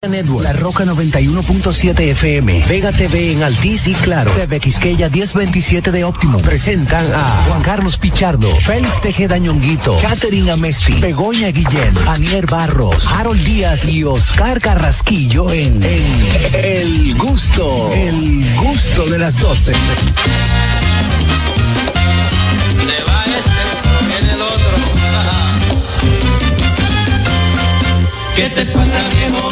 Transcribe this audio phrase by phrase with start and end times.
[0.00, 6.38] La Roca 91.7 FM, Vega TV en Altiz y Claro, TV Quisqueya 1027 de Óptimo.
[6.38, 13.44] Presentan a Juan Carlos Pichardo, Félix Tejeda Ñonguito, Catherine Amesti, Begoña Guillén, Anier Barros, Harold
[13.44, 19.72] Díaz y Oscar Carrasquillo en, El Gusto, El Gusto de las 12.
[28.36, 29.47] ¿Qué te pasa, viejo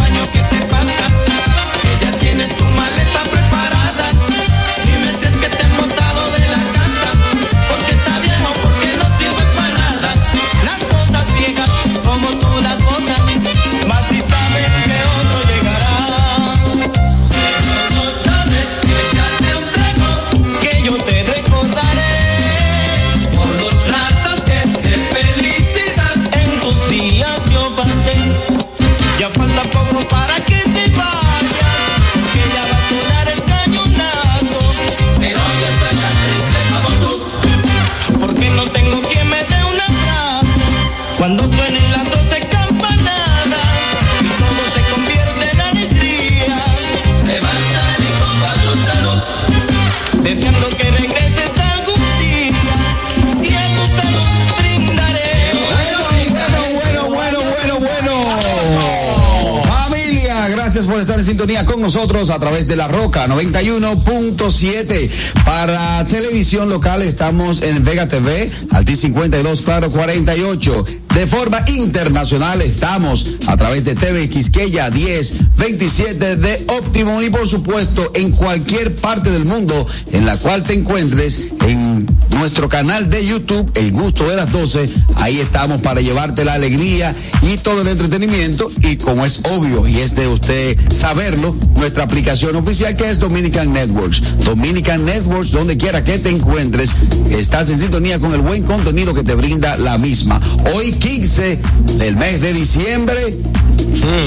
[61.66, 65.10] con nosotros a través de la Roca 91.7.
[65.44, 70.84] Para televisión local estamos en Vega TV, Alti 52, Claro 48.
[71.14, 77.48] De forma internacional estamos a través de TV Quisqueya 10, 27 de Optimum y por
[77.48, 83.26] supuesto en cualquier parte del mundo en la cual te encuentres en nuestro canal de
[83.26, 84.88] YouTube, El Gusto de las 12.
[85.16, 88.70] Ahí estamos para llevarte la alegría y todo el entretenimiento.
[88.82, 93.72] Y como es obvio y es de usted saberlo, nuestra aplicación oficial que es Dominican
[93.72, 94.22] Networks.
[94.44, 96.90] Dominican Networks, donde quiera que te encuentres,
[97.30, 100.40] estás en sintonía con el buen contenido que te brinda la misma.
[100.74, 101.58] Hoy 15
[101.98, 103.36] del mes de diciembre.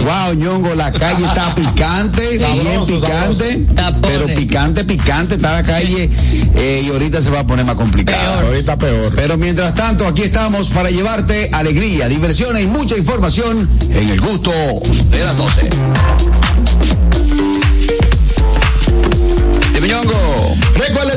[0.04, 3.66] Wow, ñongo, la calle está picante, bien Sabroso, picante,
[4.02, 6.10] pero picante, picante está la calle
[6.56, 8.48] eh, y ahorita se va a poner más complicado.
[8.48, 9.14] Ahorita peor.
[9.16, 14.52] Pero mientras tanto, aquí estamos para llevarte alegría, diversión y mucha información en el gusto
[15.12, 15.70] de las 12.
[19.74, 20.58] Dime, ñongo.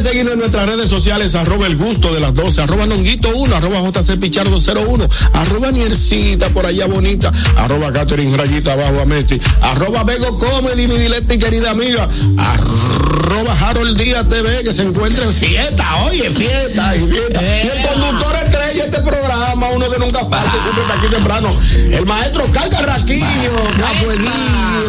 [0.02, 3.54] Recuerden seguirnos en nuestras redes sociales, arroba el gusto de las 12, arroba nonguito 1,
[3.54, 9.40] arroba JC Pichardo 01, arroba Niercita por allá bonita, arroba Catherine Rayita abajo a Messi,
[9.60, 15.22] arroba Bego Comedy, mi dileta y querida amiga, arroba Harold Díaz TV, que se encuentra
[15.24, 17.40] en fiesta, oye, fiesta y fiesta.
[17.42, 21.48] Y el conductor estrella este programa, uno que nunca falta, siempre está aquí temprano,
[21.92, 23.28] el maestro Carga Rasquillo,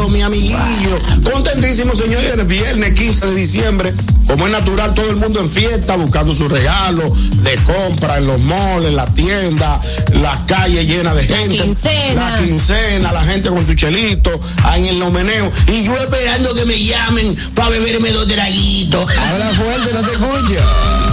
[0.10, 1.00] mi amiguillo,
[1.32, 3.94] contentísimo señores, el viernes 15 de diciembre,
[4.28, 7.12] como es natural, todo el mundo en fiesta, buscando sus regalos
[7.44, 9.82] de compra en los malls, en la tienda,
[10.14, 11.58] las calles llenas de gente.
[11.58, 12.32] quincena.
[12.32, 15.52] La quincena, la gente con su chelito, ahí en los meneos.
[15.68, 19.10] Y yo esperando que me llamen para beberme dos traguitos.
[19.18, 21.04] Habla fuerte, no te escucho.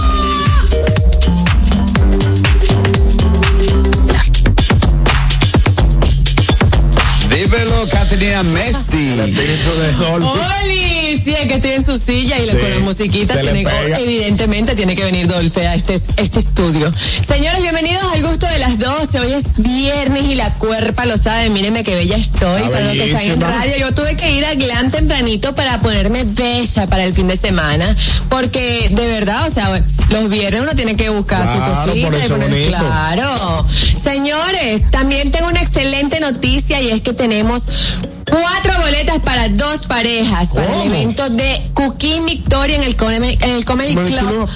[7.29, 9.19] Dímelo, Caterina Mesti.
[9.19, 10.90] Oli,
[11.23, 13.99] sí, es que estoy en su silla y Sí, con la musiquita tiene, pega.
[13.99, 16.93] evidentemente tiene que venir Dolce a este, este estudio.
[17.27, 19.19] Señores, bienvenidos al gusto de las 12.
[19.19, 21.49] Hoy es viernes y la cuerpa lo sabe.
[21.49, 22.61] Mírenme qué bella estoy.
[22.61, 23.49] Está para los que están en bellísima.
[23.51, 27.37] radio, yo tuve que ir a Glam tempranito para ponerme bella para el fin de
[27.37, 27.95] semana.
[28.29, 32.15] Porque de verdad, o sea, los viernes uno tiene que buscar Claro, su cosita por
[32.15, 32.67] eso poner-.
[32.67, 33.65] Claro.
[34.01, 37.69] Señores, también tengo una excelente noticia y es que tenemos
[38.31, 43.51] cuatro boletas para dos parejas para el evento de Cooking Victoria en el, Comedy- en
[43.51, 44.47] el Comedy Club.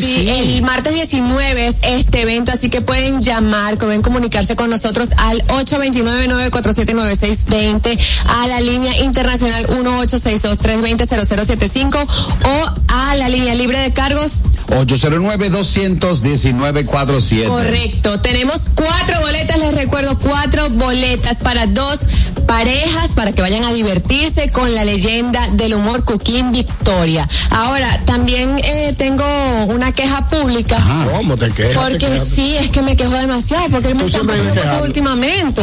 [0.00, 0.28] Sí.
[0.28, 5.42] el martes 19 es este evento, así que pueden llamar, pueden comunicarse con nosotros al
[5.48, 7.98] 829-947-9620,
[8.28, 12.06] a la línea internacional 1862-320-0075
[12.44, 17.46] o a la línea libre de cargos 809-219-47.
[17.48, 18.20] Correcto.
[18.20, 22.00] Tenemos cuatro boletas, les recuerdo, cuatro boletas para dos
[22.46, 27.28] parejas para que vayan a divertirse con la leyenda del humor Cooking Victoria.
[27.50, 29.24] Ahora, también eh, tengo
[29.68, 30.76] una queja pública.
[31.12, 31.76] ¿Cómo te quejas?
[31.82, 32.28] Porque Te quejas.
[32.28, 35.62] sí, es que me quejo demasiado, porque pasando vives cosas últimamente.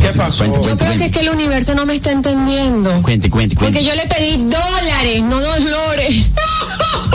[0.00, 0.38] ¿Qué pasó?
[0.44, 2.90] Cuente, Yo cuente, creo que es que el universo no me está entendiendo.
[3.02, 3.72] Cuente, cuente, cuente.
[3.80, 6.26] Porque yo le pedí dólares, no dolores.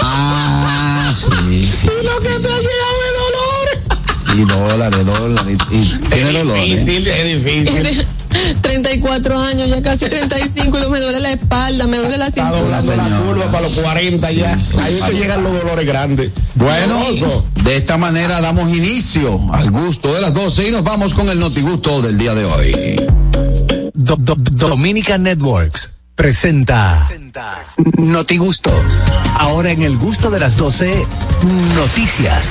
[0.01, 1.87] Ah, sí, sí.
[2.03, 4.37] Lo que te ha llegado es dolor.
[4.37, 5.57] Y dólares, dólares.
[5.71, 6.57] Y, y tiene dolor.
[6.57, 6.63] ¿eh?
[6.65, 8.07] Difícil, es difícil.
[8.61, 12.81] 34 años, ya casi 35, y me duele la espalda, me duele la Está cintura.
[12.81, 14.53] doblando la curva para los 40 ya.
[14.53, 16.31] Ahí es que llegan los dolores grandes.
[16.55, 17.03] Bueno,
[17.63, 21.39] de esta manera damos inicio al gusto de las 12 y nos vamos con el
[21.39, 22.95] notigusto del día de hoy.
[23.93, 26.99] Do- Do- Dominican Networks presenta
[27.97, 28.71] Notigusto.
[29.35, 31.05] Ahora en el gusto de las 12,
[31.75, 32.49] noticias.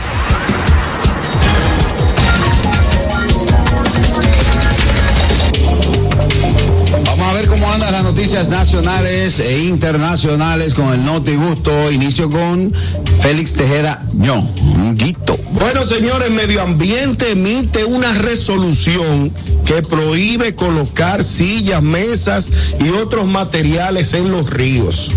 [8.19, 11.93] Noticias nacionales e internacionales con el Noti Gusto.
[11.93, 12.73] Inicio con
[13.20, 15.38] Félix Tejeda Ñonguito.
[15.53, 19.32] Bueno, señores, Medio Ambiente emite una resolución
[19.65, 22.50] que prohíbe colocar sillas, mesas
[22.85, 25.12] y otros materiales en los ríos.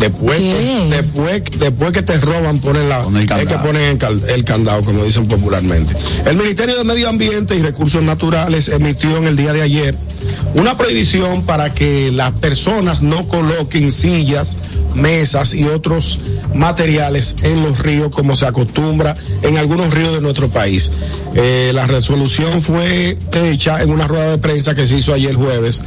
[0.00, 0.40] Después,
[0.90, 3.62] después, después que te roban, ponen la, Ponen el es que candado.
[3.64, 5.94] ponen el, cal- el candado, como dicen popularmente.
[6.26, 9.96] El Ministerio de Medio Ambiente y Recursos Naturales emitió en el día de ayer
[10.54, 14.56] una prohibición para que las personas no coloquen sillas,
[14.94, 16.18] mesas y otros
[16.54, 20.90] materiales en los ríos como se acostumbra en algunos ríos de nuestro país.
[21.34, 25.82] Eh, la resolución fue hecha en una rueda de prensa que se hizo ayer jueves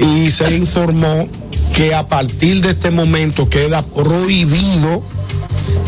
[0.00, 1.28] y se informó
[1.72, 5.04] que a partir de este momento queda prohibido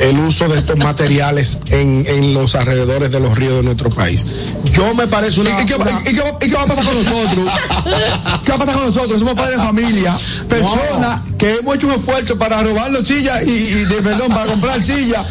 [0.00, 4.24] el uso de estos materiales en, en los alrededores de los ríos de nuestro país.
[4.72, 5.50] Yo me parece una...
[5.62, 5.76] ¿Y qué, y
[6.14, 7.52] qué va- y qué va a pasar con nosotros?
[8.44, 9.18] ¿Qué va a pasar con nosotros?
[9.18, 10.16] Somos padres de familia,
[10.48, 14.82] personas que hemos hecho un esfuerzo para robarnos sillas y, y de perdón, para comprar
[14.82, 15.24] sillas,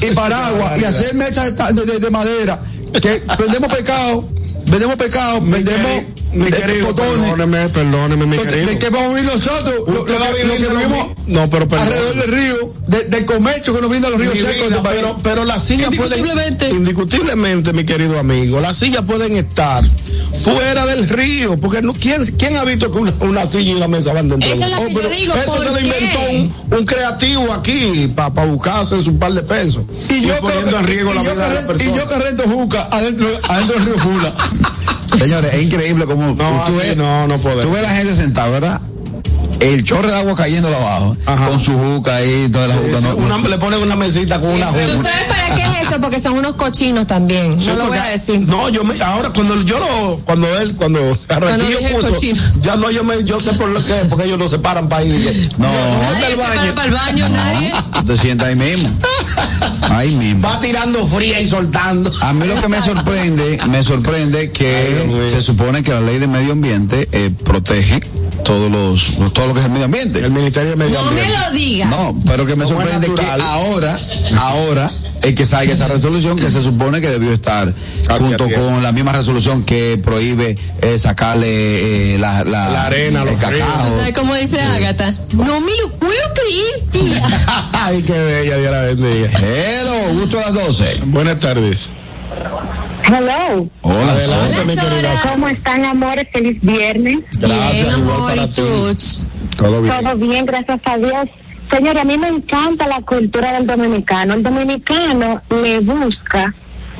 [0.00, 2.62] y paraguas y hacer mesas de, de- de madera.
[3.00, 4.28] Que vendemos pescado,
[4.66, 8.70] vendemos pescado, vendemos mi querido, perdóneme, perdóneme, mi Entonces, querido.
[8.72, 9.74] ¿de qué vamos a vivir nosotros?
[9.86, 11.86] Lo, que, vivir lo que vivimos No, pero perdón.
[11.86, 15.00] alrededor del río, de- del comercio que nos brindan los ríos secos este país.
[15.00, 16.70] pero, pero las sillas pueden Indiscutiblemente.
[16.70, 19.84] indiscutiblemente mi querido amigo las sillas pueden estar
[20.42, 23.88] fuera del río porque no, ¿quién, quién ha visto que una, una silla y una
[23.88, 25.84] mesa van dentro Esa es la que yo pero digo, eso ¿por se lo qué?
[25.84, 30.86] inventó un, un creativo aquí para buscarse su par de pesos y yo, poniendo en
[30.86, 32.88] riesgo y la yo vida de las que rento- y yo personas que rento juca
[32.90, 34.34] adentro, adentro del río Fula.
[35.18, 37.64] Señores, es increíble como No, tú así ves, no, no podemos.
[37.64, 38.80] tú ves la gente sentada, ¿verdad?
[39.62, 41.46] El chorro de agua cayéndolo abajo, Ajá.
[41.48, 43.00] con su juca ahí, toda la juca.
[43.00, 45.10] no- Una- le ponen una mesita con una ¿Tú juca.
[45.10, 46.00] sabes para qué es eso?
[46.00, 47.60] Porque son unos cochinos también.
[47.60, 48.40] Sí, No lo voy a decir.
[48.40, 52.14] No, yo me, ahora cuando yo lo, cuando él, cuando puso,
[52.60, 55.04] ya no yo me, yo sé por lo que, porque ellos no se paran para
[55.04, 55.50] ir.
[55.58, 55.66] No.
[55.66, 56.74] ¿dónde Nadie el se para baño?
[56.74, 57.72] para el baño, nadie.
[57.94, 58.88] Tú te sientas ahí mismo.
[59.90, 60.48] Ahí mismo.
[60.48, 62.10] Va tirando fría y soltando.
[62.22, 66.28] A mí lo que me sorprende, me sorprende que se supone que la ley de
[66.28, 68.00] medio ambiente eh, protege
[68.44, 70.18] todos los, todo lo que es el medio ambiente.
[70.20, 71.38] El Ministerio de Medio No me Ambiente.
[71.46, 71.88] lo digas.
[71.90, 73.98] No, pero que me Como sorprende que ahora,
[74.38, 74.90] ahora
[75.22, 77.72] es que salga esa resolución que se supone que debió estar
[78.18, 83.24] junto con la misma resolución que prohíbe eh, sacarle eh, la, la, La arena a
[83.24, 83.96] el cacao.
[83.96, 85.14] ¿Sabes cómo dice Ágata?
[85.32, 87.22] No me lo puedo creer, tía.
[87.72, 89.30] Ay, qué bella, Dios la bendiga.
[89.38, 91.00] Hello, gusto a las 12.
[91.06, 91.90] Buenas tardes.
[93.04, 95.16] Hello, Hola, Adelante, mi querida.
[95.16, 95.32] Sora.
[95.34, 96.26] ¿cómo están amores?
[96.32, 97.18] Feliz viernes.
[97.38, 98.52] Gracias, Bien, igual amor, para ti.
[98.54, 98.96] tú.
[99.56, 99.94] Todo bien.
[100.04, 101.28] Todo bien, gracias a Dios.
[101.70, 104.34] Señor, a mí me encanta la cultura del dominicano.
[104.34, 106.54] El dominicano le busca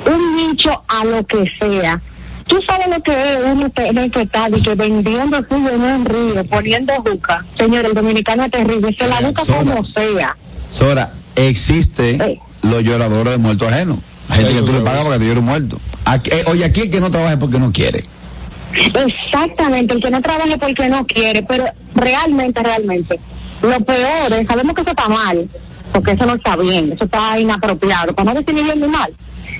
[0.05, 2.01] un nicho a lo que sea.
[2.47, 6.43] Tú sabes lo que es uno que está y que vendiendo suyo en un río,
[6.45, 7.45] poniendo juca.
[7.57, 8.95] Señor, el dominicano es terrible.
[8.97, 9.59] Se la busca Soda.
[9.59, 10.35] como sea.
[10.67, 12.39] Sora, existe Sí.
[12.63, 13.99] los lloradores de muertos ajenos.
[14.33, 15.79] Gente que tú le pagas para te llore muerto.
[16.05, 18.03] Aquí- eh, oye, aquí el que no trabaja porque no quiere.
[18.73, 23.19] Exactamente, el que no trabaje porque no quiere, pero realmente, realmente,
[23.61, 25.49] lo peor es, sabemos que eso está mal,
[25.91, 29.13] porque eso no está bien, eso está inapropiado, para no decir ni bien ni mal.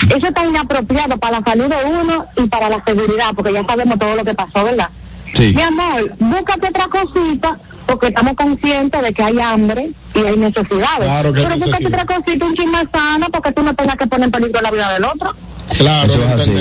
[0.09, 3.99] Eso está inapropiado para la salud de uno y para la seguridad, porque ya sabemos
[3.99, 4.89] todo lo que pasó, ¿verdad?
[5.33, 5.53] Sí.
[5.55, 11.05] Mi amor, búscate otra cosita, porque estamos conscientes de que hay hambre y hay necesidades.
[11.05, 14.25] Claro que Pero búscate otra cosita, un chisme sana, porque tú no tengas que poner
[14.25, 15.35] en peligro la vida del otro.
[15.77, 16.51] Claro, Eso es así.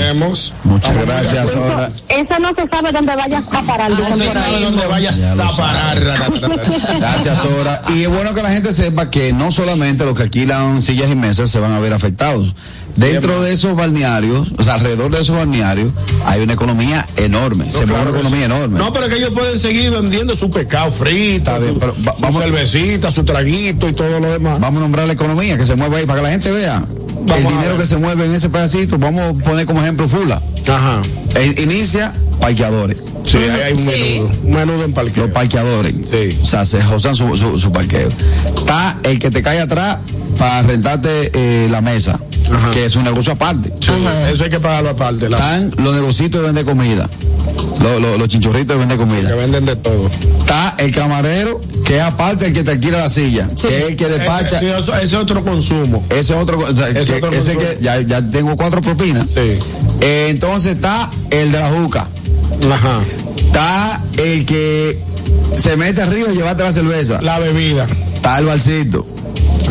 [0.64, 1.90] Muchas gracias, Eso, Sora.
[2.08, 3.90] eso no se sabe dónde vayas a parar.
[3.90, 6.00] No dicen se sabe dónde vayas a parar.
[6.98, 7.82] Gracias, Sora.
[7.94, 11.14] Y es bueno que la gente sepa que no solamente los que alquilan sillas y
[11.14, 12.54] mesas se van a ver afectados.
[12.96, 15.90] Dentro de esos balnearios, o sea, alrededor de esos balnearios,
[16.24, 17.70] hay una economía enorme.
[17.70, 18.52] se mueve Claro una que economía sí.
[18.52, 18.78] enorme.
[18.78, 22.42] No, pero que ellos pueden seguir vendiendo su pescado frita, bien, pero va- su vamos-
[22.42, 24.60] cervecita, su traguito y todo lo demás.
[24.60, 26.84] Vamos a nombrar la economía que se mueve ahí para que la gente vea.
[27.24, 30.42] Vamos el dinero que se mueve en ese pedacito, vamos a poner como ejemplo Fula.
[30.68, 31.00] Ajá.
[31.34, 32.96] E- inicia parqueadores.
[33.24, 33.90] Sí, ahí hay un Sí.
[33.90, 34.30] menudo.
[34.44, 35.24] Un menudo en parqueo.
[35.24, 35.94] Los parqueadores.
[36.10, 36.38] Sí.
[36.40, 38.08] O sea, se josan su, su, su parqueo.
[38.56, 39.98] Está el que te cae atrás
[40.38, 42.18] para rentarte eh, la mesa,
[42.52, 42.70] Ajá.
[42.72, 43.72] que es un negocio aparte.
[43.80, 43.92] Sí,
[44.32, 45.28] Eso hay que pagarlo aparte.
[45.28, 45.36] La...
[45.36, 47.08] Están los negocios de vender comida.
[47.80, 49.34] Los lo, los chinchorritos de vender Que comida.
[49.34, 50.08] venden de todo.
[50.38, 53.68] Está el camarero, que es aparte el que te alquila la silla, Sí.
[53.68, 54.60] que es el que despacha.
[54.60, 56.04] Sí, eso- ese es otro consumo.
[56.10, 57.60] Ese otro, o sea, Ese que- otro ese consumo.
[57.60, 59.26] que ya, ya tengo cuatro propinas.
[59.28, 59.58] Sí.
[60.00, 62.06] Eh, entonces está el de la juca.
[62.72, 63.00] Ajá.
[63.36, 64.98] Está el que
[65.56, 67.20] se mete arriba y llevarte la cerveza.
[67.22, 67.86] La bebida.
[68.14, 69.06] Está el balsito.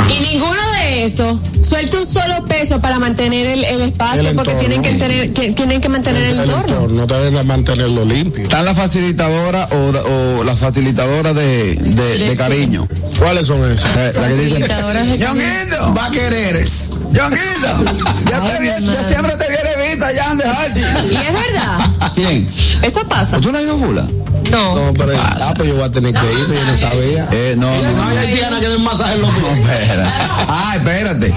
[0.10, 4.52] Y ninguno de esos suelta un solo peso para mantener el, el espacio El porque
[4.52, 4.60] entorno.
[4.60, 6.88] tienen que, tener, que- tienen que mantener el, entorno.
[6.88, 8.44] No te deben mantenerlo limpio.
[8.44, 12.88] Está la facilitadora o, o la facilitadora de, de, cariño.
[13.20, 13.96] ¿Cuáles son esas?
[13.98, 16.66] Eh, La que dice, va a querer.
[17.12, 20.68] Ñonguito, ya, te ya siempre te viene vista, ya han dejado.
[21.10, 22.48] Y es verdad, ¿Quién?
[22.82, 23.40] eso pasa.
[23.40, 24.06] ¿Tú no has ido fula?
[24.50, 24.76] No.
[24.88, 27.28] No, pero, ah, pues yo voy a tener que ir, pero yo no sabía.
[27.32, 27.92] Eh, no, no, no.
[27.94, 30.08] No hay haitiana que den masaje en los No, espera.
[30.48, 31.28] Ah, espérate.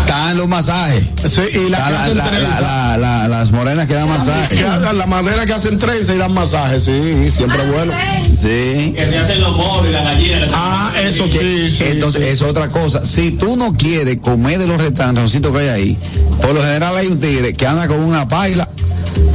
[0.00, 1.04] Están los masajes.
[1.28, 2.60] Sí, y la la- la- trenza.
[2.60, 4.64] la- la- las morenas que dan masajes.
[4.64, 7.92] hagan la manera que hacen trenza y dan masaje, sí, siempre bueno.
[8.32, 8.94] Sí.
[8.96, 10.46] Que te hacen los moros y la gallina.
[10.54, 11.84] Ah, eso sí, sí.
[11.88, 12.28] Entonces, sí.
[12.30, 13.04] es otra cosa.
[13.04, 15.98] Si tú no quieres comer de los restaurantes que hay ahí,
[16.40, 18.68] por lo general hay un tigre que anda con una paila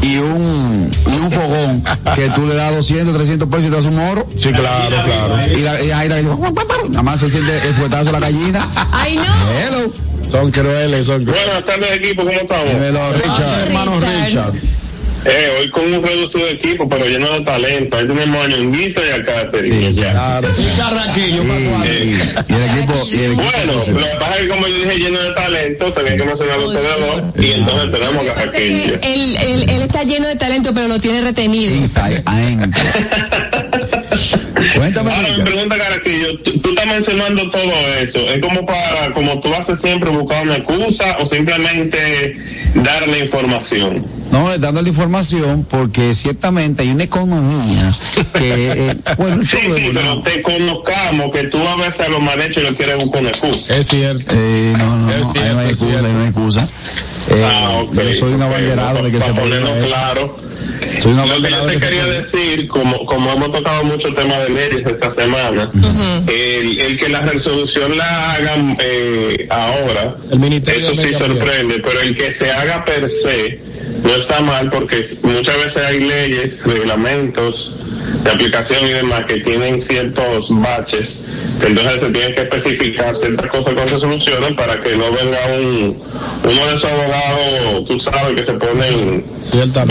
[0.01, 1.83] y un, y un fogón
[2.15, 4.27] que tú le das 200, 300 pesos y te das un moro.
[4.37, 5.37] Sí, claro, claro.
[5.51, 8.67] Y, la, y ahí la nada más se siente el fuetazo de la gallina.
[8.91, 9.23] Ay, no.
[9.23, 9.93] Hello.
[10.23, 11.45] Son crueles, son crueles.
[11.45, 12.69] Buenas tardes equipo, ¿cómo estamos?
[12.69, 13.59] Dímelo, Richard.
[13.67, 14.53] hermano Richard.
[15.29, 17.97] Eh, hoy con un reducido equipo, pero lleno de talento.
[17.97, 19.79] Ahí tenemos a Ñonguito y a Catherine.
[19.79, 20.11] Sí, sí, Ya.
[20.11, 20.53] Claro.
[20.53, 23.07] Sí, Carraquillo, Y, el equipo.
[23.11, 25.93] Y el equipo Bueno, lo que pasa es que como yo dije lleno de talento,
[25.93, 29.01] tenía que mencionar a ustedes dos, y entonces tenemos a Carraquillo.
[29.01, 31.75] que él, él, él está lleno de talento, pero lo tiene retenido.
[31.75, 32.83] Inside adentro.
[35.43, 40.09] Pregunta, Carraquillo, tú, tú estás mencionando todo eso, ¿es como para, como tú haces siempre,
[40.09, 42.35] buscar una excusa o simplemente
[42.75, 44.01] dar la información?
[44.31, 47.97] No, es dando la información porque ciertamente hay una economía
[48.33, 52.19] que, eh, bueno, Sí, todo sí, pero te conozcamos que tú a veces a lo
[52.19, 53.59] mal hecho lo quieres buscar una excusa.
[53.69, 54.31] Es cierto.
[54.35, 56.69] Eh, no, no, Es no, ahí cierto, no hay excusa, ahí no hay excusa.
[57.29, 60.37] Eh, Ah, ok, yo soy un abanderado de que para se ponga ponerlo claro.
[60.99, 64.37] Soy un Lo que yo te que quería decir, como, como hemos tocado mucho tema
[64.39, 65.69] de leyes esta semana,
[66.27, 72.01] el, el que la resolución la hagan eh, ahora, El Ministerio eso sí sorprende, pero
[72.01, 73.59] el que se haga per se
[74.03, 77.53] no está mal porque muchas veces hay leyes, reglamentos
[78.23, 81.03] de aplicación y demás que tienen ciertos baches,
[81.59, 85.37] que entonces se tienen que especificar ciertas cosas que se solucionan para que no venga
[85.59, 86.03] un
[86.43, 89.25] uno de esos abogados, tú sabes, que se ponen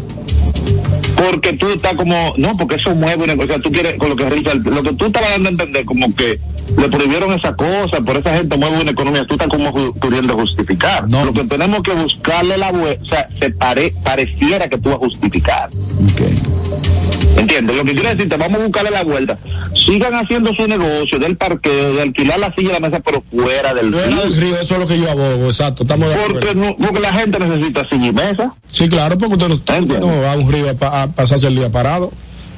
[1.29, 4.29] Porque tú estás como, no, porque eso mueve una cosa, tú quieres, con lo que
[4.29, 6.39] Richard, lo que tú estabas dando a entender, como que
[6.77, 11.07] le prohibieron esa cosa, por esa gente mueve una economía, tú estás como queriendo justificar.
[11.07, 11.25] No.
[11.25, 14.97] Lo que tenemos que buscarle la vuelta, o sea, se pare, pareciera que tú vas
[14.97, 15.69] a justificar.
[15.69, 17.02] Ok.
[17.35, 17.75] ¿Entiendes?
[17.75, 19.37] Lo que quiero decirte, vamos a buscarle la vuelta.
[19.85, 23.73] Sigan haciendo su negocio del parqueo, de alquilar la silla y la mesa, pero fuera
[23.73, 24.41] del Fuera del río.
[24.41, 25.83] río, eso es lo que yo abogo, exacto.
[25.83, 26.15] Estamos de.
[26.15, 28.53] Porque, no, porque la gente necesita silla y mesa.
[28.71, 30.07] Sí, claro, porque usted no, usted Entiendo.
[30.07, 32.11] no va a un río a, pa- a pasarse el día parado.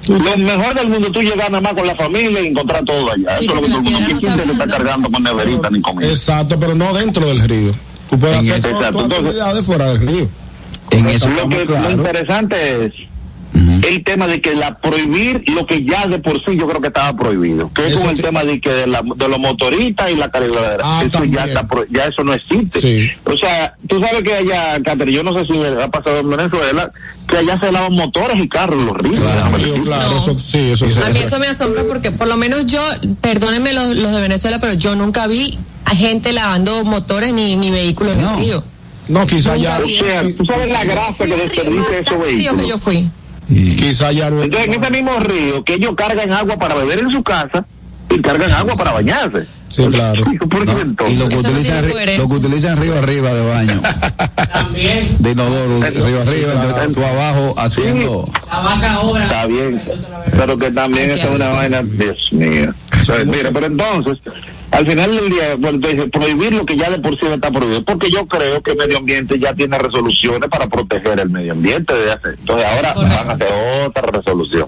[0.08, 3.38] Lo mejor del mundo, tú llegar nada más con la familia y encontrar todo allá.
[3.39, 4.15] Sí, Eso es lo que todo el mundo quiere.
[4.20, 6.08] piedra no ¿Quién te se está cargando con neverita ni comida?
[6.10, 7.72] Exacto, pero no dentro del río.
[8.10, 10.29] Tú puedes En hacer todas exacto, tus entonces- fuera del río.
[10.91, 11.91] En eso Lo, que, lo claros.
[11.94, 12.91] interesante es
[13.55, 16.88] el tema de que la prohibir lo que ya de por sí yo creo que
[16.88, 20.12] estaba prohibido, que es con el te- tema de que de, la- de los motoristas
[20.12, 20.77] y la carretera.
[20.83, 21.35] Ah, eso también.
[21.35, 22.81] ya está pro- ya eso no existe.
[22.81, 23.09] Sí.
[23.25, 26.91] O sea, tú sabes que allá, Catherine, yo no sé si ha pasado en Venezuela,
[27.27, 29.19] que allá se lavan motores y carros en los ríos.
[29.19, 30.17] Claro, No.
[30.17, 31.00] eso sí, eso sí.
[31.03, 32.81] A mí eso me asombra porque por lo menos yo,
[33.21, 37.71] perdónenme los, los de Venezuela, pero yo nunca vi a gente lavando motores ni, ni
[37.71, 38.33] vehículos en No.
[38.33, 38.63] el río.
[39.07, 39.79] No, quizá ya.
[39.83, 42.67] O sea, tú sabes la grasa que desperdicia esos frío que vehículos.
[42.67, 43.07] yo fui.
[43.47, 44.43] Quizá ya no.
[44.43, 47.65] Entonces, en ese mismo río, que ellos cargan agua para beber en su casa
[48.09, 49.45] y cargan agua para bañarse.
[49.75, 50.23] Sí, claro.
[50.49, 51.85] ¿Por qué No, y lo que, utilizan,
[52.17, 53.81] lo que utilizan río arriba de baño.
[55.19, 58.25] De inodoro, río arriba, entonces tú abajo haciendo.
[59.21, 59.81] Está bien,
[60.37, 62.73] pero que también esa es una vaina, Dios mío.
[62.91, 64.17] Entonces, mira, pero entonces,
[64.72, 67.84] al final del día, bueno, entonces, prohibir lo que ya de por sí está prohibido,
[67.86, 71.93] porque yo creo que el medio ambiente ya tiene resoluciones para proteger el medio ambiente
[71.93, 72.29] desde hace.
[72.39, 73.48] Entonces ahora van a hacer
[73.86, 74.67] otra resolución.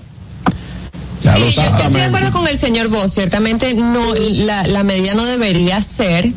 [1.19, 3.11] Ya Sí, lo yo estoy de acuerdo con el señor Vos.
[3.11, 6.31] Ciertamente no, la, la medida no debería ser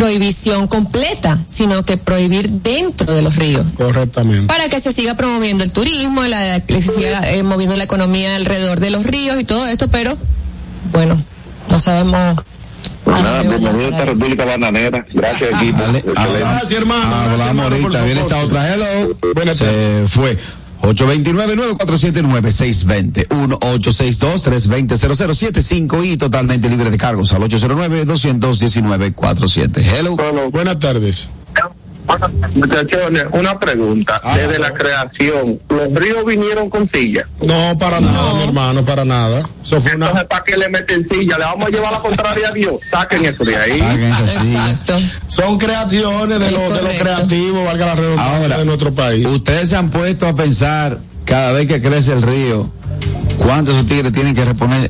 [0.00, 3.66] prohibición completa, sino que prohibir dentro de los ríos.
[3.76, 4.46] Correctamente.
[4.46, 8.34] Para que se siga promoviendo el turismo, la, que se siga eh, moviendo la economía
[8.36, 10.16] alrededor de los ríos y todo esto, pero
[10.90, 11.22] bueno,
[11.68, 12.42] no sabemos.
[13.22, 14.04] Nada, bienvenido a esta.
[14.04, 15.04] República Bananera.
[15.12, 15.78] Gracias, equipo.
[15.78, 16.20] Dale, Excelente.
[16.20, 17.14] hablamos, Gracias, hermano.
[17.14, 17.62] hablamos Gracias, hermano,
[17.98, 18.06] ahorita.
[18.06, 18.46] esta soporte.
[18.46, 18.74] otra.
[18.74, 18.86] Hello.
[19.34, 20.38] Buenas Se fue.
[20.82, 23.26] 829-947-9620.
[23.28, 29.78] 1-862-320-0075 y totalmente libre de cargos al 809-219-47.
[29.98, 30.16] Hello.
[30.50, 31.28] Buenas tardes.
[32.54, 34.20] Muchachones, una pregunta.
[34.22, 37.26] Ah, Desde la creación, ¿los ríos vinieron con silla?
[37.42, 39.40] No, para nada, mi hermano, para nada.
[39.62, 40.24] Eso fue Entonces, una.
[40.28, 41.38] ¿para qué le meten silla?
[41.38, 42.74] ¿Le vamos a llevar la contraria a Dios?
[42.90, 43.80] Saquen eso de ahí.
[43.80, 44.98] Exacto.
[45.28, 47.04] Son creaciones de los de los correcto.
[47.04, 49.26] creativos, valga la redundancia Ahora, de nuestro país.
[49.26, 52.70] Ustedes se han puesto a pensar cada vez que crece el río,
[53.38, 54.88] cuántos esos tigres tienen que reponer.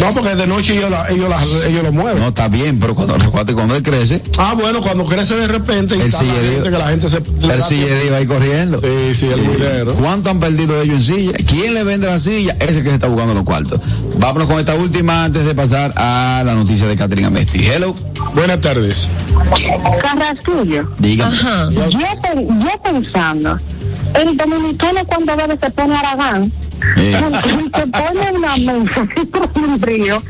[0.00, 2.20] No, porque de noche ellos, la- ellos, la- ellos lo mueven.
[2.22, 3.16] No, está bien, pero cuando,
[3.54, 6.52] cuando él crece, Ah, bueno, cuando crece de repente El está la sillerío.
[6.54, 7.16] gente, que la gente se...
[7.18, 8.80] el da sillería va a ir corriendo.
[8.80, 9.94] Sí, sí, el guidero.
[9.94, 11.32] ¿Cuánto han perdido ellos en silla?
[11.46, 12.56] ¿Quién le vende la silla?
[12.60, 13.80] Ese que se está buscando los cuartos.
[14.18, 17.66] Vámonos con esta última antes de pasar a la noticia de Catherine Amesti.
[17.66, 17.94] Hello.
[18.34, 19.08] Buenas tardes.
[20.02, 20.88] Carrasquillo.
[20.98, 21.34] Dígame.
[21.34, 21.70] Ajá.
[21.70, 23.58] Yo, yo pensando,
[24.16, 26.52] el dominicano cuando bebe se pone aragán,
[26.96, 30.22] se pone una mesa con un río,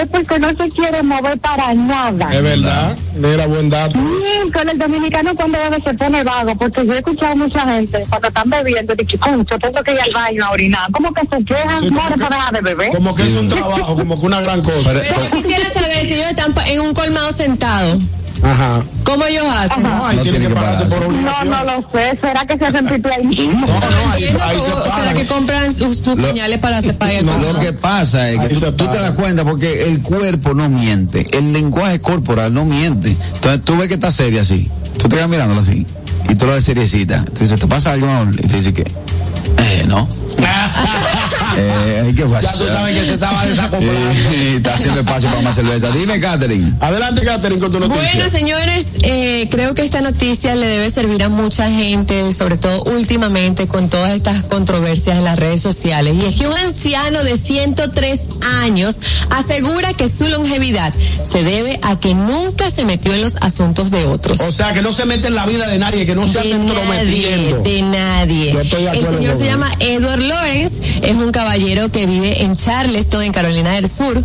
[0.00, 2.28] es porque no se quiere mover para nada.
[2.32, 2.96] Es verdad.
[3.14, 3.98] Mira, buen dato.
[4.20, 8.04] Sí, con el dominicano cuando bebe se pone vago, porque yo he escuchado mucha gente
[8.08, 10.90] cuando están bebiendo, dice, concho, tengo que ir al baño a orinar.
[10.92, 11.80] ¿Cómo que se quejan?
[11.80, 12.90] Sí, como para dejar de beber.
[12.94, 14.92] Como que es un trabajo, como que una gran cosa.
[14.92, 17.98] Pero- Pero quisiera saber si ellos están en un colmado sentado,
[18.42, 18.80] Ajá.
[19.04, 19.82] ¿cómo ellos hacen?
[19.82, 20.96] No, ahí No tienen que que pararse pararse.
[20.96, 21.50] por No, obligación.
[21.50, 22.18] no lo sé.
[22.20, 23.66] ¿Será que se hacen pipí ahí mismo?
[23.66, 26.80] No, no, ahí, Entiendo, ahí se ¿o ¿Será que compran sus, sus Lo- pañales para
[26.82, 27.58] separar el Lo colmado?
[27.60, 32.00] que pasa es que tú, te das cuenta porque el cuerpo no miente, el lenguaje
[32.00, 33.16] corporal no miente.
[33.34, 35.86] Entonces tú ves que está seria así, tú te quedas mirándolo así
[36.28, 37.24] y tú lo ves seriecita.
[37.24, 38.06] Tú dices, ¿te pasa algo?
[38.08, 40.08] amor?" Y te dice que, eh, no.
[41.56, 42.52] eh, ¿qué pasa?
[42.52, 44.10] Ya tú sabes que se estaba desacoplando.
[44.56, 45.90] Está haciendo espacio para más cerveza.
[45.90, 46.72] Dime, Catherine.
[46.80, 48.02] Adelante, Catherine, con tu noticia.
[48.14, 52.82] Bueno, señores, eh, creo que esta noticia le debe servir a mucha gente, sobre todo
[52.84, 56.16] últimamente con todas estas controversias en las redes sociales.
[56.16, 58.20] Y es que un anciano de 103
[58.62, 60.92] años asegura que su longevidad
[61.28, 64.40] se debe a que nunca se metió en los asuntos de otros.
[64.40, 66.52] O sea, que no se mete en la vida de nadie, que no se de
[66.52, 67.58] entrometiendo.
[67.62, 68.52] de nadie.
[68.52, 72.56] Yo estoy de El señor se llama Edward Lawrence, es un caballero que vive en
[72.56, 74.24] Charleston, en Carolina del Sur,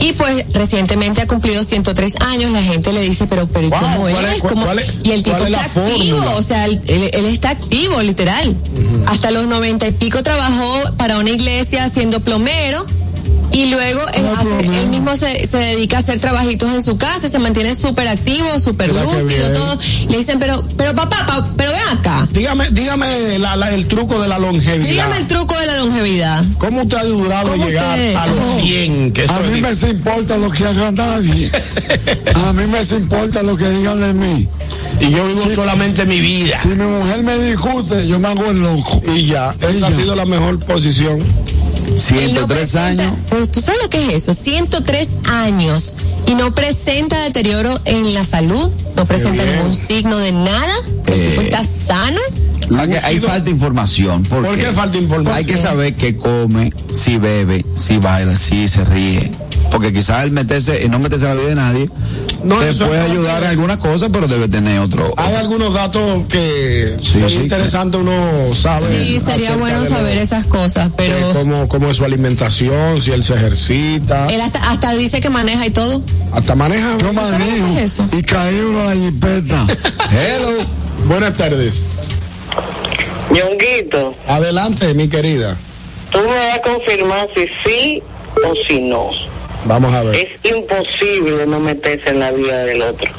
[0.00, 2.50] y pues recientemente ha cumplido 103 años.
[2.52, 4.64] La gente le dice, pero, pero ¿y Wow, ¿cómo ¿cuál es- ¿Cómo?
[4.64, 6.36] cuál es- y el tipo es está activo, fórmula?
[6.36, 8.56] o sea, él, él- él está activo, literal.
[9.06, 12.86] Hasta los noventa y pico trabajó para una iglesia siendo plomero.
[13.54, 17.30] Y luego él, hace- él mismo se, se dedica a hacer trabajitos en su casa,
[17.30, 19.78] se mantiene súper activo, súper lúcido, todo.
[20.08, 22.26] Le dicen, pero, pero papá, pa- pero ven acá.
[22.32, 24.88] Dígame, dígame la- la- el truco de la longevidad.
[24.90, 26.44] Dígame el truco de la longevidad.
[26.58, 28.14] ¿Cómo usted ha durado ¿Cómo llegar usted?
[28.16, 28.60] a los Oh.
[28.60, 29.12] 100?
[29.12, 31.50] Que A mí me se importa lo que haga nadie.
[32.46, 34.48] A mí me se importa lo que digan de mí.
[35.00, 36.58] Y yo vivo solamente mi vida.
[36.60, 39.00] Si mi mujer me discute, yo me hago el loco.
[39.14, 39.96] Y ya, esa Y ha ya.
[39.96, 41.22] sido la mejor posición.
[41.94, 43.12] Él no 103 presenta- años.
[43.30, 48.24] Pero tú sabes lo que es eso, 103 años y no presenta deterioro en la
[48.24, 50.74] salud, no presenta ningún signo de nada,
[51.06, 51.38] Eh.
[51.42, 52.20] está sano.
[52.88, 54.22] Que hay falta de información.
[54.24, 55.36] ¿Por, ¿Por qué falta información?
[55.36, 59.30] Hay que saber qué come, si bebe, si baila, si se ríe.
[59.74, 61.90] Porque quizás el meterse, y no meterse en la vida de nadie,
[62.44, 65.12] No, te eso puede ayudar en alguna cosa, pero debe tener otro.
[65.16, 68.12] Hay algunos datos que Sí, sería sí, interesante uno
[68.54, 69.04] saber.
[69.04, 73.34] Sí, sería bueno saber esas cosas, pero cómo, cómo es su alimentación, si él se
[73.34, 76.00] ejercita, él hasta, hasta dice que maneja y todo.
[76.32, 76.96] hasta maneja.
[76.98, 78.06] Yo manejo qué es eso?
[78.12, 79.66] y caí uno a la jipeta.
[80.12, 80.64] Hello.
[81.08, 81.82] Buenas tardes.
[83.30, 85.58] Ñonguito, Adelante, mi querida.
[86.12, 88.02] tú me vas a confirmar si sí
[88.36, 89.10] o si no.
[89.66, 90.14] Vamos a ver.
[90.14, 93.10] Es imposible no meterse en la vida del otro.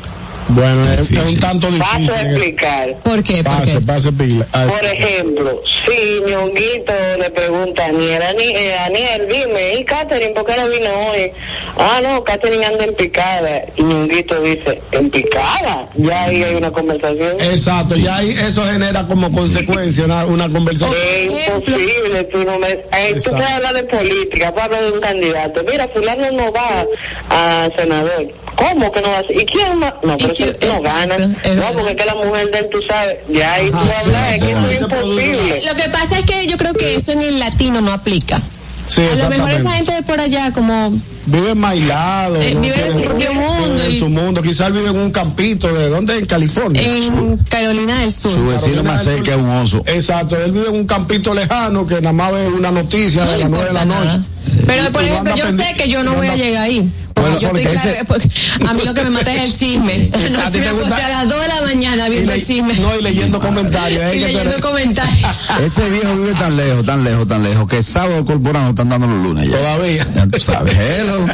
[0.47, 2.11] Bueno, es, es un tanto Paso difícil.
[2.15, 2.89] a explicar.
[3.03, 3.43] ¿Por qué?
[3.43, 3.81] ¿Por Pase, qué?
[3.81, 4.47] pase pila.
[4.51, 10.33] Ay, Por ejemplo, si Ñonguito le pregunta a Aniel, Ani- eh, Aniel, dime, ¿y Catherine
[10.33, 11.31] por qué no vino hoy?
[11.77, 13.63] Ah, no, Catherine anda en picada.
[13.75, 15.87] Y Ñonguito dice, ¿en picada?
[15.95, 17.37] Ya ahí hay una conversación.
[17.39, 20.95] Exacto, ya ahí eso genera como consecuencia una, una conversación.
[21.15, 22.69] Es imposible, tú no me...
[22.69, 25.63] eh, tú puedes hablar de política, puedes hablar de un candidato.
[25.69, 26.85] Mira, fulano no va
[27.29, 28.27] a senador.
[28.55, 29.37] ¿Cómo que no va a ser?
[29.41, 29.93] ¿Y quién más?
[30.01, 31.17] No, pero ¿Y quién- eso no gana.
[31.17, 34.39] No, porque es que la mujer de él, tú sabes, ya ahí tú hablas, es
[34.41, 34.51] sí, que
[34.83, 35.61] imposible.
[35.65, 38.41] Lo que pasa es que yo creo que eso en el latino no aplica.
[38.87, 40.93] Sí, A lo mejor esa gente de por allá como
[41.27, 42.35] Vive mailado.
[42.39, 44.43] Eh, vive en su propio mundo vive En y- su mundo.
[44.43, 45.67] Quizás vive en un campito.
[45.73, 46.19] ¿De dónde?
[46.19, 46.83] En California.
[46.83, 48.31] en Carolina del Sur.
[48.31, 49.81] Su vecino más cerca es un oso.
[49.87, 53.37] Exacto, él vive en un campito lejano que nada más ve una noticia no de
[53.37, 54.05] le las nueve de la noche.
[54.05, 54.21] nada.
[54.67, 56.87] Pero por ejemplo, yo sé que yo no voy a llegar ahí.
[57.15, 58.29] Bueno, yo estoy clara- ese- porque
[58.67, 60.09] a mí lo que me mata es el chisme.
[60.31, 61.05] No ¿A me gusta?
[61.05, 62.73] a las 2 de la mañana viendo le- el chisme.
[62.75, 64.03] no, y leyendo comentarios.
[64.15, 65.29] y tú leyendo comentarios.
[65.63, 69.23] Ese viejo vive tan lejos, tan lejos, tan lejos, que sábado corporano están dando los
[69.23, 69.57] lunes ya.
[69.57, 70.05] Todavía.
[70.15, 71.25] Ya tú sabes, hello.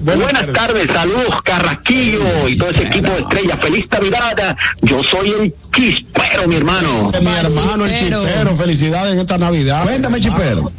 [0.00, 3.58] Buenas tardes, saludos Carrasquillo y todo ese equipo de estrellas.
[3.60, 4.56] Feliz Navidad.
[4.82, 7.10] Yo soy el chispero, mi hermano.
[7.20, 8.24] Mi hermano, el Chispero.
[8.24, 8.54] chispero.
[8.54, 9.84] Felicidades en esta Navidad.
[9.84, 10.72] Cuéntame, chipero.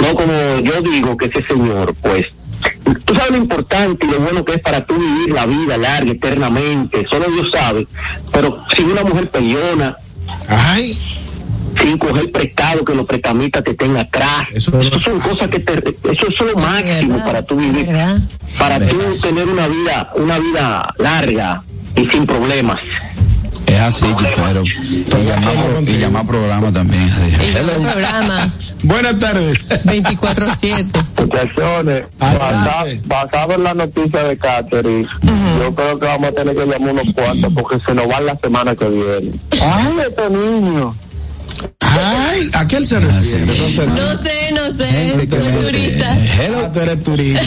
[0.00, 2.32] No, como yo digo que ese señor, pues,
[3.04, 6.10] tú sabes lo importante y lo bueno que es para tú vivir la vida larga,
[6.12, 7.06] eternamente.
[7.10, 7.86] Solo Dios sabe.
[8.32, 9.96] Pero sin una mujer peleona,
[10.48, 10.98] Ay,
[11.82, 14.44] sin coger prestado, que los prestamistas te tengan atrás.
[14.52, 18.18] Eso son cosas que te, eso es lo máximo verdad, para tú vivir, verdad.
[18.58, 21.62] para tú tener una vida, una vida larga
[21.96, 22.78] y sin problemas.
[23.66, 24.62] Es así, chipero.
[24.64, 25.56] Y llamar,
[25.86, 27.08] y llamar programa también.
[27.82, 29.66] programa buenas tardes.
[29.68, 30.86] 24-7.
[31.18, 33.00] Muchachones, Adelante.
[33.08, 35.08] basa- basado en la noticia de Catherine,
[35.58, 38.38] yo creo que vamos a tener que llamar unos cuantos porque se nos van la
[38.42, 39.40] semana que viene.
[39.64, 40.94] ¡Ay, este niño!
[41.80, 43.46] Ay, ¿a qué él se refiere?
[43.46, 44.00] No entendí.
[44.00, 45.14] No sé, no sé.
[45.16, 46.12] Soy turista.
[46.12, 46.72] Ah, Hello.
[46.72, 47.42] tú eres turista.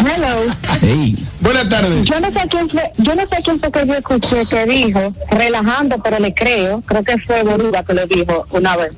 [0.00, 0.54] Hello.
[0.82, 1.16] Hey.
[1.40, 2.02] Buenas tardes.
[2.06, 5.12] Yo no sé quién fue, yo no sé quién fue que yo escuché que dijo,
[5.30, 8.92] relajando, pero le creo, creo que fue Boruga que lo dijo una vez,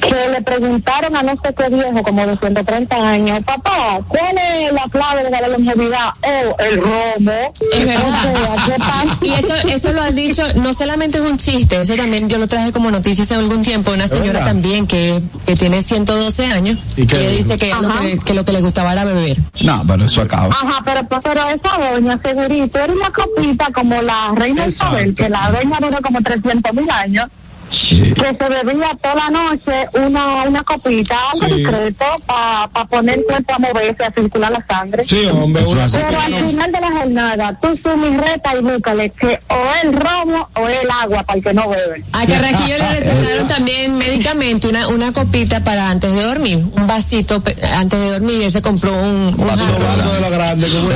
[0.00, 4.72] que le preguntaron a no sé qué viejo, como de 130 años, papá, ¿cuál es
[4.72, 6.08] la clave de la longevidad?
[6.22, 7.52] Oh, el romo.
[7.72, 8.22] Es O verdad.
[8.22, 9.18] sea, ¿qué pasa?
[9.22, 12.46] Y eso, eso lo han dicho, no solamente es un chiste, eso también yo lo
[12.46, 17.06] traje como noticia hace algún tiempo, una señora también que, que tiene 112 años, ¿Y
[17.06, 19.36] que dice que lo, que, que lo que le gustaba era beber.
[19.60, 20.54] No, pero eso acaba.
[20.54, 24.96] Ajá, pero, pero esa doña segurito era una copita como la reina Exacto.
[24.96, 27.26] Isabel, que la doña duró como 300 mil años.
[27.70, 31.54] Que se bebía toda la noche una, una copita, algo Sí.
[31.54, 35.04] discreto, para poner el cuerpo a moverse, a circular la sangre.
[35.04, 35.62] Sí, hombre.
[35.66, 40.48] Pero al final de la jornada, tú sumes reta y búscale que o el romo
[40.54, 42.02] o el agua para el que no bebe.
[42.12, 47.42] A Carraquillo le recetaron también médicamente una, una copita para antes de dormir, un vasito
[47.74, 50.68] antes de dormir, y él se compró un, un Vaso vaso de grande.
[50.68, 50.88] como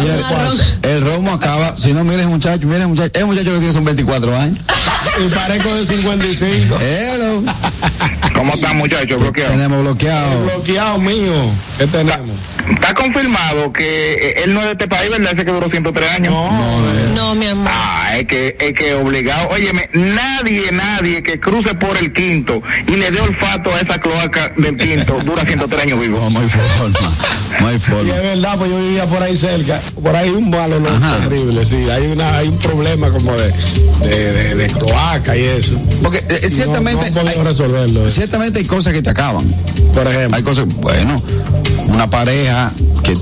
[0.83, 1.77] el romo acaba.
[1.77, 3.11] Si no, miren, muchacho, miren, muchacho.
[3.15, 4.59] El muchacho que tiene son 24 años.
[5.25, 5.85] Y parezco de
[6.69, 6.79] 55.
[6.81, 7.43] Hello.
[8.35, 9.21] ¿Cómo están, muchachos?
[9.21, 9.53] Bloqueados.
[9.55, 10.45] Tenemos bloqueado.
[10.45, 11.51] Bloqueado mío.
[11.79, 12.37] ¿Qué tenemos?
[12.75, 15.33] Está confirmado que él no es de este país, ¿verdad?
[15.35, 16.35] Ese que duró 103 años.
[17.15, 17.69] No, mi amor.
[17.71, 19.49] Ah, es que, es que obligado.
[19.51, 24.53] Óyeme, nadie, nadie que cruce por el quinto y le dé olfato a esa cloaca
[24.57, 26.19] del quinto dura 103 años vivo.
[26.21, 26.99] No, no hay forma.
[27.61, 28.15] No hay Y forma.
[28.17, 29.83] es verdad, pues yo vivía por ahí cerca.
[30.03, 31.19] Por ahí un malo no Ajá.
[31.29, 31.89] terrible, sí.
[31.91, 33.53] Hay una, hay un problema como de,
[34.09, 35.79] de, de, de cloaca y eso.
[36.03, 37.11] Porque eh, No- ciertamente.
[37.11, 38.07] no hay- resolverlo.
[38.07, 38.15] eso.
[38.15, 39.45] Ciertamente hay cosas que te acaban.
[39.95, 40.37] Por ejemplo.
[40.37, 41.23] Hay cosas, bueno,
[41.89, 43.17] una pareja que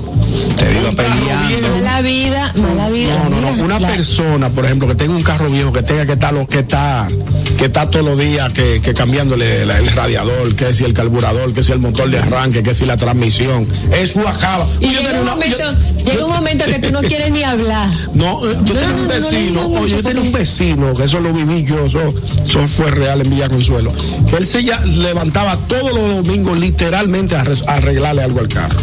[0.55, 1.69] te carro peleando.
[1.77, 3.23] Mala vida, mala vida.
[3.29, 3.63] No, no, no.
[3.63, 6.47] Una la- persona, por ejemplo, que tenga un carro viejo, que tenga que estar lo
[6.47, 7.07] que está,
[7.57, 11.63] que está todos los días que, que cambiándole el radiador, que si el carburador, que
[11.63, 13.67] si el motor de arranque, que si la transmisión.
[13.91, 14.67] Eso acaba.
[14.79, 17.43] Y Yo llega un, una- momento, yo- llega un momento que tú no quieres ni
[17.43, 17.89] hablar.
[18.13, 21.03] No, eh, yo No, tenía no, un no vecino, oye, yo tenía un vecino, que
[21.05, 22.13] eso lo viví yo, eso,
[22.43, 23.91] eso fue real en Villa Consuelo,
[24.37, 28.79] él se ya levantaba todos los domingos literalmente a arreglarle algo al carro.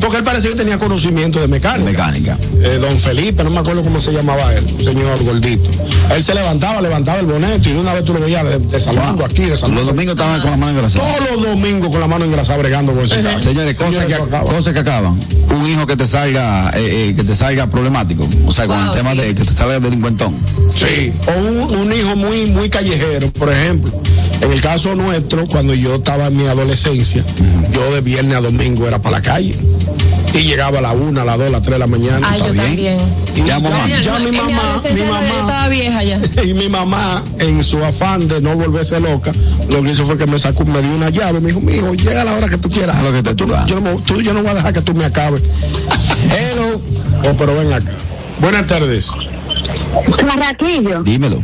[0.00, 1.90] Porque él parecía que tenía conocimiento de mecánica.
[1.90, 2.38] Mecánica.
[2.62, 5.68] Eh, don Felipe, no me acuerdo cómo se llamaba él, un señor gordito.
[6.14, 9.24] Él se levantaba, levantaba el bonete y de una vez tú lo veías de- desalmando
[9.24, 9.84] aquí, Los desalmando.
[9.92, 11.04] domingos estaban con la mano engrasada.
[11.16, 13.40] Todos los domingos con la mano engrasada bregando con ese carro.
[13.40, 14.50] Señores, cosas que, acaba.
[14.50, 15.20] cosas que acaban.
[15.50, 18.28] Un hijo que te salga, eh, eh, que te salga problemático.
[18.46, 19.18] O sea, con Wow, el tema sí.
[19.18, 20.34] de que te salga delincuentón.
[20.66, 23.90] Sí, o un, un hijo muy muy callejero, por ejemplo.
[24.40, 27.24] En el caso nuestro, cuando yo estaba en mi adolescencia,
[27.72, 29.54] yo de viernes a domingo era para la calle.
[30.34, 32.26] Y llegaba a la una, a las dos, a las tres de la mañana.
[32.28, 32.66] Ay, está yo bien.
[32.66, 33.00] también.
[33.36, 33.86] Y Ya, mamá.
[33.88, 34.50] ya, ya mi mamá,
[34.92, 36.20] mi mamá, estaba vieja ya.
[36.44, 39.32] y mi mamá, en su afán de no volverse loca,
[39.70, 42.22] lo que hizo fue que me sacó, me dio una llave, me dijo, mijo, llega
[42.22, 43.00] a la hora que tú quieras.
[43.02, 44.92] Lo que te tú, yo, no, me- tú- yo no voy a dejar que tú
[44.94, 45.40] me acabes.
[46.30, 46.80] Hello.
[47.30, 47.92] Oh, pero ven acá.
[48.40, 49.12] Buenas tardes.
[50.26, 51.38] Carraquillo, Dímelo.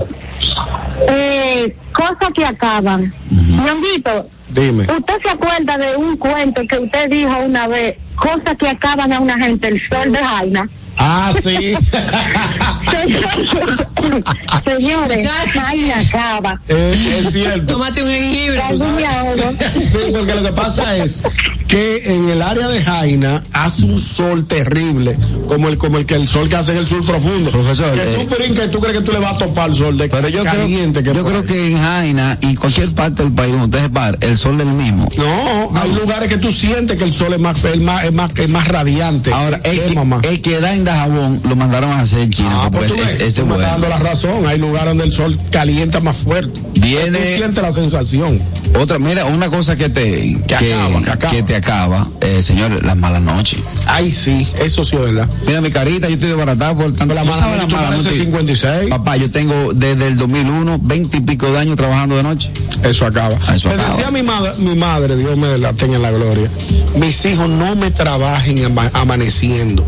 [1.09, 3.15] eh, cosas que acaban.
[3.31, 4.83] Ñonguito, Dime.
[4.83, 7.97] ¿usted se acuerda de un cuento que usted dijo una vez?
[8.21, 10.69] Cosas que acaban a una gente, el sol de Jaina.
[10.99, 11.75] Ah, sí.
[14.65, 15.29] Señores.
[15.53, 16.61] Jaina acaba.
[16.69, 17.75] es, es cierto.
[17.75, 18.63] Tómate un jengibre.
[19.81, 21.21] Sí, porque lo que pasa es
[21.67, 25.17] que en el área de Jaina hace un sol terrible,
[25.49, 27.51] como el como el que el sol que hace en el sur profundo.
[27.51, 29.77] Profesor, que tú eh, brinques y tú crees que tú le vas a topar el
[29.77, 33.23] sol de Pero yo creo, caliente que yo creo que en Jaina y cualquier parte
[33.23, 35.09] del país donde ustedes van, el sol es el mismo.
[35.17, 38.31] No, hay lugares que tú sientes que el sol es más, es más, es más,
[38.37, 39.33] es más radiante.
[39.33, 40.21] Ahora, que el que, mamá.
[40.23, 42.51] el que da en Dajabón lo mandaron a hacer en China.
[42.53, 43.63] Ah, pues tú ese- ves, ese tú bueno.
[43.91, 44.47] La razón.
[44.47, 46.59] Hay lugares donde el sol calienta más fuerte.
[46.75, 48.41] Viene- Tú sientes la sensación.
[48.81, 51.43] Otra, mira, una cosa que te, Que acaba, que acaba.
[51.45, 53.59] te acaba, eh, señor, las malas noches.
[53.87, 55.29] Ay, sí, eso sí es verdad.
[55.47, 57.09] Mira mi carita, yo estoy desbaratado por tanto.
[57.09, 58.21] Pero la ¿Tú mala noche, malas pareces noches?
[58.23, 58.91] 56.
[58.91, 62.51] Papá, yo tengo desde el 2001 20 y pico de años trabajando de noche.
[62.85, 63.37] Eso acaba.
[63.47, 63.91] Ah, eso me acaba.
[63.91, 66.49] decía mi, madre, mi madre, Dios me la tenga en la gloria,
[66.97, 69.85] mis hijos no me trabajen ama- amaneciendo.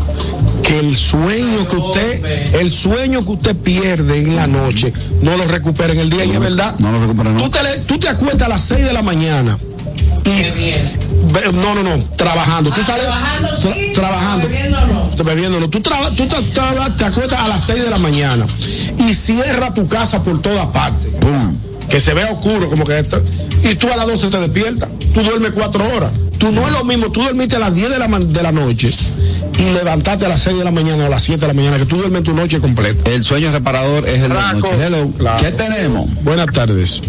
[0.61, 5.45] Que el sueño que usted, el sueño que usted pierde en la noche, no lo
[5.45, 6.25] recupere en el día.
[6.25, 6.75] Y es verdad.
[6.79, 7.43] No lo recupero, no.
[7.43, 9.57] Tú te, le- tú te acuestas a las 6 de la mañana.
[10.25, 12.69] Y, no, no, no, trabajando.
[12.71, 13.05] Tú sales
[13.61, 14.47] tra- trabajando.
[14.47, 15.69] Bebiendo Bebiendo no.
[15.69, 16.35] Tú, traba- tú te,
[16.97, 18.45] te acuestas a las 6 de la mañana
[19.07, 21.57] y cierra tu casa por todas partes Pum.
[21.89, 23.21] que se vea oscuro, como que esto,
[23.69, 26.11] y tú a las 12 te despiertas, tú duermes cuatro horas.
[26.43, 28.89] Tú no es lo mismo, tú dormiste a las 10 de la, de la noche
[29.59, 31.77] y levantaste a las 6 de la mañana o a las 7 de la mañana,
[31.77, 33.09] que tú duermes tu noche completa.
[33.09, 34.73] El sueño reparador es el de la noche.
[34.85, 35.09] Hello.
[35.17, 35.41] Claro.
[35.41, 36.13] ¿Qué tenemos?
[36.25, 37.01] Buenas tardes.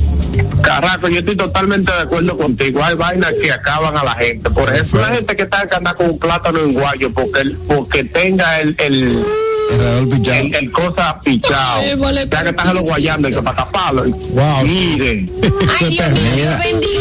[0.62, 2.84] Carraco, yo estoy totalmente de acuerdo contigo.
[2.84, 4.50] Hay vainas que acaban a la gente.
[4.50, 7.56] Por ejemplo, la gente que está que anda con un plátano en guayo porque el-
[7.56, 9.24] porque tenga el, el,
[9.72, 11.80] el, el cosa pichado.
[11.80, 14.04] Ay, vale, ya que están los guayando y que para taparlo.
[14.04, 14.62] Wow.
[14.64, 15.32] Miren.
[15.80, 16.58] Ay, Dios mío, Mira.
[16.62, 17.00] bendiga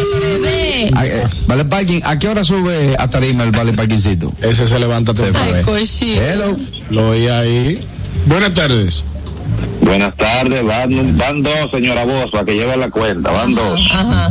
[0.54, 2.02] eh, Vale parking.
[2.06, 4.34] ¿A qué hora sube a Tarima el vale parkingcito?
[4.42, 5.58] Ese se levanta temprano.
[6.02, 6.58] Hello.
[6.90, 7.88] Lo oí ahí.
[8.26, 9.06] Buenas tardes.
[9.82, 13.80] Buenas tardes, van, van dos, señora para que lleve la cuenta, van dos.
[13.92, 14.30] Ajá.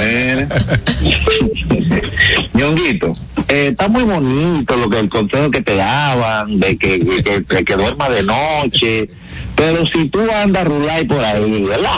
[0.00, 0.48] Eh.
[2.54, 3.12] Ñonguito,
[3.48, 7.40] eh, está muy bonito lo que el consejo que te daban, de que, que, que,
[7.40, 9.10] de que duerma de noche,
[9.54, 11.90] pero si tú andas rulay por ahí, ¿verdad?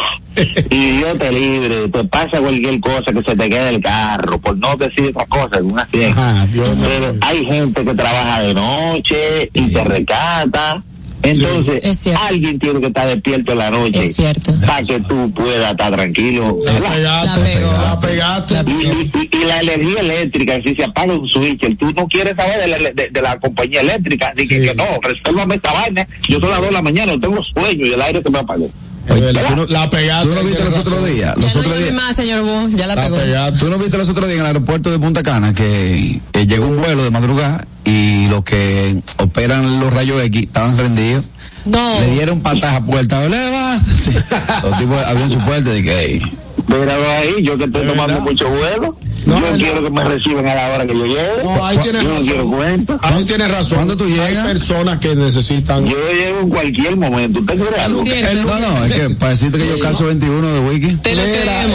[0.71, 4.57] Y Dios te libre, te pasa cualquier cosa que se te quede el carro, por
[4.57, 6.31] no decir otra cosa, en una fiesta.
[6.35, 10.83] Ajá, Dios Pero hay gente que trabaja de noche y te recata.
[11.21, 14.53] Entonces, alguien tiene que estar despierto en la noche Es cierto.
[14.65, 16.59] para que tú puedas estar tranquilo.
[16.65, 17.73] La pegaste, La pegó.
[17.73, 18.55] la pegaste.
[18.55, 22.35] La- Y, y- y la energía eléctrica, si se apaga un switch, tú no quieres
[22.37, 24.67] saber de la, de, de la compañía eléctrica, así que, Sí.
[24.69, 26.07] que no, resuélvame esta vaina.
[26.29, 28.39] Yo son las 2 de la mañana, no tengo sueño y el aire se me
[28.39, 28.71] apagó.
[29.09, 30.29] Es verdad, ¿tú no- la pegaste.
[30.29, 31.35] ¿Tú no viste los otros días?
[31.37, 31.93] Los no otros días.
[31.95, 33.17] más, señor Bu, ya la La pegó.
[33.17, 33.59] pegaste.
[33.59, 36.67] ¿Tú no viste los otros días en el aeropuerto de Punta Cana que eh, llegó
[36.67, 41.25] un vuelo de madrugada y los que operan los rayos X estaban rendidos?
[41.65, 42.01] No.
[42.01, 43.27] Le dieron patas a puerta.
[43.29, 44.13] ¡Levántese!
[44.63, 46.23] Los tipos abrieron su puerta y dije, "Ey,
[46.69, 48.31] Míralo ahí, yo que estoy ¿De tomando verdad?
[48.31, 49.59] mucho vuelo, No, yo ¿verdad?
[49.59, 51.43] quiero que me reciban a la hora que yo llegue.
[51.45, 52.51] No, ahí tienes yo no quiero razón.
[52.53, 52.99] cuenta.
[53.03, 53.77] Ahí tienes razón.
[53.79, 54.29] ¿Cuándo tú llegas?
[54.29, 55.87] Hay personas que necesitan.
[55.87, 57.41] Yo llego en cualquier momento.
[57.41, 58.05] ¿Usted quiere algo?
[58.05, 58.31] Cierto.
[58.33, 60.95] El- No, no, es que para decirte que yo calzo 21 de wiki.
[60.97, 61.23] Te lo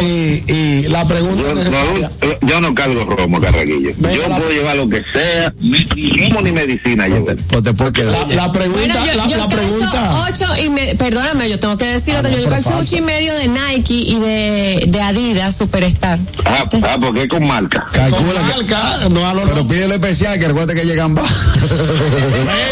[0.03, 2.11] y, y la pregunta Yo necesaria.
[2.21, 3.91] no, yo no cargo romo, Carraquillo.
[3.97, 5.83] Venga, Yo la- puedo llevar lo que sea, ni
[6.29, 7.07] romo ni medicina.
[7.07, 7.23] Yo.
[7.25, 8.27] Pues te puedes quedar.
[8.29, 10.25] La, la pregunta, Bueno, yo, la, yo la calzo pregunta.
[10.29, 12.79] ocho y me, perdóname, yo tengo que decir Ah, no, yo calzo falsa.
[12.79, 16.19] ocho y medio de Nike y de, de Adidas Superstar.
[16.45, 17.85] Ah, ah, porque es con marca.
[17.91, 18.73] Calcula Con que.
[18.73, 21.27] marca, no a lo Pero pídele especial que recuerde que llegan bajo.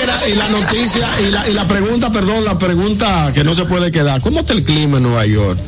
[0.01, 3.65] Mira, y la noticia, y la, y la pregunta, perdón, la pregunta que no se
[3.65, 4.21] puede quedar.
[4.21, 5.59] ¿Cómo está el clima en Nueva York?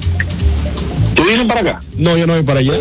[1.16, 1.82] ¿Tú vienes para acá?
[1.98, 2.74] No, yo no voy para allá.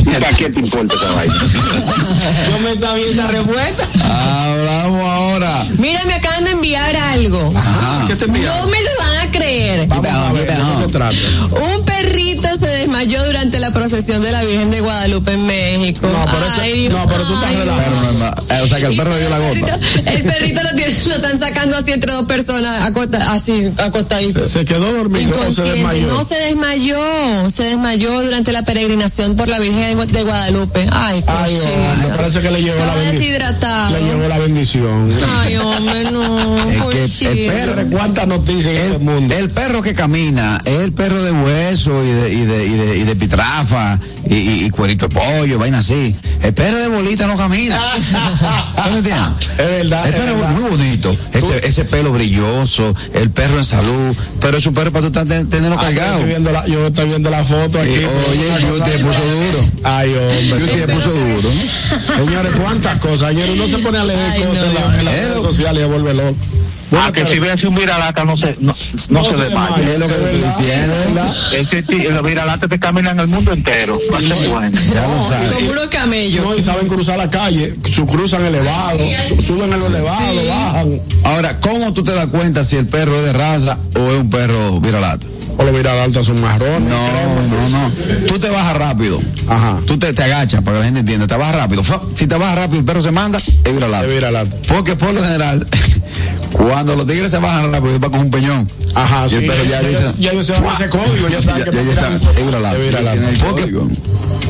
[0.00, 1.34] ¿Y para qué te importa vaina?
[2.50, 3.86] Yo me sabía esa respuesta.
[4.02, 5.66] Hablamos ahora.
[5.78, 7.52] Mira, me acaban de enviar algo.
[7.54, 8.06] Ajá.
[8.06, 8.60] ¿Qué te enviaron?
[8.60, 9.39] No me lo van a creer.
[9.58, 9.86] Ver.
[9.88, 11.16] Vamos a ver de qué se trata.
[11.76, 16.06] Un perrito se desmayó durante la procesión de la Virgen de Guadalupe en México.
[16.06, 17.50] No, pero eso- Ay, no, pero tú estás.
[17.52, 17.80] Pero no
[18.54, 19.76] eh, o sea que el perro le dio la El gota.
[19.78, 24.40] perrito, el perrito lo, tiene- lo están sacando así entre dos personas, acosta- así, acostadito.
[24.40, 25.72] Se, se quedó dormido o se Inconsciente.
[25.72, 26.06] desmayó.
[26.08, 30.86] No se desmayó, se desmayó durante la peregrinación por la Virgen de Gu- de Guadalupe.
[30.92, 32.16] Ay, Ay, hombre, cosita.
[32.16, 33.20] parece que le llegó la bendición.
[33.20, 33.90] deshidratado.
[33.98, 35.12] Le llegó la bendición.
[35.40, 36.58] Ay, hombre, no.
[36.90, 39.34] Es que el Señores, ¿Cuántas noticias en este mundo?
[39.40, 42.96] El perro que camina es el perro de hueso y de, y de, y de,
[42.98, 43.98] y de pitrafa
[44.28, 46.14] y, y, y cuerito de pollo, vaina así.
[46.42, 47.78] El perro de bolita no camina.
[48.84, 49.48] ¿Tú me entiendes?
[49.52, 50.50] Es verdad, El es verdad.
[50.50, 51.16] muy bonito.
[51.32, 54.14] Ese, ese pelo brilloso, el perro en salud.
[54.40, 56.12] Pero es un perro para tú estar ten- tenerlo Ay, yo, cargado.
[56.18, 57.90] estoy viendo la, yo estoy viendo la foto aquí.
[57.90, 59.70] Oye, yo te puso duro.
[59.84, 60.66] Ay, hombre.
[60.76, 61.48] Yo te puso duro.
[62.26, 63.28] Señores, cuántas cosas.
[63.28, 65.80] Ayer uno se pone a leer Ay, cosas no, en, la- en las redes sociales
[65.80, 66.36] y se vuelve loco.
[66.92, 68.74] Ah, Buenas que si ve así un viralata no se, no,
[69.10, 69.76] no se desmaya.
[69.92, 71.24] Es lo que te estoy verdad, diciendo.
[71.24, 71.52] es.
[71.52, 73.98] Ese ti- los viralates te caminan el mundo entero.
[74.12, 74.78] Va a ser bueno.
[74.92, 75.52] Ya lo sabes.
[75.52, 76.44] Como unos camellos.
[76.44, 78.98] No, y saben cruzar la calle, su cruzan elevado,
[79.28, 81.00] su- suben el elevado, bajan.
[81.24, 84.28] Ahora, ¿cómo tú te das cuenta si el perro es de raza o es un
[84.30, 85.26] perro viralata?
[85.58, 86.88] O los viralatas son marrones.
[86.88, 87.90] No, no, no.
[88.26, 89.20] Tú te bajas rápido.
[89.46, 89.78] Ajá.
[89.86, 91.26] Tú te, te agachas para que la gente entienda.
[91.26, 91.82] Te bajas rápido.
[92.14, 94.06] Si te bajas rápido, el perro se manda, es viralata.
[94.06, 94.56] Es viralata.
[94.68, 95.66] Porque por lo general,
[96.80, 98.66] cuando los tigres se bajan rápido, va con un peñón.
[98.94, 99.36] Ajá, sí.
[99.46, 100.00] perro ya, ya, dice.
[100.18, 102.22] ya ellos saben ese código, ya Sí, saben ya- que ya ellos saben, es.
[102.22, 103.88] Es el código.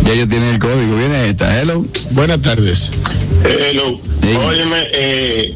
[0.04, 0.96] Ya ellos tienen el código.
[0.96, 1.60] Viene esta.
[1.60, 1.84] Hello.
[2.12, 2.92] Buenas tardes.
[3.44, 4.00] Hello.
[4.22, 4.28] Sí.
[4.46, 5.54] Óyeme, eh,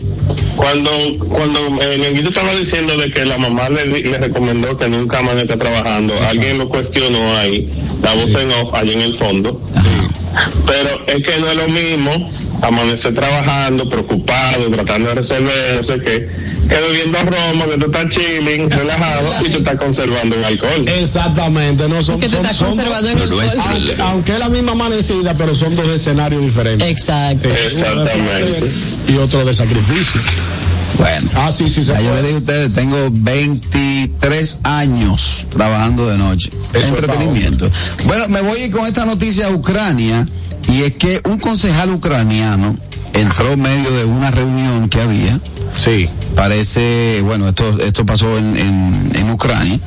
[0.57, 0.91] cuando
[1.29, 5.37] cuando el Ñonguito estaba diciendo de que la mamá le, le recomendó que nunca más
[5.37, 7.69] esté trabajando, alguien lo cuestionó ahí,
[8.03, 9.61] la voz en off, allí en el fondo.
[10.67, 12.31] Pero es que no es lo mismo
[12.63, 16.29] amanecer trabajando, preocupado, tratando de resolver, no sé qué,
[16.69, 20.85] que bebiendo romo, que tú estás chilling, relajado y tú estás conservando el alcohol.
[20.89, 23.73] Exactamente, no son, Que te son, está son- conservando en el Pero es- alcohol.
[23.77, 26.89] aunque, aunque es la misma amanecida, pero son dos escenarios diferentes.
[26.89, 27.49] Exacto.
[27.51, 28.73] Eh, Exactamente.
[29.09, 30.23] Y otro de sacrificio.
[30.97, 31.29] Bueno.
[31.35, 36.19] Ah, sí, sí, se Ya yo le dije a ustedes, tengo 23 años trabajando de
[36.19, 36.51] noche.
[36.73, 37.71] Eso Entretenimiento.
[38.07, 40.27] Bueno, me voy con esta noticia a Ucrania
[40.69, 42.77] y es que un concejal ucraniano
[43.13, 45.39] entró en medio de una reunión que había.
[45.77, 46.09] Sí.
[46.35, 49.79] Parece, bueno, esto, esto pasó en, en, en Ucrania.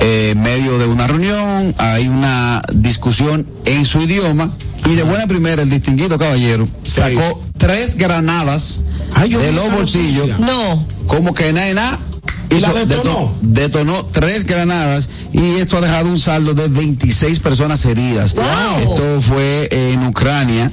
[0.00, 4.50] Eh, en medio de una reunión hay una discusión en su idioma
[4.86, 8.82] y de buena primera el distinguido caballero sacó tres granadas
[9.14, 10.40] Ay, de los bolsillos.
[10.40, 10.86] No.
[11.06, 12.09] como que nada, nada, ¿Y
[12.56, 13.34] hizo- la detonó?
[13.42, 18.34] detonó tres granadas y esto ha dejado un saldo de 26 personas heridas.
[18.34, 18.44] Wow.
[18.80, 20.70] Esto fue en Ucrania.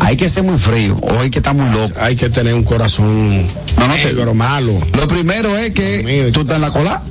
[0.00, 1.94] Hay que ser muy frío o hay que estar muy loco.
[2.00, 4.72] Hay que tener un corazón No, no te- negro, malo.
[4.94, 7.02] Lo primero es que tú estás en la cola.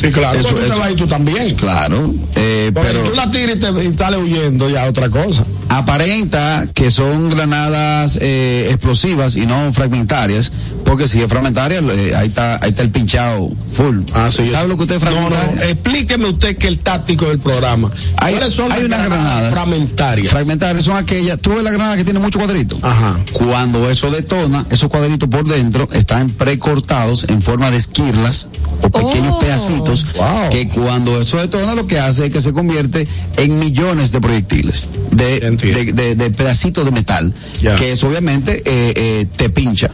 [0.00, 0.38] Sí, claro.
[0.38, 1.54] Eso- Eso, y tú también.
[1.54, 2.12] Claro.
[2.34, 5.44] eh, Porque pero si tú la tiras y te y sales huyendo, ya otra cosa.
[5.68, 10.52] aparenta que son granadas eh, explosivas y no fragmentarias.
[10.84, 14.00] Porque si es fragmentaria, eh, ahí está, ahí está el pinchado full.
[14.14, 14.46] Ah, sí.
[14.46, 17.90] ¿Sabe lo que usted es No, no, explíqueme usted que el táctico del programa.
[18.18, 20.30] Hay, ¿Cuáles son hay las unas granadas fragmentarias?
[20.30, 21.40] Fragmentarias son aquellas.
[21.40, 22.78] Tú ves la granada que tiene muchos cuadritos.
[22.82, 23.16] Ajá.
[23.32, 28.46] Cuando eso detona, esos cuadritos por dentro están precortados en forma de esquirlas
[28.82, 29.40] o pequeños Oh.
[29.66, 30.50] Pedacitos Wow.
[30.50, 34.84] que cuando eso detona lo que hace es que se convierte en millones de proyectiles
[35.10, 37.34] de, de, de- de pedacitos de metal
[37.78, 39.90] que eso obviamente eh, eh, te pincha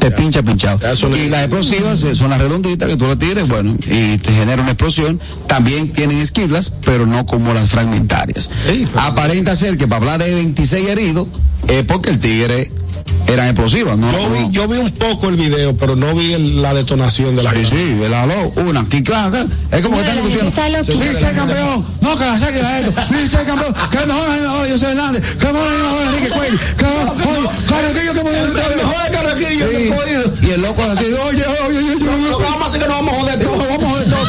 [0.00, 0.78] te pincha pinchado.
[1.16, 4.60] Y las explosivas eh, son las redonditas que tú la tires bueno y te genera
[4.62, 5.18] una explosión.
[5.48, 8.50] También tienen esquirlas pero no como las fragmentarias.
[8.94, 11.26] Aparenta ser que para hablar de 26 heridos
[11.68, 12.70] es porque el tigre
[13.28, 14.50] eran explosivas no Yo vi, No.
[14.52, 17.64] yo vi un poco el video, pero no vi el- la detonación de la Sí,
[17.64, 19.36] sí, el aló, una, que claro,
[19.72, 21.02] es como que están discutiendo.
[21.04, 25.22] Dice campeón, no, que la saque esto, dice campeón, que el mejor animador José Hernández,
[25.38, 29.92] que el mejor animador Enrique Cuello, que el mejor Carraquillo que El mejor Carraquillo, que
[29.96, 30.22] podido.
[30.42, 33.20] Y el loco así, oye, oye, oye, oye, vamos a hacer que nos vamos a
[33.20, 33.58] joder todo.
[33.58, 34.26] vamos a joder todo.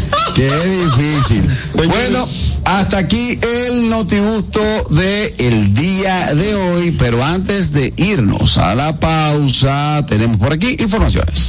[0.40, 1.50] Qué difícil.
[1.74, 2.26] Bueno,
[2.64, 8.98] hasta aquí el notigusto de el día de hoy, pero antes de irnos a la
[8.98, 11.48] pausa, tenemos por aquí informaciones.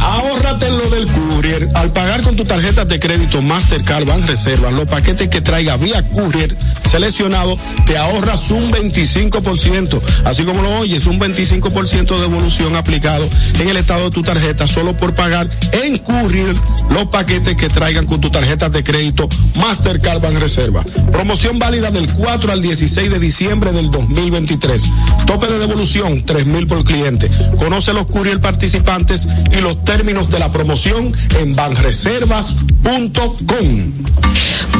[0.00, 1.06] Ahórrate lo del.
[1.06, 5.76] Courier, al pagar con tu tarjeta de crédito Mastercard Ban Reserva, los paquetes que traiga
[5.76, 10.00] vía Courier seleccionado, te ahorras un 25%.
[10.24, 13.28] Así como lo oyes, un 25% de evolución aplicado
[13.60, 16.54] en el estado de tu tarjeta solo por pagar en Courier
[16.90, 19.28] los paquetes que traigan con tu tarjeta de crédito
[19.60, 20.82] Mastercard Ban Reserva.
[21.12, 24.82] Promoción válida del 4 al 16 de diciembre del 2023.
[25.26, 27.30] Tope de devolución 3 mil por cliente.
[27.58, 34.06] Conoce los courier participantes y los términos de la promoción en banreservas.com.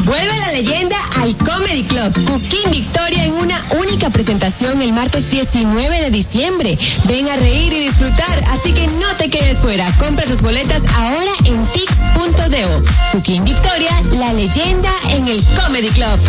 [0.04, 2.12] Vuelve la leyenda al Comedy Club.
[2.26, 6.78] Cooking Victoria en una única presentación el martes 19 de diciembre.
[7.08, 9.90] Ven a reír y disfrutar, así que no te quedes fuera.
[9.98, 13.15] Compra tus boletas ahora en tix.do.
[13.16, 16.20] Cooking Victoria, la leyenda en el Comedy Club.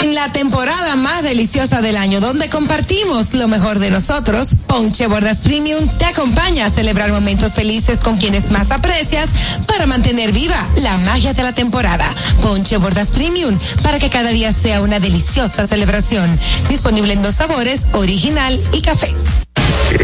[0.00, 5.42] En la temporada más deliciosa del año, donde compartimos lo mejor de nosotros, Ponche Bordas
[5.42, 9.30] Premium te acompaña a celebrar momentos felices con quienes más aprecias
[9.68, 12.12] para mantener viva la magia de la temporada.
[12.42, 16.36] Ponche Bordas Premium, para que cada día sea una deliciosa celebración.
[16.68, 19.14] Disponible en dos sabores, original y café.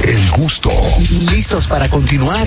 [0.04, 0.70] El gusto.
[1.32, 2.46] ¿Listos para continuar?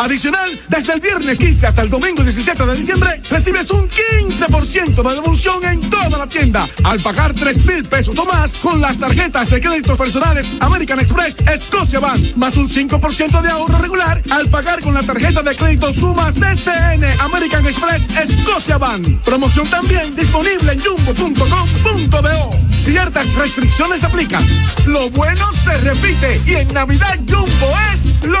[0.00, 5.14] Adicional, desde el viernes 15 hasta el domingo 17 de diciembre, recibes un 15% de
[5.14, 9.50] devolución en toda la tienda al pagar 3 mil pesos o más con las tarjetas
[9.50, 14.80] de créditos personales American Express Scotia Bank, más un 5% de ahorro regular al pagar
[14.80, 19.06] con la tarjeta de crédito Suma CCN American Express Scotia Bank.
[19.22, 22.50] Promoción también disponible en jumbo.com.do.
[22.72, 24.42] Ciertas restricciones aplican.
[24.86, 28.40] Lo bueno se repite y en Navidad Jumbo es lo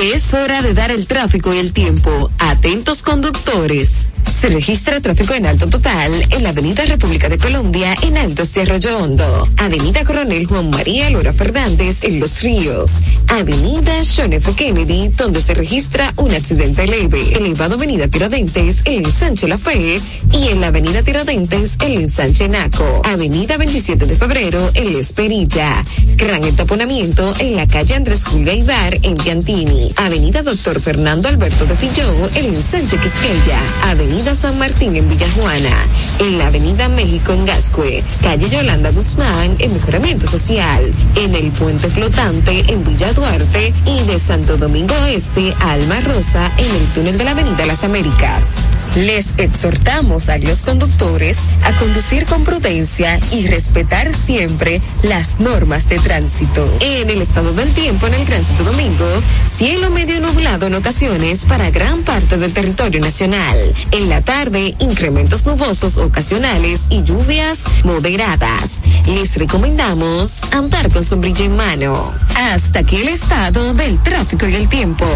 [0.00, 2.30] Es hora de dar el tráfico y el tiempo.
[2.38, 4.08] Atentos conductores.
[4.40, 8.62] Se registra tráfico en alto total en la Avenida República de Colombia en Altos de
[8.62, 9.48] Arroyo Hondo.
[9.58, 12.90] Avenida Coronel Juan María Lora Fernández en Los Ríos.
[13.28, 14.54] Avenida John F.
[14.54, 17.20] Kennedy, donde se registra un accidente leve.
[17.36, 20.00] Elevado Avenida Tiradentes, el ensanche La Fe.
[20.32, 23.02] Y en la Avenida Tiradentes, el ensanche Naco.
[23.04, 25.84] Avenida 27 de Febrero, en La Esperilla.
[26.16, 29.89] Gran entaponamiento en la calle Andrés Julio Ibar en Piantini.
[29.96, 33.60] Avenida Doctor Fernando Alberto de Filló, el ensanche Quisqueya.
[33.84, 35.76] Avenida San Martín en Villajuana.
[36.18, 38.02] En la Avenida México en Gascue.
[38.22, 40.92] Calle Yolanda Guzmán en Mejoramiento Social.
[41.16, 43.72] En el Puente Flotante en Villa Duarte.
[43.86, 47.84] Y de Santo Domingo Este a Alma Rosa en el túnel de la Avenida Las
[47.84, 48.48] Américas.
[48.96, 55.98] Les exhortamos a los conductores a conducir con prudencia y respetar siempre las normas de
[56.00, 56.68] tránsito.
[56.80, 59.06] En el estado del tiempo en el Gran Santo Domingo,
[59.46, 63.56] cielo medio nublado en ocasiones para gran parte del territorio nacional.
[63.92, 68.82] En la tarde, incrementos nubosos ocasionales y lluvias moderadas.
[69.06, 72.12] Les recomendamos andar con sombrilla en mano.
[72.36, 75.06] Hasta aquí el estado del tráfico y el tiempo.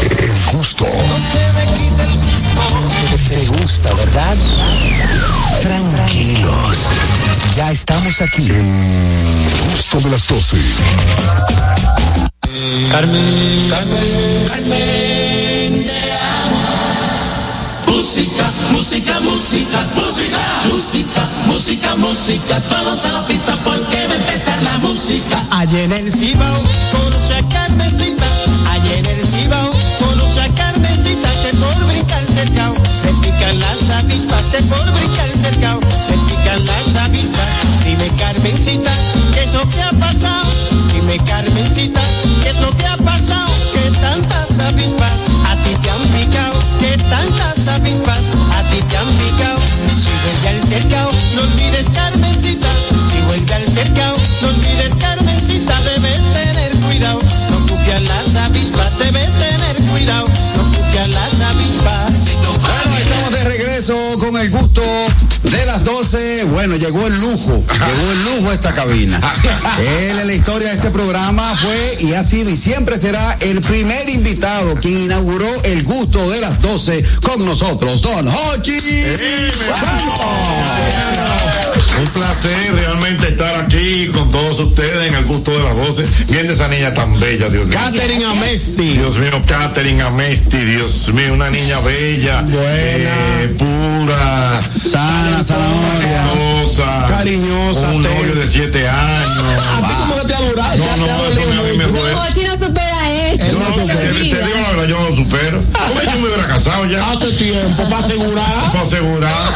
[0.01, 0.85] El gusto.
[3.29, 4.35] Te gusta, ¿verdad?
[5.61, 6.77] Tranquilos.
[7.55, 8.49] Ya estamos aquí.
[8.49, 8.65] El
[9.71, 10.57] gusto de las 12.
[12.49, 16.57] Carmen, Carmen, Carmen, te amo.
[17.85, 24.63] Música, música, música, música, música, música, música, todos a la pista porque va a empezar
[24.63, 25.45] la música.
[25.51, 28.25] Allá en el Cibao, conoce a Carmencita.
[28.71, 29.69] Allá en el Cibao,
[29.99, 31.29] conoce a Carmencita.
[31.43, 34.43] Que por brincar cercao, se pican las avispas.
[34.45, 37.47] Que por brincar cercao, se pican las avispas.
[37.85, 38.91] Dime Carmencita,
[39.35, 40.49] ¿qué es lo que ha pasado?
[40.91, 42.01] Dime Carmencita,
[42.49, 43.53] ¿qué es lo que ha pasado?
[43.73, 46.59] Que tantas avispas a ti te han picado.
[46.79, 48.23] Que tantas avispas
[48.57, 49.59] a ti te han picado.
[49.95, 52.69] Si vuelve al cercao, no olvides Carmencita.
[53.11, 55.79] Si vuelve al cercao, no olvides Carmencita.
[55.81, 57.19] Debes tener cuidado,
[57.51, 58.97] no cupias las avispas.
[58.97, 60.25] Debes tener cuidado,
[60.57, 62.13] no cupias las avispas.
[62.61, 64.81] Bueno, estamos de regreso con el gusto
[65.79, 66.43] las 12.
[66.45, 69.19] Bueno, llegó el lujo, llegó el lujo a esta cabina.
[69.79, 73.61] Él en la historia de este programa fue y ha sido y siempre será el
[73.61, 78.79] primer invitado quien inauguró el gusto de las 12 con nosotros, Don Hochi.
[81.99, 86.07] Un placer realmente estar aquí con todos ustedes en el gusto de las voces.
[86.27, 87.77] Viendo esa niña tan bella, Dios mío.
[87.77, 88.93] Catherine Amesti.
[88.93, 98.03] Dios mío, Catherine Amesti, Dios mío, una niña bella, eh, pura, sana, zanahoria, cariñosa, un
[98.03, 99.43] novio de siete años.
[99.59, 100.75] ¿A ti cómo que te adora?
[100.77, 103.59] No, no, eso a mí me no supera eso.
[103.59, 105.63] No, te, te digo la verdad, yo supero.
[105.73, 107.11] ¿Cómo yo me hubiera casado ya?
[107.11, 108.71] Hace tiempo, para asegurar.
[108.71, 109.53] Para asegurar.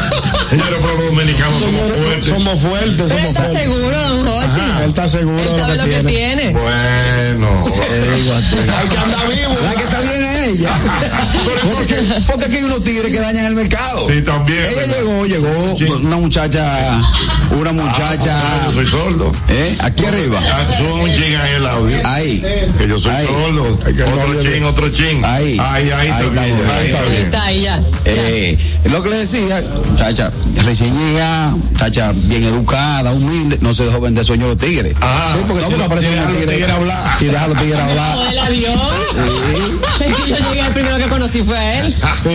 [0.50, 2.26] Señores, pero los dominicanos somos fuertes.
[2.26, 3.62] Somos fuertes, Él somos está fuertes.
[3.62, 4.60] seguro, don Hochi.
[4.82, 6.52] Él está seguro Él sabe lo que tiene.
[6.52, 7.64] Bueno.
[8.78, 9.56] Hay que andar vivo.
[9.62, 10.70] La que está bien es ella.
[11.74, 11.94] Porque,
[12.26, 14.06] porque aquí hay unos tigres que dañan el mercado.
[14.08, 14.64] Sí, también.
[14.64, 17.00] Ella llegó, llegó una muchacha,
[17.52, 18.36] una muchacha.
[18.38, 19.32] Ah, yo soy sordo.
[19.48, 19.76] ¿Eh?
[19.80, 20.38] Aquí arriba.
[20.76, 21.96] Sube un ching ahí el audio.
[22.04, 22.42] Ahí.
[22.78, 23.78] Que yo soy sordo.
[23.78, 25.24] Otro ching, otro ching.
[25.24, 25.58] Ahí.
[25.64, 26.56] Ahí, ahí, está está bien.
[26.56, 27.24] bien, Ahí está bien.
[27.24, 27.82] Está ahí ya.
[28.04, 28.58] Eh,
[28.90, 30.30] lo que le decía, muchacha,
[30.64, 34.94] recién llega, muchacha bien educada, humilde, no se dejó vender sueño a los tigres.
[35.00, 36.54] Ah, sí, porque no, si no aparece un tigre.
[36.56, 37.16] tigres hablar.
[37.18, 38.18] Si deja a los tigres hablar.
[38.30, 38.80] El avión.
[40.00, 41.94] Es que yo llegué, el primero que conocí fue a él.
[42.22, 42.30] Sí,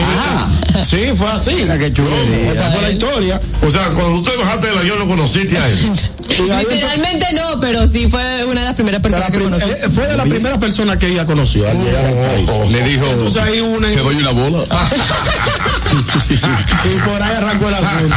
[0.85, 1.55] sí, fue así.
[1.55, 2.53] Mira qué chulería.
[2.53, 3.39] Esa fue la historia.
[3.65, 5.91] O sea, cuando usted bajaste del avión, lo conociste a él.
[6.39, 9.49] Ahí Literalmente no, pero sí fue una de las primeras de la personas que prim-
[9.49, 9.69] conocí.
[9.71, 12.49] eh, fue de la primera persona que ella conoció al llegar al país.
[12.71, 13.05] Le dijo,
[13.41, 14.63] Ahí una te doy una bola.
[15.99, 18.15] y por ahí arrancó el asunto.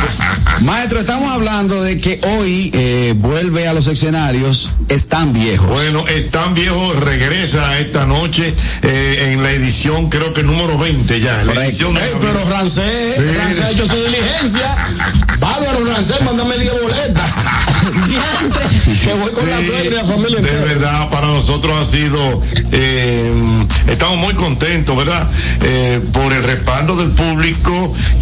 [0.61, 5.69] Maestro, estamos hablando de que hoy eh, vuelve a los escenarios Están Viejos.
[5.69, 11.43] Bueno, Están Viejos regresa esta noche eh, en la edición, creo que número 20 ya.
[11.45, 13.23] La edición pero Rancé, Sí.
[13.37, 14.77] Rancé ha hecho su diligencia.
[15.39, 17.31] Bárbaro, Rancé, mándame 10 boletas.
[19.05, 20.65] que voy con la suegra y la familia De entera.
[20.65, 23.33] verdad, para nosotros ha sido, eh,
[23.89, 25.29] estamos muy contentos, ¿verdad?
[25.63, 27.72] Eh, por el respaldo del público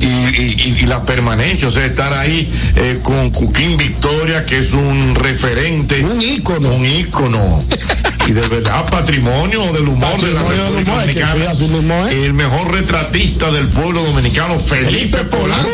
[0.01, 4.73] y, y- y la permanencia, o sea, estar ahí eh, con Cuquín Victoria, que es
[4.73, 6.05] un referente.
[6.05, 6.75] Un ícono.
[6.75, 7.65] Un ícono.
[8.27, 12.07] Y de verdad, patrimonio del humor de la Patrimonio del República Dominicana.
[12.07, 12.13] es.
[12.13, 15.69] El mejor retratista del pueblo dominicano, Felipe Polanco.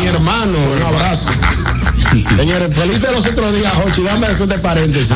[0.00, 1.30] Mi hermano, un abrazo.
[2.36, 5.14] Señores, Felipe los otros días, Jochi, dame hacer de paréntesis.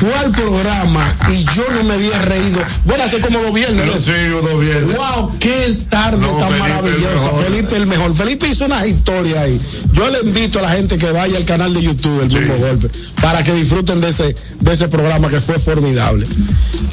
[0.00, 2.60] Fue al programa y yo no me había reído.
[2.84, 3.86] Bueno, así como los viernes.
[3.86, 4.00] Yo ¿no?
[4.00, 4.96] sí, los viernes.
[4.96, 7.30] Wow, qué tarde No, tan Felipe maravillosa.
[7.44, 8.16] Felipe el mejor.
[8.16, 9.60] Felipe hizo una historia ahí.
[9.92, 12.88] Yo le invito a la gente que vaya al canal de YouTube, el mismo golpe,
[13.20, 16.26] para que disfruten de ese, de ese programa que fue formidable.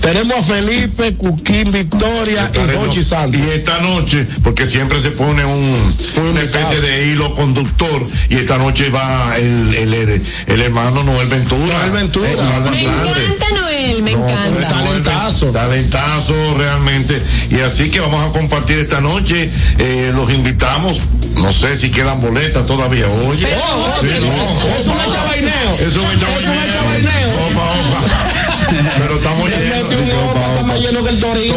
[0.02, 3.42] Tenemos a Felipe, Cuquín, Victoria y Jochi Santos.
[3.42, 5.96] Y esta noche, porque siempre se pone un,
[6.30, 11.28] una especie de hilo conductor, y esta noche va el, el, el, el hermano Noel
[11.28, 11.78] Ventura.
[11.80, 12.30] Noel Ventura.
[12.30, 14.68] Eh, Me encanta Noel, me No, encanta.
[14.70, 15.48] Talentazo.
[15.48, 17.22] Talentazo realmente.
[17.50, 19.50] Y así que vamos a compartir esta noche.
[19.80, 21.02] Eh, los invitamos.
[21.36, 23.06] No sé si quedan boletas todavía.
[23.28, 23.44] Oye.
[23.48, 23.62] Pero,
[24.02, 24.80] Sí, oye, no.
[24.80, 25.74] es un chabaineo.
[25.74, 27.27] Es un chabaineo.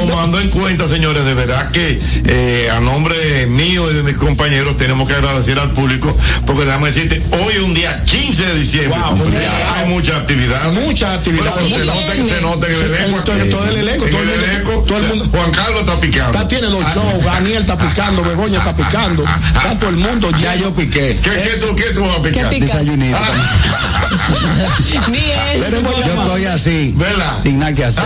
[0.09, 4.77] Tomando en cuenta, señores, de verdad que eh, a nombre mío y de mis compañeros
[4.77, 6.17] tenemos que agradecer al público
[6.47, 8.99] porque déjame decirte, hoy es un día 15 de diciembre.
[9.77, 10.73] hay mucha actividad.
[10.73, 11.53] Mucha actividad.
[11.55, 12.01] Bueno, se, nota,
[12.35, 13.21] se nota en el elenco.
[13.25, 16.39] todo- todo el elenco, En todo el elenco, todo el mundo- Juan Carlos está picando.
[16.39, 20.31] Ya tiene dos shows, Daniel está picando, Begoña está picando, está todo el mundo.
[20.41, 21.19] Ya yo piqué.
[21.23, 22.51] ¿Qué, qué tú, qué tú vas a picar?
[22.51, 22.67] pica?
[22.67, 23.17] Desayunito.
[25.11, 25.65] Ni eso.
[26.07, 26.95] Yo estoy así.
[26.97, 27.33] ¿Verdad?
[27.41, 28.05] Sin nada que hacer.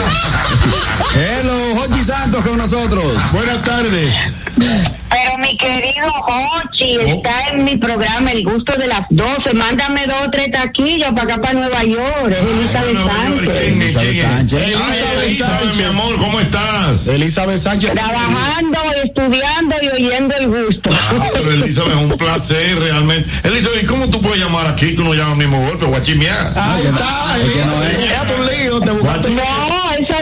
[1.13, 3.05] Hello, Jochi Santos con nosotros.
[3.33, 4.35] Buenas tardes.
[4.57, 9.55] Pero mi querido Hochi está en mi programa El Gusto de las 12.
[9.55, 12.31] Mándame dos o tres taquillos para acá, para Nueva York.
[12.31, 13.63] Es Elizabeth Sánchez.
[13.63, 14.61] Elizabeth Sánchez.
[14.61, 17.07] Elizabeth, Elizabeth, mi amor, ¿cómo estás?
[17.07, 17.93] Elizabeth Sánchez.
[17.93, 20.91] Trabajando, estudiando y oyendo el gusto.
[20.93, 23.31] Ah, pero Elizabeth, es un placer realmente.
[23.49, 24.95] Elizabeth, ¿y cómo tú puedes llamar aquí?
[24.97, 26.53] Tú no llamas al mismo golpe, guachimea.
[26.57, 28.15] Ahí está, Elizabeth.
[28.25, 29.31] Por lío, te buscaste.
[29.31, 29.43] No,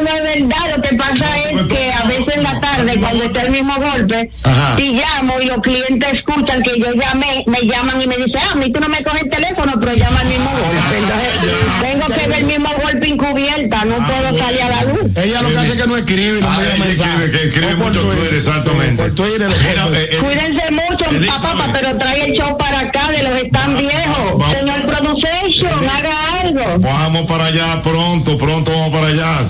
[0.03, 0.77] no es verdad.
[0.77, 4.31] Lo que pasa es que a veces en la tarde, cuando está el mismo golpe,
[4.43, 4.81] Ajá.
[4.81, 8.53] y llamo y los clientes escuchan que yo llamé, me llaman y me dicen, ah,
[8.53, 10.97] a mí tú no me coges el teléfono, pero llama al mismo golpe.
[10.99, 15.17] Entonces, tengo que ver el mismo golpe encubierta, no puedo salir a la luz.
[15.17, 17.75] Ella lo que hace es que no escribe, no Ah, me ella escribe, que escribe
[17.77, 19.05] mucho Twitter, exactamente.
[19.05, 22.81] Sí, por Twitter, Mira, por- eh, eh, Cuídense mucho, papá, pero trae el show para
[22.81, 24.39] acá de los están viejos.
[24.39, 24.57] vamos.
[24.57, 26.79] Señor Production, haga algo.
[26.79, 29.47] Vamos para allá pronto, pronto vamos para allá.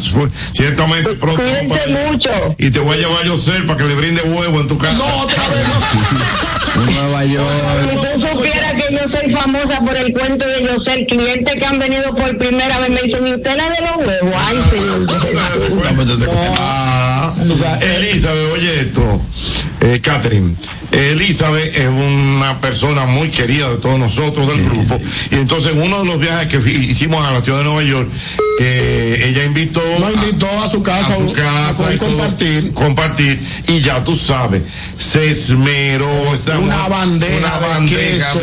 [0.51, 1.43] Ciertamente pronto.
[2.11, 2.31] mucho.
[2.59, 4.95] Y te voy a llevar yo ser para que le brinde huevo en tu casa.
[4.95, 6.83] No, otra vez no.
[6.91, 7.47] Nueva Si York.
[8.15, 12.15] tú supieras que yo soy famosa por el cuento de Yosel, clientes que han venido
[12.15, 14.35] por primera vez me dicen, ¿y usted la de los huevos?
[14.49, 15.07] Ay, señor.
[16.59, 19.21] Ah, o sea, Elizabeth, oye esto,
[19.81, 20.55] eh, Catherine.
[20.91, 25.01] Elizabeth es una persona muy querida de todos nosotros del grupo.
[25.31, 28.09] Y entonces, uno de los viajes que hicimos a la ciudad de Nueva York,
[28.65, 29.83] eh, ella invitó.
[29.99, 32.73] Nos invitó a su casa, a su a casa y compartir.
[32.73, 33.41] compartir.
[33.69, 34.63] Y ya tú sabes,
[34.99, 36.35] se esmeró.
[36.35, 38.39] esa Una bandeja, una de queso,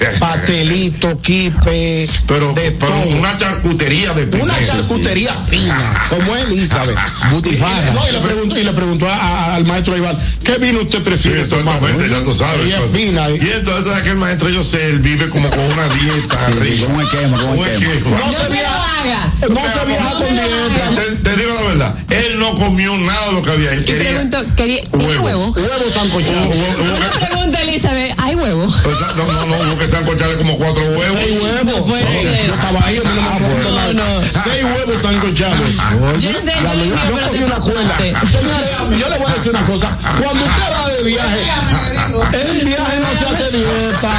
[0.00, 4.66] de- pastelito, quipe, pero, de pero una charcutería de Una primera.
[4.66, 6.96] charcutería fina, como Elizabeth.
[7.32, 7.90] Butifarra.
[7.90, 10.80] Y, no, y le preguntó, y le preguntó a- a- al maestro Iván, ¿qué vino
[10.80, 12.66] usted Sí, prefiere exactamente, ya tú sabes.
[12.66, 13.28] Ella es fina.
[13.30, 16.86] Y entonces tú sabes que el maestro José él vive como con una dieta arriba.
[16.86, 17.56] Con esquema, con.
[17.56, 20.90] No se No no se viaja con dieta.
[20.94, 23.72] Te, te digo la verdad, él no comió nada de lo que había.
[23.72, 25.24] Él Y quería pregunto, ¿quería, ¿tiene Huevo.
[25.24, 25.52] huevo?
[25.56, 26.48] Huevos sancochados.
[27.18, 28.64] Que- Pregunta Elizabeth, ¿hay huevo?
[28.64, 31.18] o sea, no, no, no, hubo que sancocharle como cuatro huevos.
[31.22, 31.64] Seis huevos.
[31.64, 32.46] No puede ser.
[32.46, 34.22] Yo estaba ahí, a mí no No.
[34.30, 34.78] Seis huevos.
[36.18, 36.68] Yo sé, yo
[37.06, 37.56] pero cogí una.
[38.26, 39.96] Señores, yo le voy a decir una cosa.
[40.22, 41.40] Cuando usted va de viaje,
[42.32, 44.10] en viaje no se hace dieta.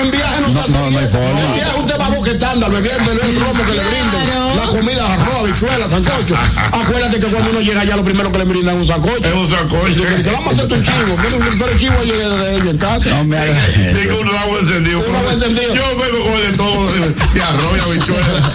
[0.00, 1.08] En viaje no se hace no, no hay dieta.
[1.08, 1.40] forma.
[1.40, 4.56] En viaje usted va boquetando, bebiendo el romo que le brinden.
[4.56, 6.36] La comida, arroz, habichuela, sancocho.
[6.72, 9.28] Acuérdate que cuando uno llega allá, lo primero que le brindan es un sancocho.
[9.28, 10.02] Es un sancocho.
[10.02, 11.16] Que, que vamos a hacer tu chivo.
[11.22, 12.97] Pero, el chivo llegué de ellos en casa.
[13.06, 13.74] No me hagas.
[14.00, 14.98] Digo un rabo encendido.
[15.00, 15.74] Un rabo encendido.
[15.74, 18.52] Yo bebo con de todo, de, arroz y habichuela.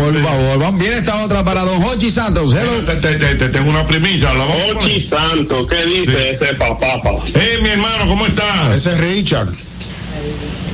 [0.00, 0.80] Por favor, vamos.
[0.80, 2.52] Viene esta otra para don Jochi Santos.
[2.54, 2.84] Hello.
[2.84, 4.32] Te, te- te- te tengo una primicia.
[4.34, 5.08] La vamos a poner.
[5.08, 6.86] Santo, ¿qué dice ese papá?
[7.34, 8.74] Eh, mi hermano, ¿cómo estás?
[8.74, 9.48] Ese es Richard.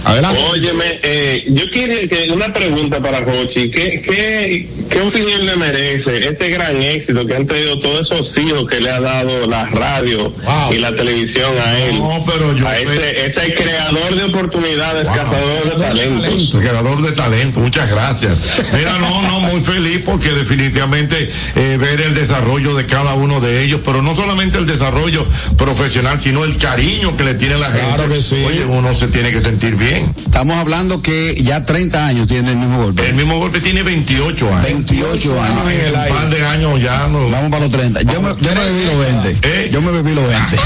[0.05, 0.43] Adelante.
[0.51, 3.71] Óyeme, eh, yo quiero que una pregunta para Jochi.
[3.71, 8.67] ¿Qué, qué, ¿Qué opinión le merece este gran éxito que han tenido todos esos hijos
[8.71, 10.35] que le ha dado la radio
[10.71, 11.99] y la televisión a él?
[11.99, 16.61] No, pero yo a este, este creador de oportunidades, cazador de talentos.
[16.61, 18.39] Creador de talento, muchas gracias.
[18.77, 23.65] Mira, no, no, muy feliz porque definitivamente eh, ver el desarrollo de cada uno de
[23.65, 25.27] ellos, pero no solamente el desarrollo
[25.57, 27.87] profesional, sino el cariño que le tiene la gente.
[27.95, 28.43] Claro que sí.
[28.45, 29.94] Oye, uno se tiene que sentir bien.
[29.97, 33.09] Estamos hablando que ya 30 años tiene el mismo golpe.
[33.09, 34.63] El mismo golpe tiene 28 años.
[34.65, 35.73] 28 años.
[35.73, 37.31] En un par de años ya no.
[37.31, 38.03] Vamos para los 30.
[38.03, 39.71] Yo me, yo me bebí los 20.
[39.71, 40.57] Yo me bebí los 20.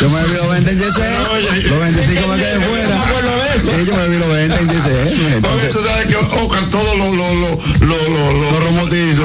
[0.00, 1.68] Yo me bebí los 20 en GC.
[1.70, 3.04] Los 25 me quedé fuera.
[3.58, 5.34] Sí, yo me bebí los 20 en GC.
[5.36, 9.24] Entonces, tú sabes que Ocan todos los los los los los los romotizos.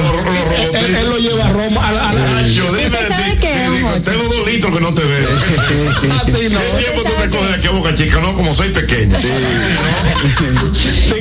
[0.74, 3.38] Él, él lo lleva a Roma al Nacho, dime ¿Usted de sabe ti.
[3.40, 4.00] qué?
[4.10, 5.28] Tengo dos litros que no te veo.
[6.24, 6.60] Así no.
[6.60, 8.20] ¿Qué tiempo tú me coges aquí a Boca Chica?
[8.20, 9.16] No, como soy pequeño.
[9.18, 9.28] Sí,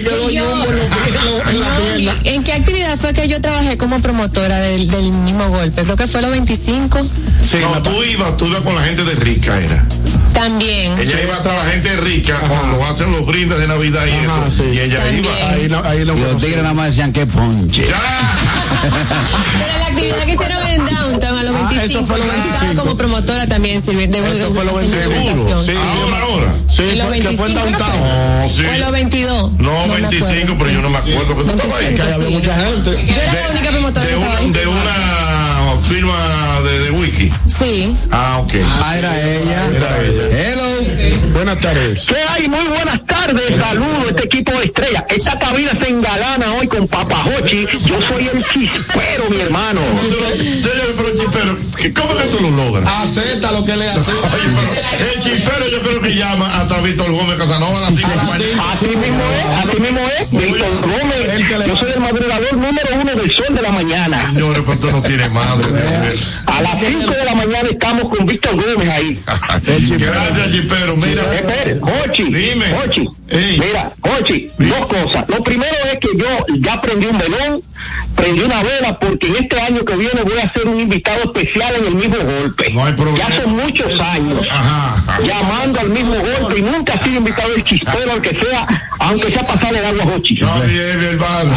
[0.03, 2.15] lo yo- lo- lo- en la No, pierna.
[2.23, 5.83] ¿y ¿En qué actividad fue que yo trabajé como promotora del, del mismo golpe?
[5.83, 6.99] Creo que fue los 25.
[7.61, 9.85] no, tú ibas, tú ibas con la gente de rica, era.
[10.33, 10.97] También.
[10.99, 14.09] Ella iba tras la gente rica cuando hacen los brindes de Navidad y
[14.47, 14.65] eso.
[14.65, 15.31] Y ella iba.
[15.49, 17.85] Ahí, no- ahí lo y los tigres nada más decían que ponche.
[19.59, 21.79] Pero la actividad que hicieron en Downtown a los 25.
[21.79, 22.81] Ah, eso fue los yo estaba 25.
[22.83, 25.43] como promotora también sirviendo de Eso fue los haciendo 25.
[25.45, 25.65] presentación.
[25.65, 26.53] Sí, ahora, ahora.
[26.69, 28.63] Sí, ¿En los fue- que fue en 25 no sí.
[28.79, 29.51] Los 22.
[29.59, 30.55] No, me 25, acuerdo.
[30.59, 31.95] pero yo no me acuerdo que tú estabas ahí.
[31.95, 32.33] Que ahí había sí.
[32.33, 33.05] mucha gente.
[33.05, 34.51] Yo era la única promotora De que estaba una, ahí.
[34.51, 37.31] de una firma de, de wiki.
[37.45, 37.95] Sí.
[38.11, 38.53] Ah, ok.
[38.83, 39.65] Ah, era ella.
[39.75, 40.51] Era ella.
[40.51, 40.69] Hello.
[41.33, 42.05] Buenas tardes.
[42.05, 42.47] ¿Qué hay?
[42.49, 43.59] Muy buenas tardes.
[43.59, 45.05] Saludos a este equipo de estrella.
[45.09, 47.65] Esta cabina se engalana hoy con Papajochi.
[47.85, 49.78] Yo soy el chispero, mi hermano.
[49.99, 52.91] Señor, pero chispero, ¿qué- ¿cómo que tú lo logras?
[53.03, 54.11] Acepta lo que le hace.
[54.11, 58.23] El chispero yo creo que llama hasta Víctor Gómez Casanova a las cinco de la
[58.23, 58.63] mañana.
[58.73, 60.31] Así mismo es, así mismo es.
[60.31, 64.31] Víctor Gómez, yo soy el madrugador número uno del sol de la mañana.
[64.33, 65.65] Señores, pero tú no tienes madre.
[66.45, 69.19] A las 5 de la mañana estamos con Víctor Gómez ahí.
[69.65, 70.95] Gracias, chispero.
[70.95, 71.21] Mira.
[71.33, 72.65] Espere, Jochi, Dime.
[72.81, 73.59] Jochi, Ey.
[73.59, 75.25] mira, Jochi, dos cosas.
[75.27, 76.27] Lo primero es que yo
[76.59, 77.63] ya prendí un velón,
[78.15, 81.75] prendí una vela, porque en este año que viene voy a ser un invitado especial
[81.75, 82.69] en el mismo golpe.
[82.73, 83.17] No hay problema.
[83.29, 85.19] Ya son muchos años Ajá.
[85.25, 88.67] llamando al mismo golpe y nunca ha sido invitado el chispero, aunque sea,
[88.99, 90.33] aunque sea pasar el agua a Jochi.
[90.39, 91.55] Está bien, hermano.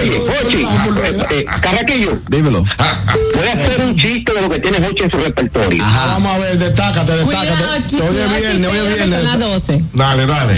[0.00, 2.62] Oye, Jochi, eh, eh, Carraquillo, Dímelo.
[2.62, 5.84] voy a hacer un chiste de lo que tiene Jochi en su repertorio.
[5.84, 7.86] Vamos a ver, destácate, destácate.
[7.86, 9.38] es viernes, hoy es Son las viernes.
[9.40, 9.84] 12.
[9.92, 10.54] Dale, dale.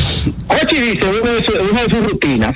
[0.49, 2.55] Hochi dice, una de, su- una de sus rutinas,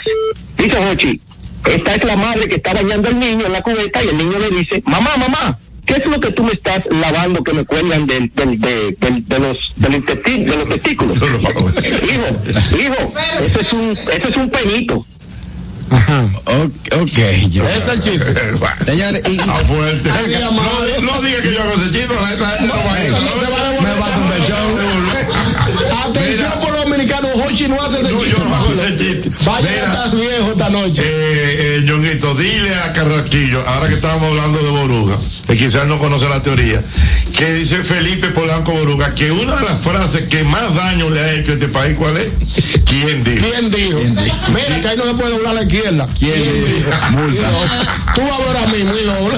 [0.58, 1.20] dice Hochi,
[1.66, 4.38] esta es la madre que está bañando al niño en la cubeta y el niño
[4.38, 8.06] le dice, mamá, mamá, ¿qué es lo que tú me estás lavando que me cuelgan
[8.06, 11.16] del, del, de, del- de los, del de los testículos?
[11.18, 13.12] hijo, hijo,
[13.44, 15.06] ese es un, ese es un penito.
[16.46, 17.18] Ok, ok,
[17.50, 17.62] yo.
[17.68, 18.34] Ese es el chiste.
[18.84, 20.10] Señores, y, Ah, fuerte.
[20.10, 20.34] Ay,
[21.02, 22.08] No, diga que yo hago ese chiste.
[22.08, 22.26] No
[23.40, 24.66] se va a me va a tumbar el show.
[26.08, 26.63] Atención por
[27.34, 28.36] Hochi no hace ese No, chiste.
[28.38, 29.30] yo no hago ese chiste.
[29.44, 29.82] Vaya Mira.
[29.82, 31.02] a estar viejo esta noche.
[31.04, 35.16] Eh, eh, dile a Carraquillo, ahora que estábamos hablando de Boruga,
[35.46, 36.82] que quizás no conoce la teoría,
[37.36, 41.32] que dice Felipe Polanco Boruga, que una de las frases que más daño le ha
[41.34, 42.28] hecho a este país, ¿cuál es?
[42.84, 43.46] ¿Quién dijo?
[43.50, 43.98] ¿Quién dijo?
[44.54, 46.08] Mira, que ahí no se puede doblar a la izquierda.
[46.18, 46.90] ¿Quién dijo?
[47.10, 47.50] Multa.
[48.14, 49.36] Tú vas a ver a mí, muy doble.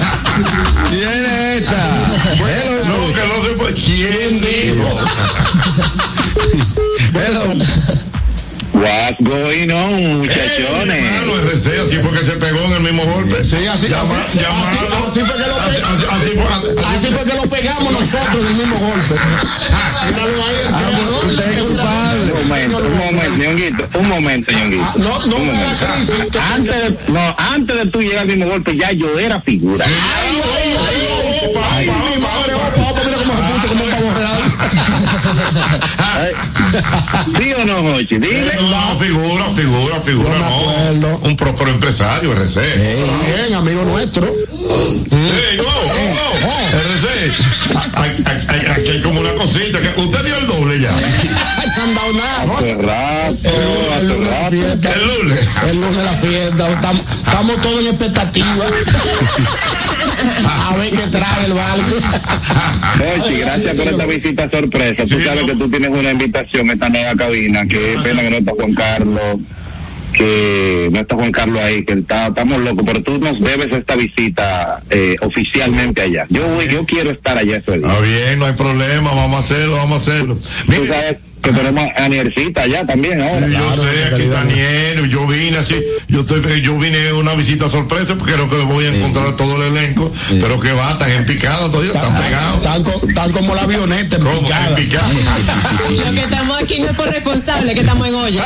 [0.91, 1.97] Viene esta.
[2.35, 2.85] Hello.
[2.85, 3.73] No, que no se puede.
[3.73, 4.97] ¿Quién dijo?
[7.17, 7.53] Hello.
[8.77, 11.01] What's going on, muchachones?
[11.03, 11.33] hermano,
[11.97, 13.43] fue que se pegó en el mismo golpe.
[13.43, 16.85] Sí, así, Llama- así, llamando- así, así fue que lo así- pe- así- así fue-
[16.85, 19.15] así fue que lo pegamos nosotros en el mismo golpe.
[20.07, 20.13] El
[21.31, 22.31] usted es el culpable.
[22.33, 24.83] Un momento, un momento, Ñonguito, un momento, Ñonguito.
[24.85, 26.39] Ah, No, no me momento.
[26.53, 29.83] Antes de, no, antes de tú llegar al mismo golpe, ya yo era figura.
[29.85, 31.89] Ay, ay, ay, ay,
[37.37, 38.17] ¿Sí o no, Jochi?
[38.17, 38.53] Dile.
[38.69, 40.35] No, figura, figura, figura,
[40.95, 41.17] No.
[41.17, 42.59] Un próspero empresario, RC.
[43.25, 44.27] Bien, amigo nuestro.
[44.27, 47.07] Ey, oh, oh, oh, RC.
[48.71, 49.79] Aquí hay como una cosita.
[49.79, 50.91] que Usted dio el doble ya.
[51.77, 52.43] No han dado nada.
[53.43, 54.49] El lunes la rato.
[54.49, 54.87] fiesta.
[54.93, 55.39] El lunes.
[55.69, 56.63] El lunes la fiesta.
[57.23, 58.65] Estamos todos en expectativa.
[60.47, 61.95] A ver qué trae el barco.
[62.97, 65.03] Jochi, gracias por esta visita sorpresa.
[65.03, 65.47] Tú Sí, sabes no.
[65.47, 67.65] que tú tienes una invitación a esta nueva cabina.
[67.67, 69.39] Qué pena que no está Juan Carlos.
[70.13, 73.95] Que no está Juan Carlos ahí, que está, estamos locos, pero tú nos debes esta
[73.95, 76.25] visita eh, oficialmente allá.
[76.29, 77.87] Yo voy, yo quiero estar allá ese día.
[77.87, 79.11] Está bien, no hay problema.
[79.13, 80.39] Vamos a hacerlo, vamos a hacerlo.
[80.65, 83.47] Tú sabes, que tenemos a Niercita allá también ahora.
[83.47, 87.69] Sí, yo sé, aquí está Niero, yo vine así, yo estoy, yo vine una visita
[87.69, 91.25] sorpresa porque creo que voy a encontrar todo el elenco, pero que va, están en
[91.25, 92.61] picada todavía, están pegados.
[92.61, 94.41] Tan, co- como la avioneta en ¿Cómo?
[94.41, 94.67] picada.
[94.69, 95.07] En picada.
[96.05, 98.45] Lo que estamos aquí no es por responsable, que estamos en olla.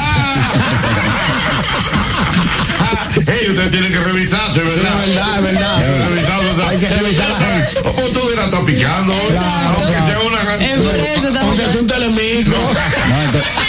[3.27, 5.03] Ey, ustedes tienen que revisarse, ¿verdad?
[5.05, 6.69] es verdad, es verdad.
[6.69, 7.69] Hay que revisar.
[7.83, 9.13] ¿Cómo tú dirás, está picando?
[9.13, 10.19] Aunque sea
[10.55, 12.57] una Es por eso estamos Aunque es un telemicro.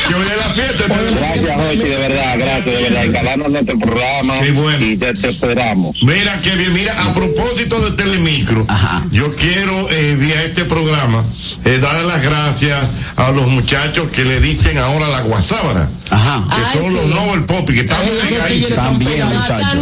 [0.09, 0.85] que hoy es la fiesta.
[0.89, 3.05] Gracias, Jochi, de verdad, gracias, de verdad.
[3.05, 4.87] Encalarnos en este programa Qué bueno.
[4.87, 5.97] y te, te esperamos.
[6.03, 8.67] Mira, que bien, mira, a propósito de Telemicro,
[9.11, 11.25] yo quiero, eh, vía este programa,
[11.65, 12.79] eh, darle las gracias
[13.17, 15.89] a los muchachos que le dicen ahora la guasábara.
[16.11, 16.45] Ajá.
[16.55, 17.07] Que Ay, son los.
[17.07, 19.79] Nobel Poppy, que están están También, muchachos.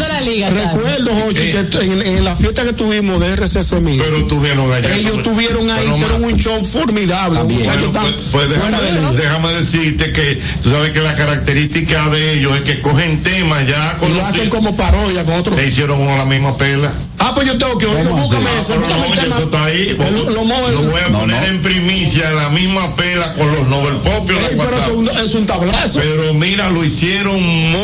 [0.51, 4.95] Recuerdo, Jochi, que en, en la fiesta que tuvimos de RCC Mil, Pero tuvieron allá.
[4.97, 6.65] ellos tuvieron ahí, hicieron un show
[6.95, 7.39] formidable.
[7.39, 7.65] También.
[7.65, 9.13] Bueno, pues, pues déjame, de liga.
[9.13, 13.97] déjame decirte que tú sabes que la característica de ellos es que cogen temas ya
[14.09, 15.59] Y lo hacen como parodia con otros.
[15.59, 16.93] e hicieron con la misma pela.
[17.19, 18.17] Ah, pues yo tengo que oírlo.
[18.17, 19.89] Búscame Ah, no, eso está ahí.
[19.99, 21.47] El- lo voy a No, poner no.
[21.47, 24.11] en primicia en la misma pela con los Nobel la
[24.49, 26.01] Ey, pero es un, es un tablazo.
[26.01, 27.81] Pero mira, lo hicieron muy,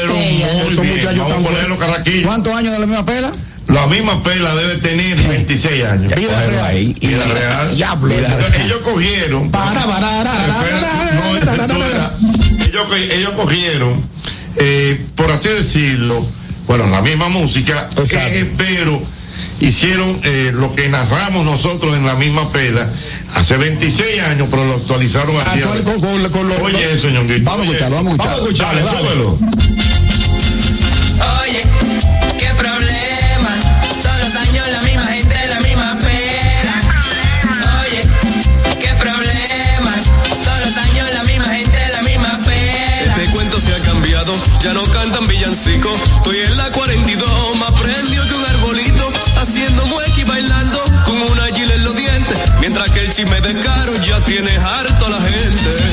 [0.00, 1.18] pero muy bien.
[1.18, 2.26] Vamos a ponerlo carraquillo.
[2.26, 3.32] ¿Cuántos años de la misma pela?
[3.68, 6.14] La misma pela debe tener 26 años.
[6.14, 6.64] Vida real.
[6.66, 6.94] ahí.
[7.00, 7.74] Y- Vida real.
[7.76, 8.14] Diablo.
[8.14, 9.50] Entonces, ellos cogieron.
[9.50, 12.12] Para, para, para, Espera, no, para, para, espera.
[12.68, 14.02] ellos, co- ellos cogieron,
[14.56, 16.24] eh, por así decirlo,
[16.66, 18.28] bueno, la misma música, Exacto.
[18.30, 19.02] eh, pero
[19.60, 22.86] hicieron eh, lo que narramos nosotros en la misma pela
[23.34, 26.92] hace 26 años, pero lo actualizaron al día de Actual- con- con- con lo- Oye
[26.92, 27.44] eso, ñonguito.
[27.50, 28.84] Vamos a escucharlo, vamos a Vamos a escucharlo.
[28.84, 29.24] Dale, dale.
[31.42, 31.93] Oye,
[44.64, 45.90] ya no cantan villancico.
[46.16, 51.46] Estoy en la 42, más prendió que un arbolito, haciendo mueca y bailando con una
[51.54, 52.38] gila en los dientes.
[52.60, 55.83] Mientras que el chisme de caro ya tiene harto a la gente.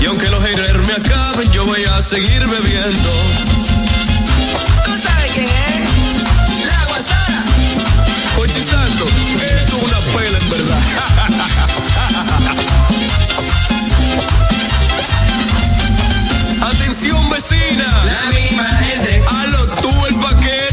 [0.00, 3.10] Y aunque los haters me acaben, yo voy a seguir bebiendo.
[4.84, 6.66] ¿Tú sabes quién es?
[6.66, 7.44] La guasara.
[8.38, 10.80] Oye, Santo, esto es una pela en verdad.
[16.66, 20.65] Atención vecina, La misma gente, a lo tú el paquete.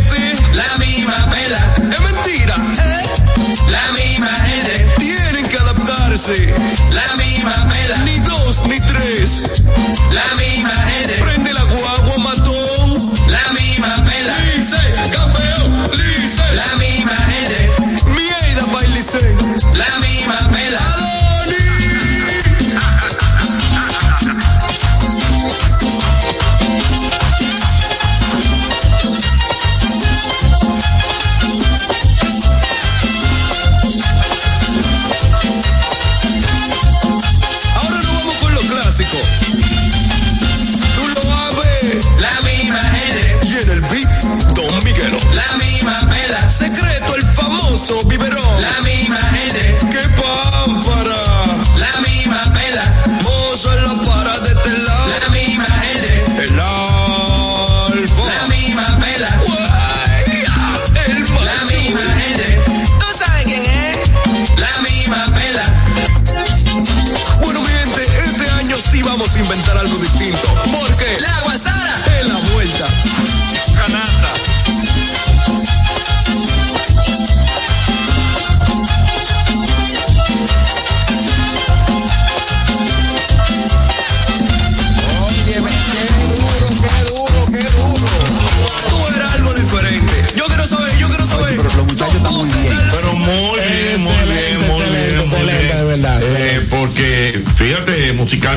[6.25, 7.97] La misma vela.
[8.05, 9.43] Ni dos, ni tres.
[10.11, 11.32] La misma gente.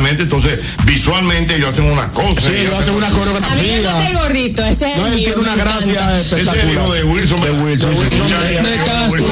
[0.07, 2.41] Musicalmente, entonces, visualmente ellos hacen una cosa.
[2.41, 4.09] Sí, ellos hacen una A mí coreografía.
[4.09, 6.21] el gordito, ese es No, el él tiene una gracia encanta.
[6.21, 6.91] Ese es el hijo espectacular.
[6.93, 7.41] de Wilson.
[7.41, 7.91] De Wilson.
[7.91, 9.25] De Castro,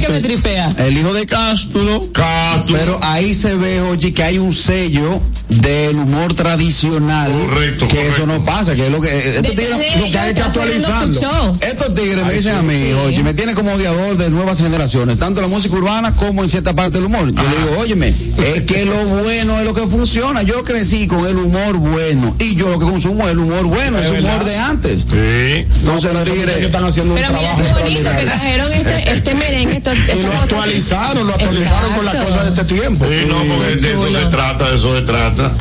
[0.00, 0.68] que me tripea.
[0.78, 2.06] El hijo de Castro.
[2.12, 2.76] Castro.
[2.76, 7.30] Pero ahí se ve, oye, que hay un sello del humor tradicional.
[7.32, 8.16] Correcto, Que correcto.
[8.16, 9.08] eso no pasa, que es lo que.
[9.16, 10.40] Estos tigres, lo que hay que.
[10.42, 11.56] Puchó.
[11.60, 15.40] Estos tigres me dicen a mí, oye, me tienen como odiador de nuevas generaciones, tanto
[15.42, 17.32] en la música urbana como en cierta parte del humor.
[17.32, 20.42] Yo le digo, óyeme, es que lo bueno es lo que funciona.
[20.42, 23.98] Yo crecí con el humor bueno y yo lo que consumo es el humor bueno,
[23.98, 25.02] es el humor de antes.
[25.02, 25.66] Sí.
[25.80, 26.56] Entonces los Ellos tigres.
[26.64, 29.76] están haciendo un Pero mira trabajo qué bonito que trajeron este, este merengue.
[29.92, 32.32] Esto, Y lo actualizaron, lo actualizaron con las Exacto.
[32.34, 33.06] cosas de este tiempo.
[33.08, 35.52] Sí, no, porque de eso se trata, de eso se trata.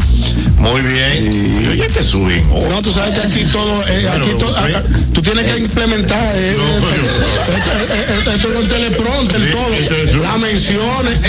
[0.60, 1.64] Muy bien.
[1.64, 2.48] Y oye, que suben.
[2.70, 4.60] No, tú sabes que aquí todo, eh, aquí todo, sí.
[4.74, 4.84] acá-
[5.14, 10.16] tú tienes que implementar eh, No, eh, pero- eh, esto con teleprompter, Sí, todo, es-
[10.16, 11.22] las menciones,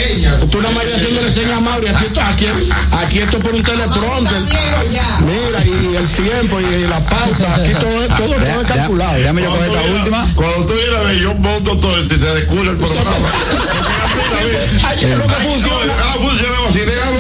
[0.51, 2.47] tú nada más haciéndole señas a Mauri, aquí, esto- aquí,
[2.93, 8.35] aquí esto por un teleprompter, mira, y el tiempo y, la pauta, aquí todo, todo,
[8.35, 9.17] todo es calculado.
[9.17, 10.33] Déjame yo coger esta última.
[10.35, 13.11] Cuando tú vienes a ver, yo monto todo esto y se descubre el programa.
[14.85, 15.93] Ay, es lo que funciona.
[16.03, 17.19] Ah, funciona así, déjalo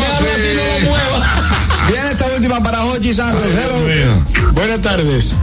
[1.90, 3.46] Viene esta última para Jochi Santos.
[3.46, 4.52] Hello.
[4.52, 5.34] Buenas tardes.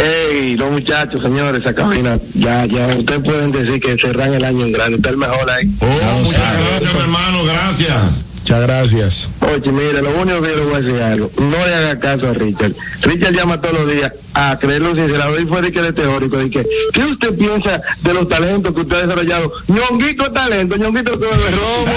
[0.00, 4.64] Ey, los muchachos, señores, esa cabina, ya, ya, ustedes pueden decir que cerran el año
[4.66, 5.68] en grande, está el mejor ahí.
[5.80, 8.29] Oh, muchas gracias, mi hermano, gracias.
[8.50, 9.30] Muchas gracias.
[9.42, 12.30] Oye, mire, lo único que yo le voy a decir algo, no le haga caso
[12.30, 12.72] a Richard.
[13.02, 16.50] Richard llama todos los días a creerlo sincero, y fue de que de teórico, de
[16.50, 19.52] que, ¿qué usted piensa de los talentos que usted ha desarrollado?
[19.68, 21.92] Ñonguito talento, Ñonguito que bebe romo.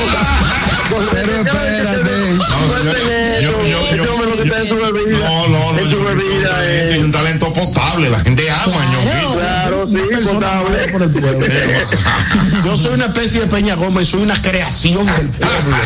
[1.11, 2.11] Pero espérate.
[4.43, 5.19] está en su bebida.
[5.19, 5.79] No, no, no.
[5.79, 9.33] En su bebida, Es un talento potable, la gente ama Ñonguito.
[9.39, 10.87] Claro, sí, potable.
[10.91, 11.47] por el pueblo.
[12.65, 15.77] Yo soy una especie de Peña Gómez, soy una creación del pueblo.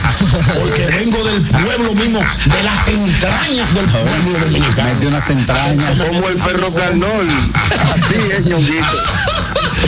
[0.60, 4.94] Porque vengo del pueblo mismo, de las entrañas del pueblo dominicano.
[4.94, 5.90] Mete unas entrañas.
[5.98, 7.28] Como el perro carnol.
[7.54, 8.86] Así es, Ñonguito.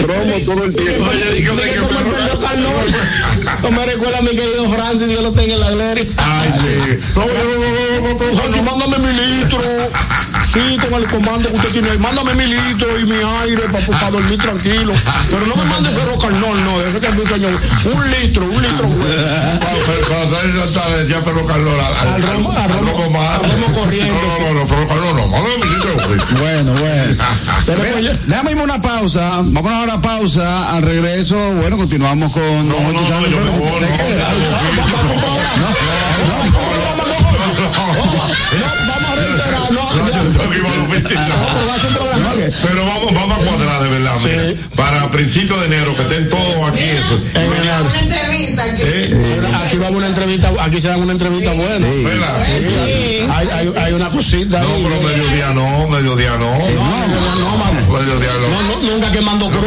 [0.07, 1.05] Romo todo el tiempo.
[1.09, 1.49] Oye, que.
[3.61, 6.05] No me recuerda a mi querido Francis, Dios lo tenga en la gloria.
[6.17, 6.78] Ay, sí.
[7.15, 8.20] No, no, no, no, no, no.
[10.46, 12.00] Sí, con el comando que usted tiene ahí.
[12.00, 14.94] Mándame mi litro y mi aire para dormir tranquilo.
[15.30, 16.80] Pero no me mande ese rocarnol, no.
[16.80, 17.52] Deje que mi señor.
[17.94, 18.88] Un litro, un litro.
[18.88, 24.60] Cuando cuando sale Santa Fe, decía Pedro Carlos al, romo- al romo- corriente, No, no,
[24.60, 26.20] no, Pedro Carlos no, mándame mi litro, güey.
[26.42, 27.24] Bueno, bueno.
[27.66, 29.42] Pero pues déjame irme una pausa.
[29.44, 30.76] Vamos a una pausa.
[30.76, 33.40] Al regreso, bueno, continuamos con No, no, Jochi no,
[39.68, 40.34] Santos.
[40.36, 42.20] yo me voy, ¿De no, no.
[42.20, 42.30] No.
[42.64, 44.62] Pero vamos, vamos a cuadrar de verdad, mira.
[44.76, 46.84] Para principios de enero, que estén todos aquí.
[46.84, 47.16] Eso.
[47.36, 47.86] En enero.
[48.82, 49.49] ¿Eh?
[49.64, 51.88] Aquí vamos a una entrevista, aquí se dan una entrevista buena.
[51.88, 52.07] Sí,
[53.30, 54.84] Hay, hay, hay una cosita No, ahí.
[54.88, 56.57] pero mediodía no, mediodía no.
[56.57, 57.99] No, mano.
[57.99, 58.49] Mediodía no.
[58.49, 59.66] No, no, nunca quemando cruz.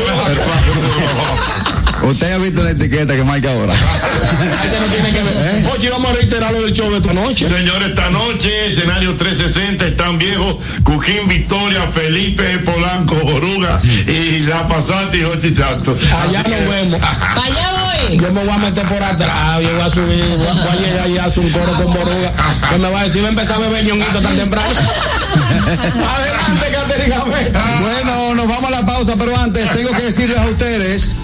[2.03, 3.74] Usted ha visto la etiqueta que marca ahora.
[4.66, 5.70] Eso no tiene que ver.
[5.72, 7.48] Oye, vamos a reiterar lo del show de esta noche.
[7.48, 15.18] Señores, esta noche, escenario 360, están viejos, Cujín Victoria, Felipe Polanco, Boruga y La Pasante
[15.18, 15.98] y Jochi Santos.
[16.12, 17.00] Allá nos vemos.
[17.03, 17.70] Allá
[18.09, 18.18] voy.
[18.18, 20.74] Yo me voy a meter por atrás, yo voy a subir, voy a, voy a
[20.76, 22.32] llegar y hacer un coro con Boruga.
[22.68, 24.68] Que me va a decir, va a empezar a beber ñonguito tan temprano.
[26.16, 27.24] Adelante, Caterina.
[27.80, 31.16] Bueno, nos vamos a la pausa, pero antes tengo que decirles a ustedes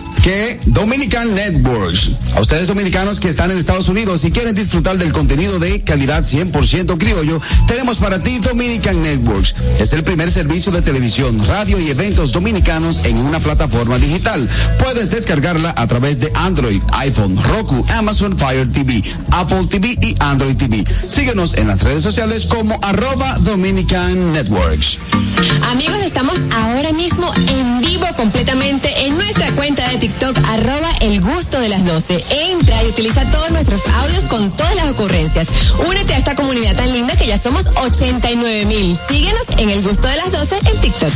[0.67, 5.59] Dominican Networks, a ustedes dominicanos que están en Estados Unidos y quieren disfrutar del contenido
[5.59, 9.55] de calidad 100% criollo, tenemos para ti Dominican Networks.
[9.79, 14.47] Es el primer servicio de televisión, radio y eventos dominicanos en una plataforma digital.
[14.79, 20.57] Puedes descargarla a través de Android, iPhone, Roku, Amazon Fire TV, Apple TV y Android
[20.57, 20.85] TV.
[21.09, 24.99] Síguenos en las redes sociales como arroba Dominican Networks.
[25.71, 29.38] Amigos, estamos ahora mismo en vivo completamente en nuestra
[30.37, 32.25] Arroba el gusto de las 12.
[32.51, 35.49] Entra y utiliza todos nuestros audios con todas las ocurrencias.
[35.89, 38.97] Únete a esta comunidad tan linda que ya somos 89 mil.
[38.97, 41.13] Síguenos en el gusto de las 12 en TikTok.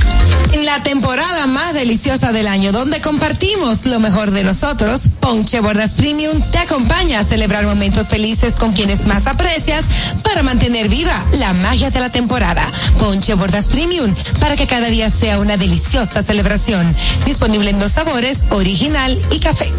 [0.52, 5.94] En la temporada más deliciosa del año, donde compartimos lo mejor de nosotros, Ponche Bordas
[5.94, 9.86] Premium te acompaña a celebrar momentos felices con quienes más aprecias
[10.22, 12.70] para mantener viva la magia de la temporada.
[12.98, 16.94] Ponche Bordas Premium, para que cada día sea una deliciosa celebración.
[17.24, 19.71] Disponible en dos sabores, original y café.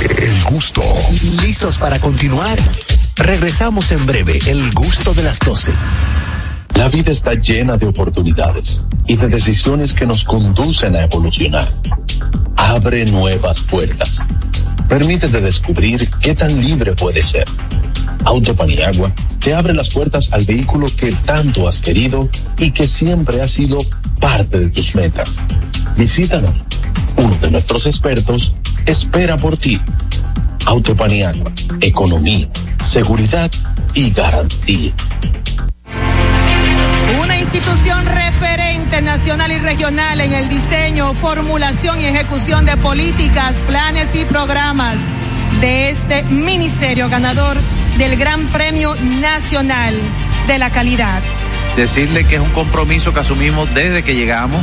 [0.00, 0.82] El gusto.
[1.42, 2.58] ¿Listos para continuar?
[3.16, 5.72] Regresamos en breve, el gusto de las 12.
[6.74, 11.72] La vida está llena de oportunidades y de decisiones que nos conducen a evolucionar.
[12.56, 14.20] Abre nuevas puertas.
[14.88, 17.46] Permítete descubrir qué tan libre puedes ser.
[18.24, 22.28] Auto Paniagua te abre las puertas al vehículo que tanto has querido
[22.58, 23.80] y que siempre ha sido
[24.20, 25.42] parte de tus metas.
[25.96, 26.52] Visítanos.
[27.16, 28.54] Uno de nuestros expertos
[28.88, 29.80] espera por ti.
[30.64, 31.52] Auto Paniagua.
[31.80, 32.48] Economía,
[32.84, 33.50] seguridad
[33.94, 34.92] y garantía.
[37.22, 44.14] Una institución referente nacional y regional en el diseño, formulación y ejecución de políticas, planes
[44.14, 45.00] y programas
[45.60, 47.56] de este ministerio ganador
[47.98, 49.94] del Gran Premio Nacional
[50.46, 51.22] de la Calidad.
[51.76, 54.62] decirle que es un compromiso que asumimos desde que llegamos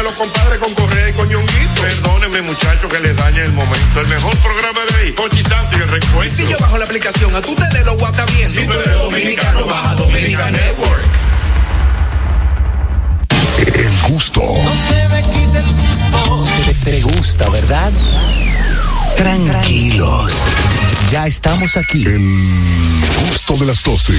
[0.00, 1.82] los compadres con Correa y con Ñonguito.
[1.82, 4.00] Perdónenme, muchachos, que les dañe el momento.
[4.00, 6.36] El mejor programa de ahí, Pochi Santo y el recuento.
[6.36, 8.50] Si yo bajo la aplicación, a tú te de lo guata bien.
[8.50, 11.02] Si tú eres dominicano, baja Dominican Network.
[13.74, 14.42] El gusto.
[16.64, 17.92] Te, te gusta, ¿verdad?
[19.16, 20.32] Tranquilos.
[21.10, 22.04] Ya estamos aquí.
[22.04, 24.12] El gusto de las 12.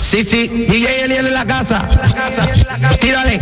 [0.00, 0.48] Sí, sí.
[0.48, 1.88] DJ Eliel en la casa.
[3.00, 3.40] Tírale.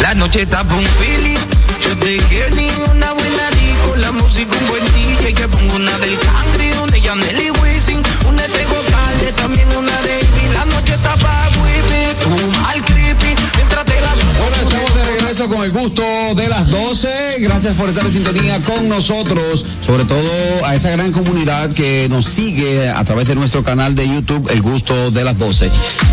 [0.00, 1.38] La noche está por un feeling.
[1.82, 3.96] Yo te quiero ni una buena disco.
[3.96, 5.34] La música un buen DJ.
[5.34, 6.70] Que pongo una del country.
[6.70, 7.14] Donde ya
[15.44, 16.02] regreso con el gusto
[16.34, 17.36] de las 12.
[17.40, 22.26] Gracias por estar en sintonía con nosotros, sobre todo a esa gran comunidad que nos
[22.26, 25.70] sigue a través de nuestro canal de YouTube, El Gusto de las 12.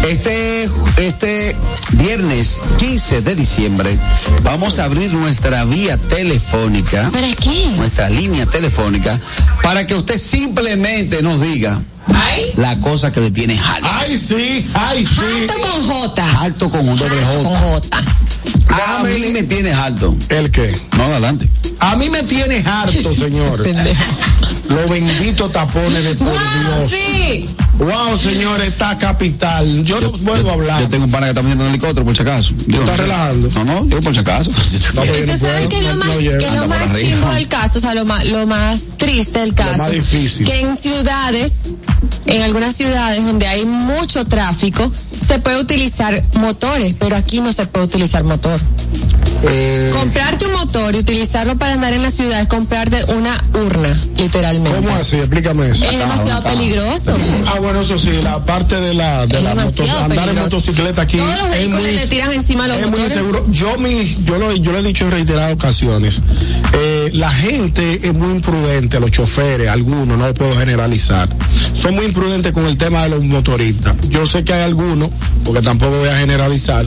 [0.10, 1.56] Este, este
[1.92, 4.00] viernes 15 de diciembre
[4.44, 7.10] vamos a abrir nuestra vía telefónica.
[7.12, 7.70] ¿Para qué?
[7.76, 9.20] Nuestra línea telefónica
[9.64, 11.82] para que usted simplemente nos diga
[12.58, 13.90] la cosa que le tiene alto.
[13.92, 15.48] Ay, sí, ay, sí.
[15.50, 16.42] Alto con J.
[16.42, 17.44] Alto con un doble J.
[17.44, 18.04] Con J.
[18.88, 20.16] A mí me tienes alto.
[20.30, 20.80] ¿El qué?
[20.98, 21.48] No, adelante.
[21.80, 23.66] A mí me tienes harto, señor.
[24.70, 26.92] Los benditos tapones de por Dios.
[26.92, 27.50] Sí.
[27.82, 29.84] Wow, señor, está capital.
[29.84, 30.82] Yo no puedo hablar.
[30.84, 32.54] Yo tengo un pana que está viendo un helicóptero, por si acaso.
[32.68, 33.50] Yo ¿Estás no relajando?
[33.56, 34.52] No, no, yo por si acaso.
[34.94, 37.48] No, yo Y no tú sabes que lo no- más, que lo más chimbo del
[37.48, 40.46] caso, o sea, lo más, lo más triste del caso, más difícil.
[40.46, 41.70] que en ciudades,
[42.28, 47.66] en algunas ciudades donde hay mucho tráfico, se puede utilizar motores, pero aquí no se
[47.66, 48.60] puede utilizar motor.
[49.44, 54.00] Eh, Comprarte un motor y utilizarlo para andar en la ciudad es comprarte una urna,
[54.16, 54.78] literalmente.
[54.82, 55.16] ¿Cómo así?
[55.18, 55.86] Explícame eso.
[55.86, 57.16] Es demasiado peligroso.
[57.48, 61.18] Ah, bueno, eso sí, la parte de la, de la moto, andar en motocicleta aquí
[61.18, 63.12] Todos los es vehículos muy, le tiran encima los es muy motores.
[63.12, 63.46] inseguro.
[63.52, 66.22] Yo, mi, yo, lo, yo lo he dicho en reiteradas ocasiones.
[66.74, 71.30] Eh, la gente es muy imprudente, los choferes, algunos, no lo puedo generalizar.
[71.74, 73.96] Son muy imprudentes con el tema de los motoristas.
[74.10, 75.10] Yo sé que hay algunos,
[75.46, 76.86] porque tampoco voy a generalizar,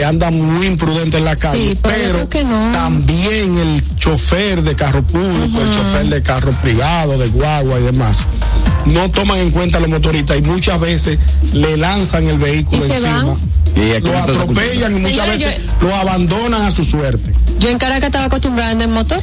[0.00, 2.72] que andan muy imprudentes en la calle, Sí, pero no.
[2.72, 8.24] también el chofer de carro público, el chofer de carro privado, de guagua y demás,
[8.86, 11.18] no toman en cuenta los motoristas y muchas veces
[11.52, 13.36] le lanzan el vehículo Y se encima.
[13.76, 17.34] Y Lo atropellan y muchas veces lo abandonan a su suerte.
[17.58, 19.22] Yo en Caracas estaba acostumbrada a andar en motor.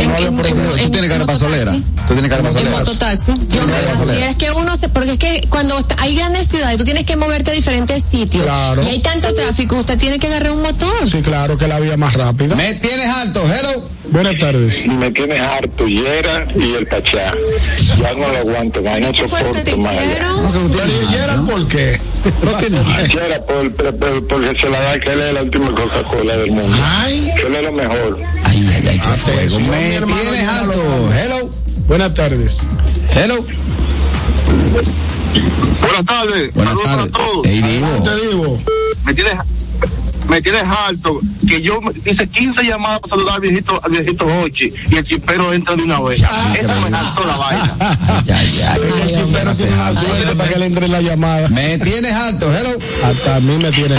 [0.00, 0.62] Y no había problema.
[0.82, 1.72] Tú tienes cara pasolera.
[2.06, 2.78] Tú tienes cara de En pasolera.
[2.78, 3.32] mototaxi.
[3.50, 6.84] Yo me así es que uno se, porque es que cuando hay grandes ciudades, tú
[6.84, 8.42] tienes que moverte a diferentes sitios.
[8.44, 8.82] Claro.
[8.82, 11.08] Y hay tanto tráfico, usted tiene que agarrar un motor.
[11.08, 12.54] Sí, claro que la vía más rápida.
[12.56, 13.88] Me tienes alto, hello.
[14.10, 14.84] Buenas tardes.
[14.86, 17.32] Me tienes harto, Yera y el Pachá.
[18.00, 20.04] Ya no lo aguanto más, no ¿Qué fue lo que te soporto más.
[20.04, 20.52] hicieron?
[20.72, 22.00] Pero ¿y Gerald por qué?
[22.42, 23.12] No tienes alto.
[23.18, 26.50] Yera, por, por- por- porque se la da que él es la última Coca-Cola del
[26.50, 26.76] mundo.
[26.82, 28.18] Ay, Que él es lo mejor.
[28.52, 29.60] Ay, ay, ay, qué fuego.
[29.60, 31.50] Me tienes ya alto, hello.
[31.88, 32.60] Buenas tardes.
[33.14, 33.46] Hello.
[35.80, 36.52] Buenas tardes.
[36.52, 37.08] Buenas tardes.
[37.08, 37.46] a todos.
[37.46, 38.04] Ey, Divo.
[38.04, 38.60] Te digo.
[39.06, 39.34] Me tienes
[40.28, 41.18] me tienes alto
[41.48, 45.52] que yo hice 15 llamadas para saludar al viejito al viejito Hochi y el chipero
[45.52, 46.18] entra de una vez.
[46.18, 47.76] Eso me saltó la vaina.
[48.26, 48.74] Ya, ya.
[48.74, 51.48] El chipero tiene una suerte para que le entre la llamada.
[51.48, 52.78] Me tienes alto, hello.
[53.02, 53.96] Hasta a mí me tiene.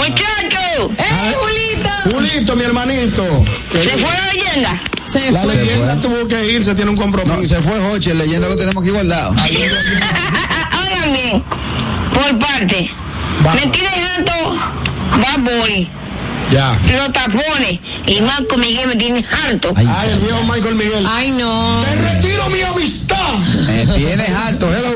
[0.79, 1.89] Muchacho, ¡Eh, Julito!
[2.15, 3.23] Julito, mi hermanito.
[3.71, 4.83] ¿se fue la leyenda?
[5.05, 5.55] Se La fue.
[5.55, 7.35] leyenda tuvo que irse, tiene un compromiso.
[7.37, 9.31] No, se fue Jochi, el leyenda lo tenemos aquí guardado.
[9.43, 11.43] Oigan bien,
[12.13, 12.87] por parte.
[13.45, 13.53] Va.
[13.55, 15.89] Me tienes alto, va boy.
[16.49, 16.77] Ya.
[16.97, 17.79] Los tapones.
[18.05, 19.71] Y Marco Miguel me tiene alto.
[19.75, 21.05] Ay, Ay, el viejo Michael Miguel.
[21.09, 21.81] Ay, no.
[21.83, 23.17] Te retiro mi amistad.
[23.67, 24.95] me tienes alto, hello.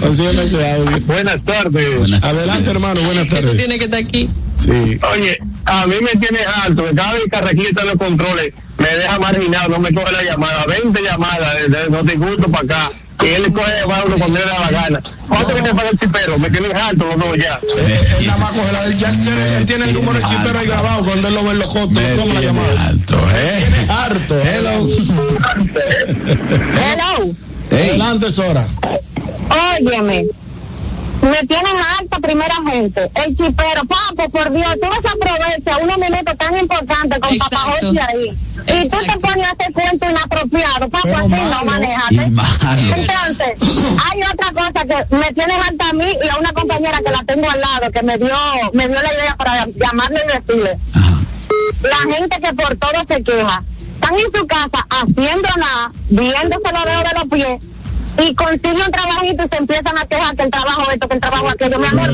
[0.00, 1.00] Consígueme ese audio.
[1.06, 2.22] Buenas tardes.
[2.22, 3.56] Adelante, hermano, buenas tardes.
[3.56, 4.28] tiene que estar aquí.
[4.56, 4.98] Sí.
[5.12, 7.22] Oye, a mí me tienes alto, que cada vez
[7.56, 11.56] que está en los controles, me deja marginado, no me coge la llamada, 20 llamadas
[11.68, 12.90] desde no te gusto para acá,
[13.22, 15.00] y él le coge a uno cuando le da la gana.
[15.28, 16.38] ¿Cuánto que te paga el chipero?
[16.38, 17.58] Me tienes alto los dos ya.
[17.62, 19.14] Eh, Él nada más coge la del Jack.
[19.58, 21.90] Él tiene el número de chipero ahí grabado cuando él lo ve en los cotos.
[21.92, 22.86] Me Toma la tienes llamada.
[22.88, 23.86] alto, eh.
[23.88, 24.40] Harto.
[24.42, 24.86] Hello.
[26.76, 27.34] Hello.
[27.70, 28.66] Ey, Adelante, Sora.
[29.80, 30.26] Óyeme.
[31.22, 33.08] Me tienen alta primera gente.
[33.14, 37.56] El chipero, papo, por Dios, tú desaprovechas unos minutos tan importantes con Exacto.
[37.94, 38.38] papá ahí.
[38.66, 40.88] Y tú te pones a hacer cuento inapropiado.
[40.90, 41.56] Papo, Pero así malo.
[41.60, 41.86] no malo.
[42.96, 47.10] Entonces, hay otra cosa que me tiene alta a mí y a una compañera que
[47.12, 48.34] la tengo al lado, que me dio,
[48.72, 50.78] me dio la idea para llamarle y decirle.
[50.92, 51.20] Ajá.
[51.82, 53.62] La gente que por todo se queja,
[54.02, 57.62] están en su casa haciendo nada, viéndose los dedos de los pies
[58.18, 61.20] y consiguen un trabajito y se empiezan a quejar que el trabajo esto, que el
[61.20, 61.78] trabajo aquello.
[61.78, 62.10] Mi amor.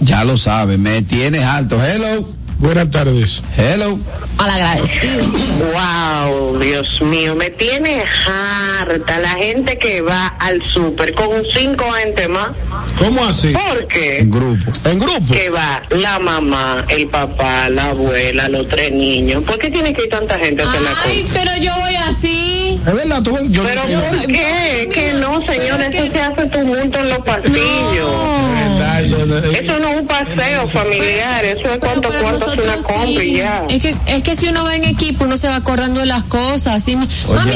[0.00, 2.26] Ya lo sabes, me tienes alto, hello.
[2.58, 3.42] Buenas tardes.
[3.56, 3.98] Hello.
[4.38, 5.24] Al agradecido.
[5.72, 12.26] Wow, Dios mío, me tiene harta la gente que va al súper con cinco gente
[12.28, 12.50] más.
[12.98, 13.52] ¿Cómo así?
[13.52, 14.18] ¿Por qué?
[14.20, 14.70] En grupo.
[14.84, 15.34] En grupo.
[15.34, 19.42] Que va la mamá, el papá, la abuela, los tres niños.
[19.44, 21.42] ¿Por qué tiene que ir tanta gente a hacer la Ay, compra?
[21.42, 22.43] pero yo voy así.
[22.86, 24.88] Es verdad, tú yo Pero ¿por qué?
[24.92, 28.10] Que no, señores, eso se hace tumulto en los pasillos.
[28.54, 32.84] verdad, eso- Eso no es un paseo familiar, eso es cuánto cuánto hace una nosotros
[32.86, 33.28] compra sí.
[33.28, 33.64] y ya.
[33.68, 36.24] Es que, es que si uno va en equipo, uno se va acordando de las
[36.24, 36.76] cosas.
[36.76, 37.06] Así, Mami,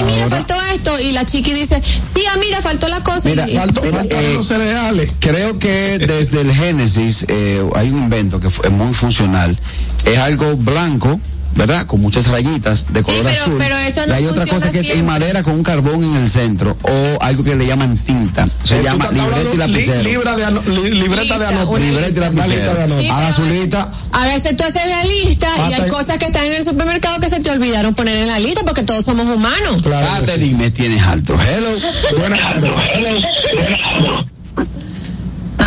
[0.03, 0.99] mira, ahora- faltó esto.
[1.01, 1.81] Y la chiqui dice,
[2.15, 3.29] tía, mira, faltó la cosa.
[3.29, 5.13] Mira, y, Faltó, Mira, faltaron eh, los cereales.
[5.21, 9.59] Creo que desde el Génesis eh, hay un invento que fue muy funcional.
[10.05, 11.21] Es algo blanco,
[11.59, 11.85] ¿verdad?
[11.87, 13.55] Con muchas rayitas de Sí, color pero- azul.
[13.59, 16.17] pero eso no y hay otra cosa que es en madera con un carbón en
[16.17, 18.49] el centro o algo que le llaman tinta.
[18.63, 20.03] Se llama libreta y li- lapicero.
[20.03, 21.81] libra de ano- li- libreta de anotar.
[21.81, 22.21] libreta y lista.
[22.31, 23.01] La lista de lapicero.
[23.01, 23.93] Sí, pero- su lista.
[24.13, 27.29] A veces tú haces la lista y hay cosas que están en el supermercado que
[27.29, 29.83] se te olvidaron poner en la lista porque todos somos humanos.
[29.83, 30.21] Claro que sí.
[30.27, 31.37] Catherine, me tienes alto.
[31.41, 31.69] Hello.
[32.19, 32.73] Buenas tardes.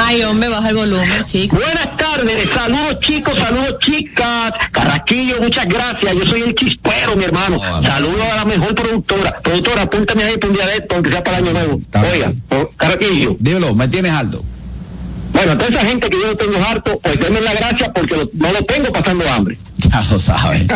[0.03, 1.55] Ay, hombre, baja el volumen, chico.
[1.57, 4.51] Buenas tardes, saludos chicos, saludos chicas.
[4.71, 6.13] Carraquillo, muchas gracias.
[6.15, 7.59] Yo soy el chispero, mi hermano.
[7.83, 9.39] Saludos a la mejor productora.
[9.41, 11.79] Productora, apúntame ahí por un día de esto, aunque sea para el año nuevo.
[11.79, 13.35] Está Oiga, oh, Carraquillo.
[13.39, 14.43] Dímelo, me tienes alto.
[15.33, 18.17] Bueno, a toda esa gente que yo no tengo harto, pues denme la gracia porque
[18.17, 19.57] lo- no lo tengo pasando hambre.
[19.91, 20.67] Ya lo saben.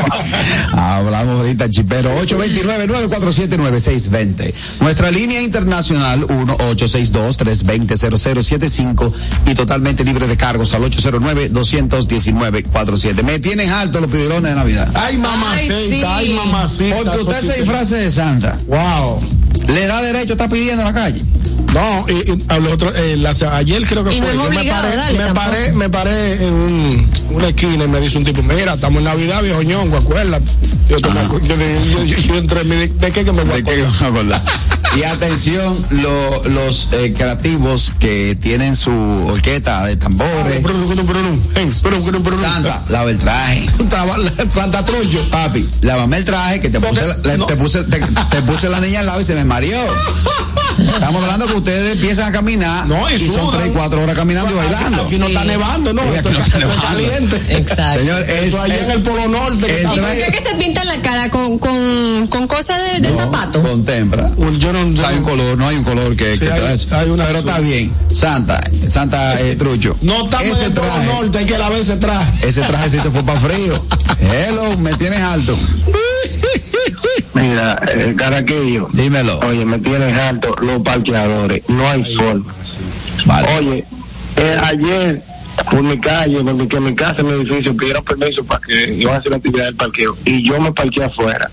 [0.73, 2.11] Hablamos ahorita, chipero.
[2.25, 4.53] 829-947-9620.
[4.81, 9.13] Nuestra línea internacional 1-862-320-0075
[9.47, 13.23] y totalmente libre de cargos al 809-219-47.
[13.23, 14.89] Me tienes alto los pidilones de Navidad.
[14.95, 16.01] Ay, mamacita, Ay, sí.
[16.05, 16.95] ay, mamacita.
[16.97, 18.57] Porque usted se disfrace de Santa.
[18.67, 19.21] Wow.
[19.67, 21.21] Le da derecho, está pidiendo en la calle.
[21.73, 24.33] No, y, y a los otros, eh, la- ayer creo que Y fue.
[24.33, 27.87] no es yo me paré, darle me paré, me paré en un- una esquina y
[27.87, 30.45] me dice un tipo, mira, estamos en Navidad, viejo ñongo, acuérdate.
[30.89, 33.85] Yo, yo, yo, yo, entre mí, ¿de qué que me voy a ¿De qué acordar?
[33.85, 34.41] vamos a acordar?
[34.97, 40.61] Y atención, lo- los eh, creativos que tienen su orquesta de tambores.
[42.71, 43.67] Santa, lava el traje.
[44.49, 45.19] Santa Trullo.
[45.29, 47.45] Papi, lávame el traje que te puse, la- no.
[47.45, 49.79] te, puse te, te puse la niña al lado y se me mareó.
[50.77, 54.57] Estamos hablando que ustedes empiezan a caminar No, y son tres, cuatro horas caminando y
[54.57, 55.03] bailando.
[55.03, 56.01] Aquí no está nevando, ¿no?
[56.03, 56.81] Sí, aquí no es está nevando.
[56.83, 57.41] caliente.
[57.49, 57.99] Exacto.
[57.99, 58.57] Señor, es, Eso
[58.95, 59.81] allá en el Polo Norte.
[59.81, 60.13] está.
[60.13, 63.61] ¿Creo que se pintan la cara con, con, con cosas de, de no, zapato?
[63.61, 64.31] Contempla.
[64.37, 66.53] Un- Yo no, yo hay un color, no hay un color que, Sí, que te
[66.53, 66.95] hay- da eso.
[66.95, 67.49] hay una Pero azul.
[67.49, 67.93] está bien.
[68.11, 69.95] Santa, Santa eh, Trucho.
[70.01, 72.47] no estamos ese en el Polo traje, Norte, hay que la vez ese traje.
[72.47, 73.83] ese traje sí se fue para frío.
[74.19, 75.57] Hello, me tienes alto.
[77.33, 78.87] Mira, eh, Carraquillo.
[78.93, 79.39] Dímelo.
[79.39, 81.61] Oye, me tienes alto los parqueadores.
[81.67, 82.53] No hay forma.
[83.25, 83.47] Vale.
[83.57, 83.85] Oye,
[84.37, 85.23] eh, ayer
[85.63, 89.15] por mi calle, por mi, que mi casa, mi edificio, pidieron permiso para que a
[89.15, 90.17] hacer la actividad del parqueo.
[90.25, 91.49] Y yo me parqué afuera.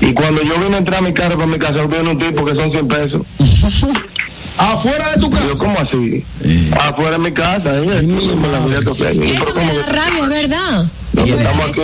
[0.00, 2.44] Y cuando yo vine a entrar a mi carro para mi casa, viene un tipo
[2.44, 3.22] que son 100 pesos.
[4.60, 5.44] ¿Afuera de tu casa?
[5.48, 6.24] Yo, ¿cómo así?
[6.78, 8.02] Afuera de mi casa, ¿eh?
[8.36, 9.14] Me la voy a tocar.
[9.14, 10.84] Y yo, Eso pero me ¿cómo da rabia, es verdad.
[11.12, 11.80] No, Es que estamos aquí,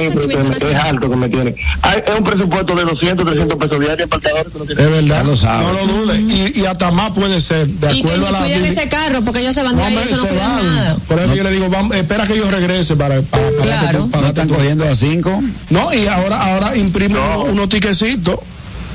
[0.68, 1.54] es alto que me tiene.
[1.82, 5.24] Hay, es un presupuesto de 200, 300 pesos diarios para que no tiene- Es verdad.
[5.24, 5.64] Lo sabe.
[5.64, 6.20] No lo dudes.
[6.20, 8.38] Y, y hasta más puede ser, de Y que acuerdo a la.
[8.44, 10.74] cuiden ese carro porque ellos se van de No, ahí, hombre, eso no cuidan van.
[10.76, 10.96] nada.
[11.08, 14.08] Por eso yo le digo, vamos, espera que ellos regresen para, para, para Claro.
[14.12, 15.42] ¿No están cogiendo a cinco?
[15.70, 18.38] No, y ahora, ahora imprimen unos, unos tiquecitos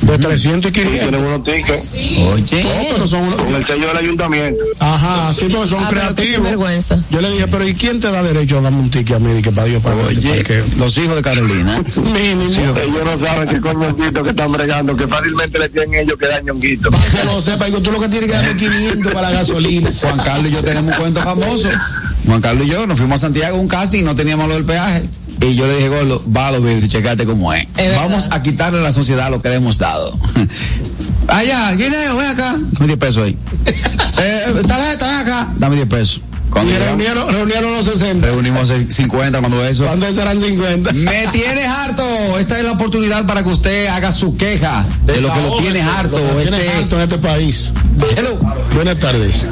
[0.02, 1.00] de 300 y 500.
[1.10, 2.64] Tienen unos tickets Oye.
[2.64, 4.64] No, pero son unos- con el sello del ayuntamiento.
[4.80, 6.34] Ajá, sí, porque son Ah, creativos.
[6.36, 7.00] sinvergüenza.
[7.12, 9.32] Yo le dije, pero ¿y quién te da derecho a darme un ticket a mí?
[9.32, 11.82] de Que para Dios, para Oye, que los hijos de Carolina.
[11.96, 12.50] mínimo.
[12.78, 16.46] Ellos no saben qué coñonguito que están bregando, que fácilmente le tienen ellos que dan
[16.46, 16.90] ñonguito.
[16.90, 19.90] Para que lo sepa, digo, tú lo que tienes que darme 500 para la gasolina.
[20.02, 21.70] Juan Carlos y yo tenemos un cuento famoso.
[22.26, 24.56] Juan Carlos y yo nos fuimos a Santiago a un casting y no teníamos lo
[24.56, 25.04] del peaje.
[25.42, 27.64] Y yo le dije, Gordo, va a los vidrios, checate cómo es.
[27.78, 28.02] Es verdad.
[28.04, 30.18] Vamos a quitarle a la sociedad lo que le hemos dado.
[31.28, 32.56] Allá, Guineo, ven acá.
[32.72, 33.38] Dame 10 pesos ahí.
[33.66, 35.48] eh, tarjeta, ven acá.
[35.58, 36.22] Dame 10 pesos.
[36.50, 38.28] Cuando Y reunieron, reunieron los 60.
[38.28, 39.86] reunimos 50 cuando eso.
[39.86, 40.92] ¿Cuándo serán 50?
[40.92, 42.04] Me tienes harto.
[42.38, 45.84] Esta es la oportunidad para que usted haga su queja de lo que lo tienes
[45.86, 46.18] harto.
[46.18, 47.74] Lo que tienes Este- harto en este país.
[48.18, 48.38] Hello.
[48.76, 49.46] Buenas tardes.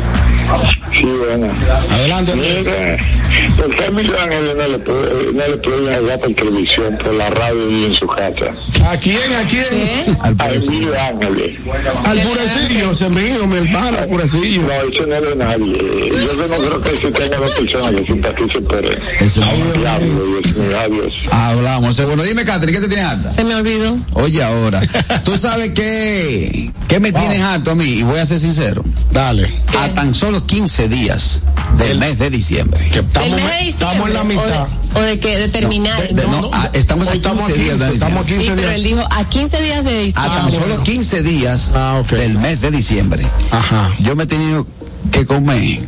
[1.00, 1.54] Sí, bueno.
[1.92, 2.34] Adelante.
[2.36, 7.30] Mire, el Emilio Ángel no le puede, no le puede hablar por televisión, por la
[7.30, 8.90] radio y en su casa.
[8.90, 9.34] ¿A quién?
[9.34, 9.64] ¿A quién?
[9.70, 10.06] ¿Qué?
[10.22, 10.74] Al A parecer.
[10.74, 11.60] Emilio Ángel.
[12.06, 14.62] Al purecillo, se mío, mi hermano, al purecillo.
[14.64, 16.10] No, eso no es de nadie.
[16.10, 19.00] Yo no creo que se tenga dos personas que simpaticen por él.
[19.20, 19.42] Ese-
[19.80, 21.14] Diablo, Dios mío, adiós.
[21.32, 22.06] Hablamos.
[22.06, 23.32] Bueno, dime, Catherine, ¿qué te tienes harta?
[23.32, 23.96] Se me olvidó.
[24.14, 24.82] Oye, ahora,
[25.24, 29.50] tú sabes que, que me tienes harto a mí, y voy a ser sincero, Dale.
[29.78, 31.42] a tan solo 15 días
[31.78, 32.84] del mes de diciembre.
[32.86, 33.70] Que ¿Del estamos, mes de diciembre?
[33.70, 34.68] estamos en la mitad.
[34.96, 35.38] ¿O de, o de qué?
[35.38, 36.14] ¿De terminar?
[36.14, 38.36] De- no, a- estamos a Hoy estamos 15 días de estamos a diciembre.
[38.36, 40.40] 15 sí, pero él dijo a 15 días de A diciembre.
[40.42, 43.26] tan solo 15 días Ah, del mes de diciembre.
[43.52, 43.92] Ajá.
[44.00, 44.66] Yo me he tenido
[45.12, 45.80] que comer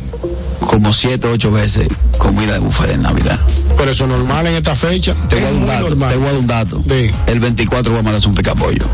[0.60, 1.88] como 7 o 8 veces
[2.18, 3.38] comida de buffet de Navidad.
[3.76, 5.14] Pero eso es normal en esta fecha.
[5.28, 5.88] Te voy a dar un dato.
[5.88, 6.82] Te voy a dar un dato.
[6.88, 7.10] Sí.
[7.26, 8.84] El 24 voy a mandar un picapollo.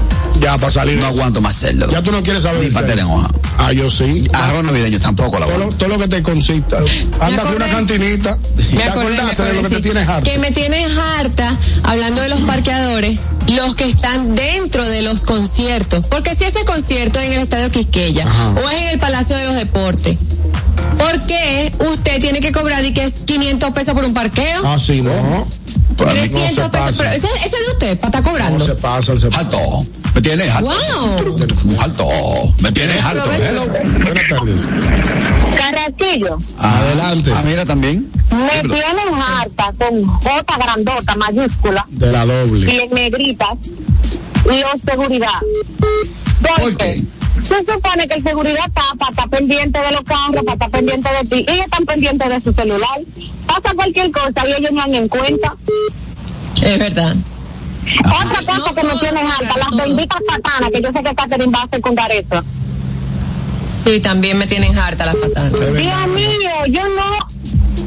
[0.40, 0.98] Ya, para salir.
[0.98, 1.89] No aguanto más cerdo.
[1.90, 3.28] Ya tú no quieres saber Ni pastel en hoja.
[3.56, 4.24] Ah, yo sí.
[4.32, 5.77] Arroz navideño tampoco la Todo lo, aguanto.
[5.77, 6.78] todo lo que te consista.
[7.20, 8.39] Anda con una cantinita.
[8.56, 10.31] Me ¿Te acordé, me acordaste de lo que te tienes harto?
[10.31, 16.06] Que me tienes harta, hablando de los parqueadores, los que están dentro de los conciertos.
[16.06, 18.51] Porque si ese concierto es en el Estadio Quisqueya Ajá.
[18.51, 20.16] o es en el Palacio de los Deportes,
[20.98, 24.62] ¿por qué usted tiene que cobrar y que es 500 pesos por un parqueo?
[24.65, 25.47] Ah, sí, no.
[25.97, 26.70] Para mí 300 no se pesos.
[26.70, 26.93] pasa.
[26.98, 28.59] Pero ese, ese es de usted, para estar cobrando.
[28.59, 29.40] No se pasa, se pasa.
[29.40, 29.86] Alto.
[30.15, 30.70] ¿Me tienes alto?
[30.70, 31.81] Wow.
[31.81, 32.06] Alto.
[32.60, 33.31] ¿Me tienes alto?
[33.32, 33.66] Hello.
[34.05, 34.60] Buenas tardes.
[35.56, 37.32] Carraquillo, Ah, Adelante.
[37.35, 38.10] Ah, mira también.
[38.31, 42.85] me tienen harta con J grandota, mayúscula, De la y doble.
[42.85, 43.51] en negritas,
[44.56, 45.40] los seguridad.
[46.60, 47.02] ¿Por qué?
[47.44, 51.08] Se supone que el seguridad está para estar pendiente de los carros, para estar pendiente
[51.08, 51.44] de ti.
[51.48, 53.00] Ellos están pendientes de su celular.
[53.46, 55.56] Pasa cualquier cosa y ellos no dan en cuenta.
[56.62, 57.14] Es verdad.
[58.04, 59.82] Otra cosa No que me claro, harta, las todos.
[59.84, 62.44] benditas patanas, que yo sé que Catherine va a secundar eso.
[63.72, 65.52] Sí, también me tienen harta las patadas.
[65.52, 67.28] Dios mío, yo no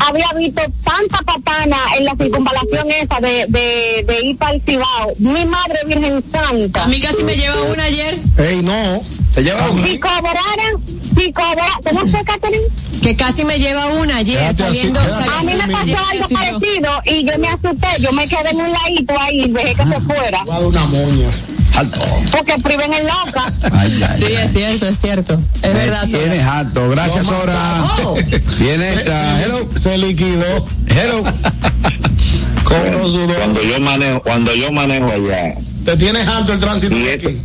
[0.07, 5.13] había visto tanta patana en la circunvalación esa de, de, de ir para el Cibao.
[5.19, 6.83] Mi madre Virgen Santa.
[6.83, 8.17] A mí casi me lleva una ayer.
[8.37, 9.01] Ey, no.
[9.33, 9.85] ¿Te lleva uno?
[9.87, 10.85] Si cobraran,
[11.17, 12.65] si cobraran, ¿cómo fue, Catherine?
[13.01, 14.99] Que casi me lleva una ayer Quédate así, saliendo.
[14.99, 17.87] A mí me pasó algo parecido y yo me asusté.
[18.01, 20.43] Yo me quedé en un ladito ahí y dejé que se fuera.
[20.43, 21.29] Va a dar una moña.
[21.75, 22.01] Alto.
[22.31, 23.45] Porque priven en loca.
[23.71, 24.33] Ay, ay, Sí, ay.
[24.35, 25.41] es cierto, es cierto.
[25.61, 26.05] Es Me verdad.
[26.05, 26.19] Sora.
[26.19, 26.89] tienes harto.
[26.89, 27.83] Gracias, No, Sora.
[28.03, 28.15] Oh.
[28.59, 29.41] Viene esta.
[29.41, 29.69] Hello.
[29.75, 30.67] Se liquidó.
[30.87, 31.23] Hello.
[32.65, 35.55] Cuando yo manejo, cuando yo manejo allá,
[35.85, 37.41] Te tienes harto el tránsito y esto- aquí.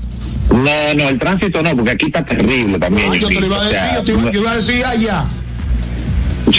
[0.57, 3.13] No, no, el tránsito no, porque aquí está terrible también.
[3.13, 4.57] Ah, yo te lo iba a O decir, sea, yo te iba, yo iba a
[4.57, 5.25] decir allá.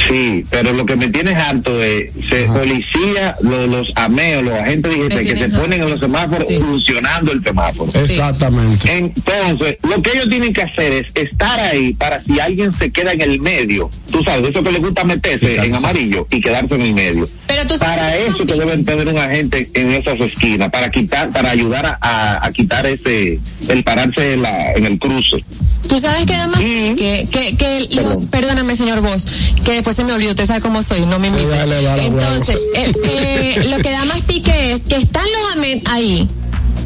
[0.08, 4.94] Sí, pero lo que me tiene harto es, se policía, lo- los ameos, los agentes
[4.94, 6.58] digitales que se ponen en los semáforos Sí.
[6.58, 7.92] funcionando el semáforo.
[7.94, 8.98] Exactamente.
[8.98, 13.14] Entonces, lo que ellos tienen que hacer es estar ahí para si alguien se queda
[13.14, 16.82] en el medio, tú sabes, eso que les gusta meterse en amarillo y quedarse en
[16.82, 17.30] el medio.
[17.48, 20.90] Pero tú sabes Para que eso que deben tener un agente en esas esquinas, para
[20.90, 23.40] quitar, para ayudar a, a- a quitar ese,
[23.70, 25.44] el pararse en, la, en el cruce.
[25.88, 30.14] Tú sabes que además que, que, que los, perdóname señor Vos, que después se me
[30.14, 31.48] olvidó, usted sabe cómo soy, no me imite.
[31.48, 35.82] dale, dale, Entonces, eh, eh, lo que da más pique es que están los amen
[35.86, 36.28] ahí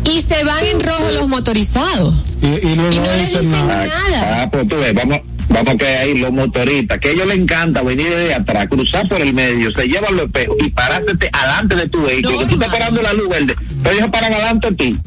[0.05, 2.13] y se van en rojo los motorizados.
[2.41, 3.85] Y, y no dicen nada.
[3.85, 4.43] nada.
[4.43, 5.19] Ah, pues tú ves, vamos,
[5.49, 9.21] vamos que ahí los motoristas, que a ellos les encanta venir de atrás, cruzar por
[9.21, 12.53] el medio, se llevan los espejos y pararte adelante de tu vehículo, No, que tú
[12.55, 14.97] estás parando la luz verde, pero ellos paran adelante de ti.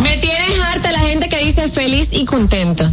[0.00, 2.90] Me tienes harta la gente que dice feliz y contenta.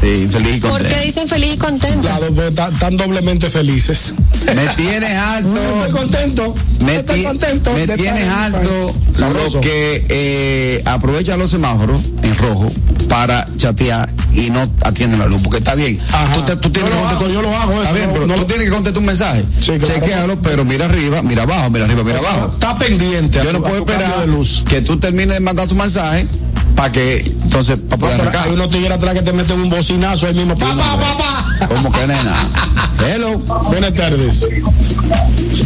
[0.00, 0.96] Sí, feliz y ¿Por contento.
[0.98, 2.00] qué dicen feliz y contenta?
[2.00, 4.14] Claro, pues, están están doblemente felices.
[4.56, 5.54] Me tienes alto.
[5.84, 6.54] Estoy contento.
[6.84, 7.72] Me, Estoy contento.
[7.74, 8.24] me tienes
[9.12, 9.56] Sabroso.
[9.56, 12.72] lo que eh, aprovecha los semáforos en rojo
[13.10, 15.98] para chatear y no atiende la luz, porque está bien.
[16.34, 18.06] Tú, te- tú tienes Yo que lo contestar- hago, yo lo hago, Está eso, bien,
[18.06, 19.44] no- pero no tú lo- tienes que contestar un mensaje.
[19.60, 19.86] Sí, claro.
[19.94, 22.52] Chequéalo, pero mira arriba, mira abajo, mira arriba, mira O sea, abajo.
[22.52, 23.40] Está pendiente.
[23.42, 24.64] Yo a no puedo a tu cambio esperar de luz.
[24.68, 26.26] que tú termines de mandar tu mensaje
[26.74, 28.46] para que, entonces, para poder arrancar.
[28.46, 30.56] hay unos tigres atrás que te meten un bocinazo ahí mismo.
[30.56, 31.66] Pa, pa, pa, pa.
[31.68, 32.34] Como que nena.
[33.06, 33.38] Hello.
[33.38, 34.46] Buenas tardes.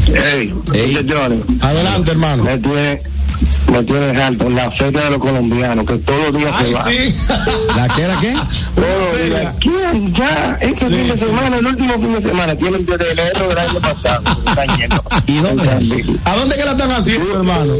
[0.07, 0.55] Hey,
[0.93, 1.43] señores.
[1.61, 2.45] Adelante, hermano.
[2.45, 3.01] Me tiene,
[3.71, 6.85] me tiene alto la feria de los colombianos, que todos los días Ay, se va.
[6.85, 7.15] sí.
[7.77, 8.33] ¿La qué, la qué?
[8.75, 9.55] Todos los días.
[9.61, 10.57] ¿Quién ya?
[10.61, 13.59] Este Sí, fin de sí, semana, el último fin de semana, tienen desde enero del
[13.59, 14.23] año pasado.
[14.47, 15.03] Están yendo.
[15.27, 16.19] ¿Y dónde?
[16.25, 17.75] ¿A dónde que la están haciendo, hermano?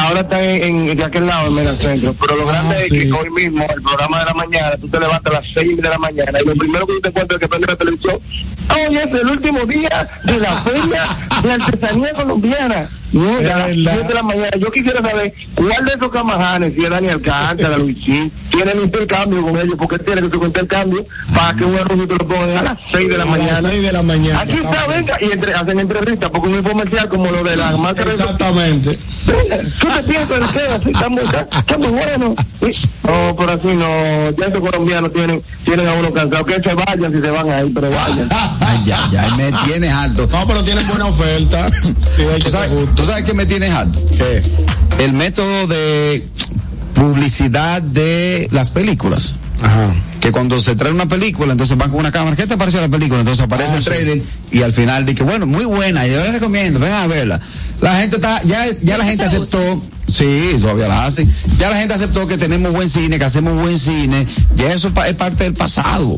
[0.00, 2.14] Ahora está en, en- de aquel lado, en Megacentro.
[2.20, 3.06] Pero lo grande Ah, es sí.
[3.06, 5.88] que hoy mismo, el programa de la mañana, tú te levantas a las 6 de
[5.88, 8.18] la mañana y lo primero que tú te encuentras es que prende la televisión.
[8.68, 11.04] Hoy es el último día de la feria
[11.42, 12.88] de artesanía colombiana.
[13.12, 13.92] No, a las Es verdad.
[13.94, 14.50] 7 de la mañana.
[14.58, 19.56] Yo quisiera saber cuál de esos camajanes, si es Daniel Alcántara, Luisín, tienen intercambio con
[19.58, 21.04] ellos, porque tiene que su intercambio
[21.34, 23.60] para que un te lo pongan a las 6 de la A mañana.
[23.60, 24.40] las 6 de la mañana.
[24.40, 28.04] Aquí está, venga, y entre, hacen entrevistas, porque un comercial como lo de la marca
[28.04, 28.98] de Exactamente.
[29.26, 30.66] ¿Qué te piensas de qué?
[30.66, 32.34] Así está muy, está, está muy bueno.
[32.60, 32.88] Sí.
[33.04, 34.30] No, pero así no.
[34.30, 36.44] Ya esos colombianos tienen, tienen a uno cansado.
[36.44, 38.28] Que se vayan si se van ahí, pero vayan.
[38.60, 40.28] Ay, ya, ya, me tienes alto.
[40.30, 41.66] No, pero tienen buena oferta.
[42.16, 42.99] Sí, hay que ¿Tú sabes, ser justo.
[43.00, 43.98] Tú sabes que me tienes alto?
[44.16, 44.42] ¿Qué?
[45.02, 46.28] El método de
[46.94, 49.34] publicidad de las películas.
[49.62, 49.88] Ajá.
[50.20, 52.36] Que cuando se trae una película, entonces van con una cámara.
[52.36, 53.20] ¿Qué te pareció la película?
[53.20, 53.88] Entonces aparece Ah, el sí.
[53.88, 54.22] trailer
[54.52, 57.40] y al final dice, bueno, muy buena, yo les recomiendo, vengan a verla.
[57.80, 61.94] La gente está, ya, ya la gente aceptó, sí, todavía la hacen, ya la gente
[61.94, 64.26] aceptó que tenemos buen cine, que hacemos buen cine,
[64.56, 66.16] ya eso es parte del pasado.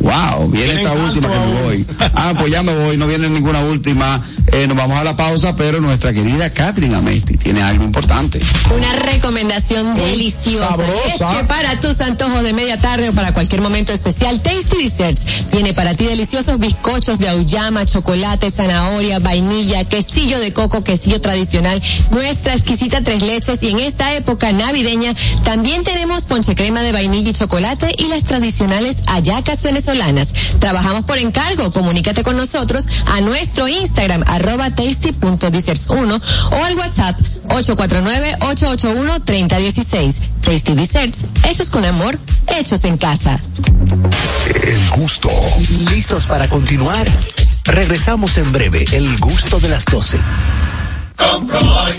[0.00, 1.86] Wow, viene esta última que me voy.
[2.14, 4.22] Ah, pues ya me voy, no viene ninguna última.
[4.52, 8.40] Eh, nos vamos a la pausa, pero nuestra querida Catherine Amesti tiene algo importante.
[8.74, 10.68] Una recomendación deliciosa.
[10.68, 11.32] sabrosa.
[11.32, 15.46] Es que para tus antojos de media tarde o para cualquier momento especial, Tasty Desserts
[15.50, 21.82] tiene para ti deliciosos bizcochos de auyama, chocolate, zanahoria, vainilla, quesillo de coco, quesillo tradicional,
[22.10, 25.12] nuestra exquisita tres leches y en esta época navideña
[25.42, 30.32] también tenemos ponche crema de vainilla y chocolate y las tradicionales hallacas venezolanas.
[30.60, 40.14] Trabajamos por encargo, comunícate con nosotros a nuestro Instagram arroba tasty.desserts1 o al WhatsApp 849-881-3016.
[40.40, 42.16] Tasty Desserts, hechos con amor,
[42.46, 43.42] hechos en casa.
[44.62, 45.28] El gusto.
[45.90, 47.04] ¿Listos para continuar?
[47.64, 50.20] Regresamos en breve, el gusto de las 12.
[51.16, 51.92] Compro hoy,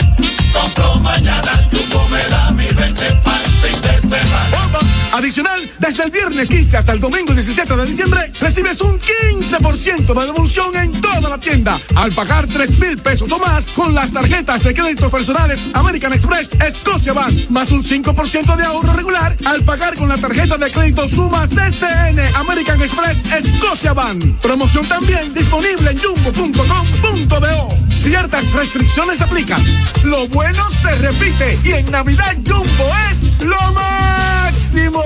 [0.54, 4.80] compro mañana, Jumbo me da mi 20 para el fin de semana.
[5.14, 10.26] Adicional, desde el viernes 15 hasta el domingo 17 de diciembre, recibes un 15% de
[10.26, 14.64] devolución en toda la tienda al pagar 3 mil pesos o más con las tarjetas
[14.64, 19.96] de créditos personales American Express Scotia Bank, más un 5% de ahorro regular al pagar
[19.96, 23.24] con la tarjeta de crédito Sumas SN American Express
[23.58, 24.40] Scotia Bank.
[24.42, 27.85] Promoción también disponible en jumbo.com.do.
[28.06, 29.60] Ciertas restricciones aplican.
[30.03, 35.02] Lo bueno se repite y en Navidad Jumbo es lo máximo.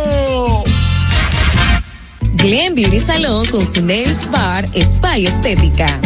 [2.34, 5.98] Glen Beauty Salón con su Nails Bar Spa y Estética.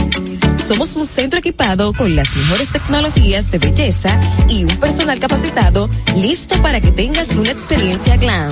[0.63, 6.61] Somos un centro equipado con las mejores tecnologías de belleza y un personal capacitado listo
[6.61, 8.51] para que tengas una experiencia glam.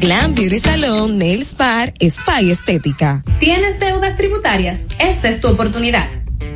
[0.01, 3.23] Glam Beauty Salon, Nails Bar, Spa Estética.
[3.39, 4.87] ¿Tienes deudas tributarias?
[4.97, 6.09] Esta es tu oportunidad.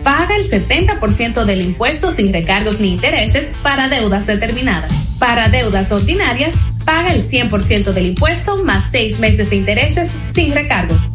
[0.04, 4.90] Paga el 70% del impuesto sin recargos ni intereses para deudas determinadas.
[5.20, 6.56] Para deudas ordinarias,
[6.86, 11.15] paga el 100% del impuesto más seis meses de intereses sin recargos.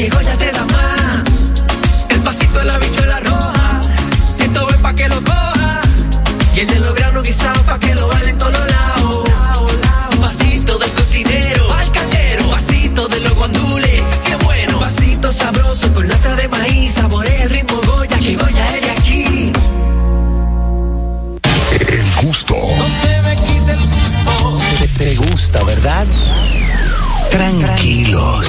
[0.00, 1.24] Que Goya te da más.
[2.08, 3.80] El pasito de la bichuela roja.
[4.38, 5.80] Esto es pa' que lo coja.
[6.56, 9.30] Y el de los granos guisados pa' que lo baile en todos lados.
[10.12, 12.50] Un pasito del cocinero al caldero.
[12.50, 14.02] Pasito de los guandules.
[14.22, 14.80] Si es bueno.
[14.80, 16.92] Pasito sabroso con lata de maíz.
[16.92, 18.18] Saborea el ritmo Goya.
[18.18, 19.52] Que Goya es de aquí.
[21.78, 22.56] El gusto.
[24.78, 26.06] Te, te gusta, ¿verdad?
[27.30, 28.48] Tranquilos.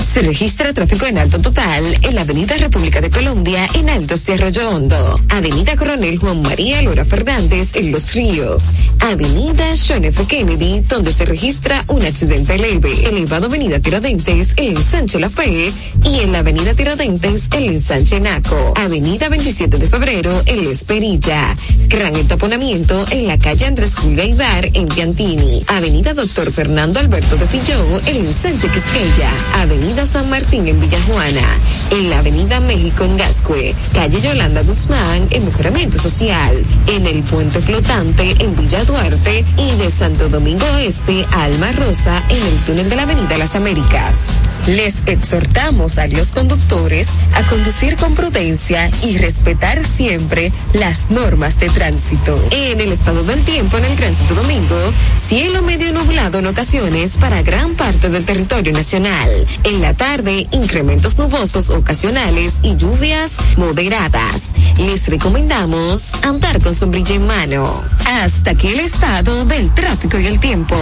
[0.00, 4.34] Se registra tráfico en alto total en la Avenida República de Colombia en Altos de
[4.34, 5.20] Arroyo Hondo.
[5.28, 8.62] Avenida Coronel Juan María Lora Fernández en Los Ríos.
[9.00, 10.24] Avenida John F.
[10.26, 13.06] Kennedy donde se registra un accidente leve.
[13.06, 15.70] Elevado Avenida Tiradentes, el ensanche La Fe
[16.04, 18.74] y en la Avenida Tiradentes, el ensanche Naco.
[18.76, 21.56] Avenida 27 de Febrero, el Esperilla.
[21.88, 25.62] Gran entaponamiento en la calle Andrés Julio Ibar en Piantini.
[25.68, 29.30] Avenida Doctor Fernando Alberto de Filló, el ensanche Quisqueya.
[29.54, 31.58] Avenida San Martín en Villajuana.
[31.90, 33.74] En la Avenida México en Gascue.
[33.92, 36.64] Calle Yolanda Guzmán en Mejoramiento Social.
[36.86, 42.22] En el Puente Flotante en Villa Duarte y de Santo Domingo Este a Alma Rosa
[42.28, 44.38] en el túnel de la Avenida Las Américas.
[44.76, 51.68] Les exhortamos a los conductores a conducir con prudencia y respetar siempre las normas de
[51.70, 52.40] tránsito.
[52.52, 54.76] En el estado del tiempo en el Gran Santo Domingo,
[55.16, 59.28] cielo medio nublado en ocasiones para gran parte del territorio nacional.
[59.64, 64.54] En la tarde, incrementos nubosos ocasionales y lluvias moderadas.
[64.78, 67.82] Les recomendamos andar con sombrilla en mano.
[68.06, 70.76] Hasta aquí el estado del tráfico y el tiempo.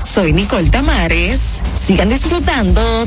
[0.00, 1.62] Soy Nicole Tamares.
[1.76, 3.06] Sigan disfrutando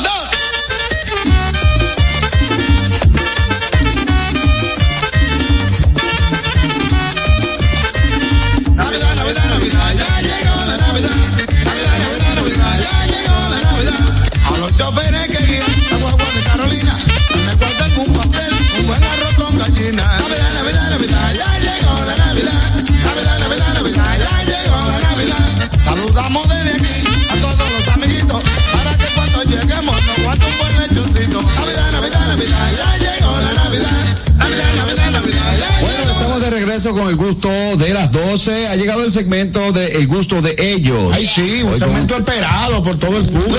[36.81, 38.67] Regreso con el gusto de las 12.
[38.69, 41.11] Ha llegado el segmento de El gusto de ellos.
[41.13, 43.55] Ay, sí, un Hoy segmento con- esperado por todo el público.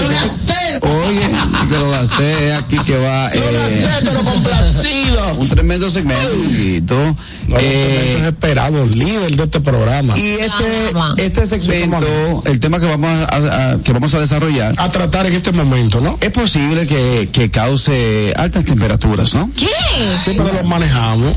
[0.82, 1.20] Oye,
[1.64, 3.30] y que lo gasté aquí que va.
[3.34, 5.34] Lo eh, gasté, pero complacido.
[5.38, 6.28] un tremendo segmento.
[6.50, 7.16] Guito.
[7.46, 10.18] No, Eh, segmentos esperados, líder de este programa.
[10.18, 14.88] y este, este segmento, el tema que vamos a, a- que vamos a desarrollar, A
[14.88, 16.18] tratar en este momento, ¿no?
[16.20, 19.50] es posible que, que cause altas temperaturas, ¿no?
[19.56, 19.66] ¿Qué?
[20.24, 21.34] Sí, pero lo manejamos.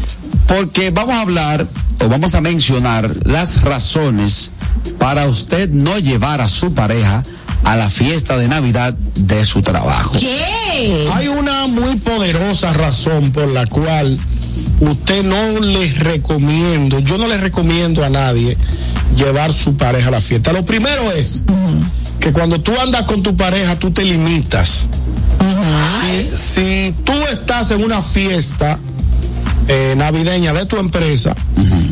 [0.47, 1.67] Porque vamos a hablar
[1.99, 4.51] o vamos a mencionar las razones
[4.99, 7.23] para usted no llevar a su pareja
[7.63, 10.13] a la fiesta de Navidad de su trabajo.
[10.19, 11.09] ¿Qué?
[11.13, 14.19] Hay una muy poderosa razón por la cual
[14.79, 18.57] usted no le recomiendo, yo no le recomiendo a nadie
[19.15, 20.53] llevar su pareja a la fiesta.
[20.53, 21.43] Lo primero es
[22.19, 24.87] que cuando tú andas con tu pareja, tú te limitas.
[26.01, 28.79] si, si tú estás en una fiesta
[29.67, 31.35] eh, navideña de tu empresa,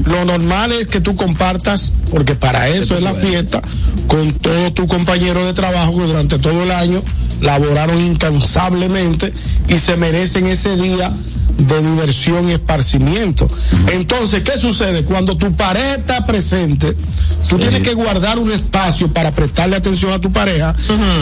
[0.05, 3.61] lo normal es que tú compartas, porque para eso es la fiesta,
[4.07, 7.01] con todos tus compañeros de trabajo que durante todo el año
[7.41, 9.33] laboraron incansablemente
[9.67, 11.11] y se merecen ese día
[11.57, 13.47] de diversión y esparcimiento.
[13.91, 15.03] Entonces, ¿qué sucede?
[15.03, 16.95] Cuando tu pareja está presente,
[17.47, 20.75] tú tienes que guardar un espacio para prestarle atención a tu pareja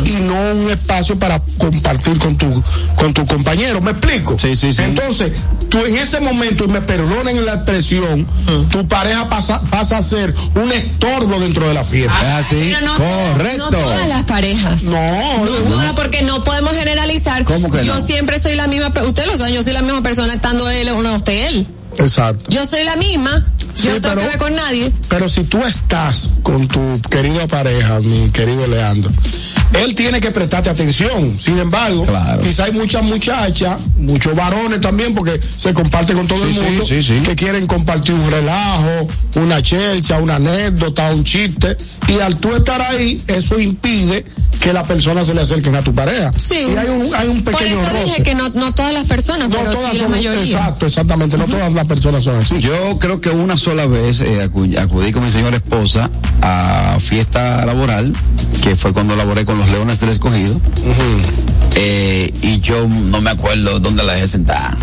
[0.06, 2.64] y no un espacio para compartir con tu,
[2.95, 3.82] con tu compañero.
[3.82, 4.38] ¿Me explico?
[4.40, 4.82] Sí, sí, sí.
[4.82, 5.32] Entonces,
[5.70, 8.26] tú en ese momento, y me perdonen la expresión,
[8.70, 12.40] tu pareja pasa, pasa a ser un estorbo dentro de la fiesta.
[12.40, 12.72] ¿Es así?
[12.74, 13.58] Pero no, todas- Correcto.
[13.64, 14.84] no todas las parejas.
[14.84, 15.02] No,
[15.72, 17.44] No, no, porque no podemos generalizar.
[17.45, 18.06] ¿Cómo que yo no?
[18.06, 20.89] siempre soy la misma, pe- usted lo sabe, yo soy la misma persona estando él
[20.89, 21.68] o no esté él.
[21.98, 22.45] Exacto.
[22.49, 24.91] Yo soy la misma, Sí, yo no tengo pero- que ver con nadie.
[25.10, 29.11] Pero si tú estás con tu querida pareja, mi querido Leandro,
[29.73, 31.38] él tiene que prestarte atención.
[31.39, 32.41] Sin embargo, Claro.
[32.41, 36.61] quizá hay muchas muchachas, muchos varones también, porque se comparte con todo Sí, el sí,
[36.61, 37.19] mundo, sí, sí.
[37.23, 41.76] que quieren compartir un relajo, una chelcha, una anécdota, un chiste,
[42.07, 44.23] y al tú estar ahí, eso impide
[44.62, 46.32] que la persona se le acerquen a tu pareja.
[46.38, 46.54] Sí.
[46.74, 48.04] Y hay un, hay un Por pequeño eso roce.
[48.06, 50.44] dije que no, no todas las personas, no pero todas sí la son- mayoría.
[50.44, 52.60] Exacto, exactamente, no todas las personas son así.
[52.60, 56.10] Yo creo que una sola vez eh, acu- acudí con mi señora esposa
[56.44, 58.14] a fiesta laboral,
[58.64, 60.60] que fue cuando laboré con los Leones del Escogido.
[61.76, 64.77] Eh, y yo no me acuerdo dónde la dejé sentada.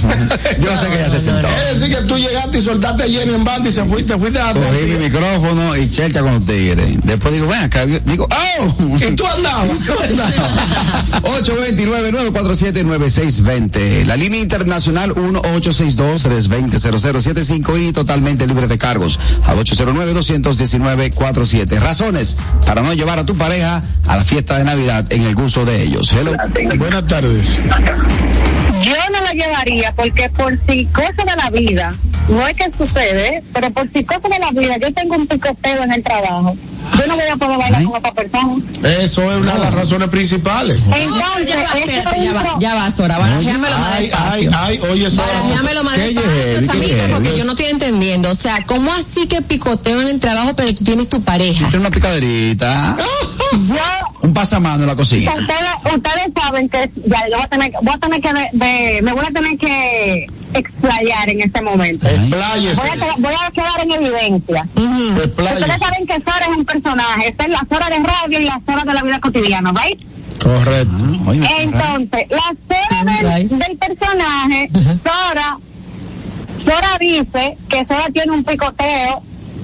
[0.60, 1.48] yo sé que ella se sentó.
[1.48, 4.40] Es decir, que tú llegaste y soltaste a Jenny en banda y se fuiste, fuiste
[4.40, 6.98] a Cogí mi micrófono y chelcha con los tigres.
[7.04, 7.84] Después digo, ven acá.
[7.86, 8.74] Digo, ¡oh!
[9.00, 9.68] ¿Y tú andabas?
[11.22, 14.06] 829-947-9620.
[14.06, 21.78] La línea internacional 1862-320-0075 y totalmente libre de cargos al 809-219-47.
[21.78, 25.64] Razones para no llevar a tu pareja a la fiesta de Navidad en el gusto
[25.64, 26.12] de ellos.
[26.12, 26.29] Hello.
[26.78, 27.58] Buenas tardes.
[28.82, 31.94] Yo no la llevaría porque por si cosa de la vida,
[32.28, 35.82] no es que sucede, pero por si cosa de la vida, yo tengo un picoteo
[35.82, 36.56] en el trabajo.
[36.98, 38.56] Yo no voy a poder bailar con otra persona.
[39.00, 40.82] Eso es una de las razones principales.
[40.82, 44.50] Entonces, ya va, espérate, es ya va, ya va, Sora, barajéamelo más Ay, ay, despacio.
[44.54, 48.30] ay, oye, eso Barajéamelo más despacio, chamita, porque yo no estoy entendiendo.
[48.30, 51.68] O sea, ¿cómo así que picoteo en el trabajo, pero tú tienes tu pareja?
[51.68, 52.96] Tiene una picaderita,
[53.52, 53.76] Yo,
[54.22, 55.32] un pasamano en la cocina.
[55.34, 59.02] ustedes, ustedes saben que ya yo voy a tener, voy a tener que de, de-
[59.02, 62.08] me voy a tener que explayar en este momento.
[62.08, 62.80] Expláyese.
[62.80, 64.68] Voy a, quedar- voy a quedar en evidencia.
[64.74, 65.60] Expláyese.
[65.60, 68.58] Ustedes saben que Sora es un personaje, está en las horas de radio y las
[68.66, 70.00] horas de la vida cotidiana, ¿right?
[70.42, 70.92] Correcto.
[71.26, 71.32] Ah.
[71.60, 74.70] Entonces, las horas del, del personaje,
[75.04, 75.58] Sora,
[76.64, 79.22] Sora dice que Sora tiene un picoteo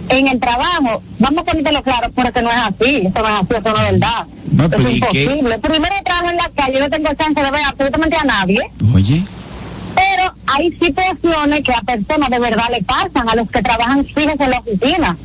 [0.09, 1.03] en el trabajo.
[1.19, 3.93] Vamos a ponértelo claro, porque no es así, eso no es así, eso no es
[3.93, 4.27] verdad.
[4.53, 5.59] No es imposible.
[5.59, 9.25] Primero trabajo en la calle, no tengo chance de ver absolutamente a nadie, Oye.
[9.95, 14.37] pero hay situaciones que a personas de verdad le pasan, a los que trabajan fijos
[14.39, 15.17] en la oficina,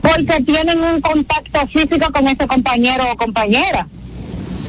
[0.00, 3.86] porque tienen un contacto físico con ese compañero o compañera.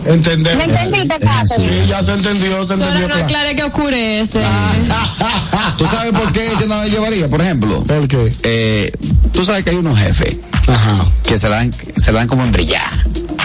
[0.06, 0.68] Entendemos.
[0.68, 1.56] ¿Me entendiste?
[1.56, 3.00] Sí, ya se entendió, se entendió.
[3.02, 3.26] no claro.
[3.26, 4.42] aclare que oscurece.
[5.78, 7.28] ¿Tú sabes por qué yo no la llevaría?
[7.28, 8.34] Por ejemplo, ¿Por qué?
[8.44, 8.92] eh,
[9.34, 11.06] tú sabes que hay unos jefes Ajá.
[11.28, 12.90] que se dan, se dan como en brillar.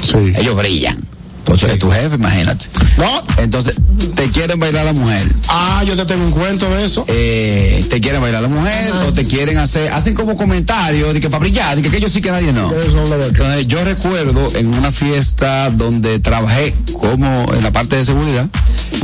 [0.02, 0.32] Sí.
[0.36, 0.98] Ellos brillan.
[1.44, 2.66] Entonces, es tu jefe, imagínate.
[2.96, 3.22] No.
[3.36, 3.74] Entonces,
[4.14, 5.30] te quieren bailar la mujer.
[5.48, 7.04] Ah, yo te tengo un cuento de eso.
[7.06, 11.28] Eh, te quieren bailar la mujer o te quieren hacer, hacen como comentarios de que
[11.28, 12.72] para brillar, de que, que yo sí que nadie no.
[12.72, 13.04] Eso.
[13.04, 18.48] Entonces, yo recuerdo en una fiesta donde trabajé como en la parte de seguridad,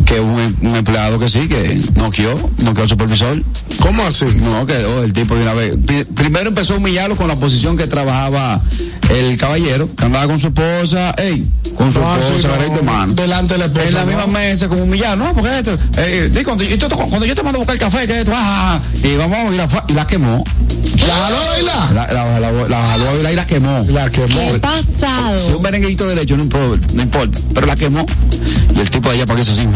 [0.04, 3.42] que un, un empleado que sí, que noqueó, noqueó al supervisor.
[3.80, 4.24] ¿Cómo así?
[4.42, 5.74] No, quedó el tipo de una vez.
[5.86, 8.60] Pri- Primero empezó a humillarlo con la posición que trabajaba
[9.10, 12.70] el caballero que andaba con su esposa, ey, con su Ah, sí, esposa, no, agarré
[12.76, 13.12] de mano.
[13.14, 14.06] delante de la esposa, En la ¿no?
[14.06, 17.42] misma mesa, como humillado, no, porque esto, eh, di, cuando, yo te, cuando yo te
[17.42, 20.44] mando a buscar el café, que esto, ah, y vamos, y la, y la quemó.
[21.06, 21.92] ¿La jaló a bailar?
[21.92, 23.86] La, la, la, la jaló a bailar y la quemó.
[23.88, 24.52] La quemó.
[24.52, 25.38] ¿Qué pasado?
[25.38, 28.06] Si un merenguito derecho, no importa, no importa, pero la quemó.
[28.76, 29.72] Y el tipo de allá para que eso sin,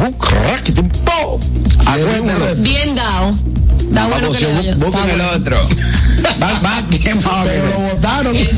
[1.87, 2.55] Acuérdalo.
[2.57, 3.35] Bien dado.
[3.81, 5.33] Está bueno Vamos, que le busquen el bueno.
[5.37, 5.69] otro.
[6.43, 7.45] Va, va quemado.
[7.45, 8.35] Pero lo votaron.
[8.35, 8.49] Y-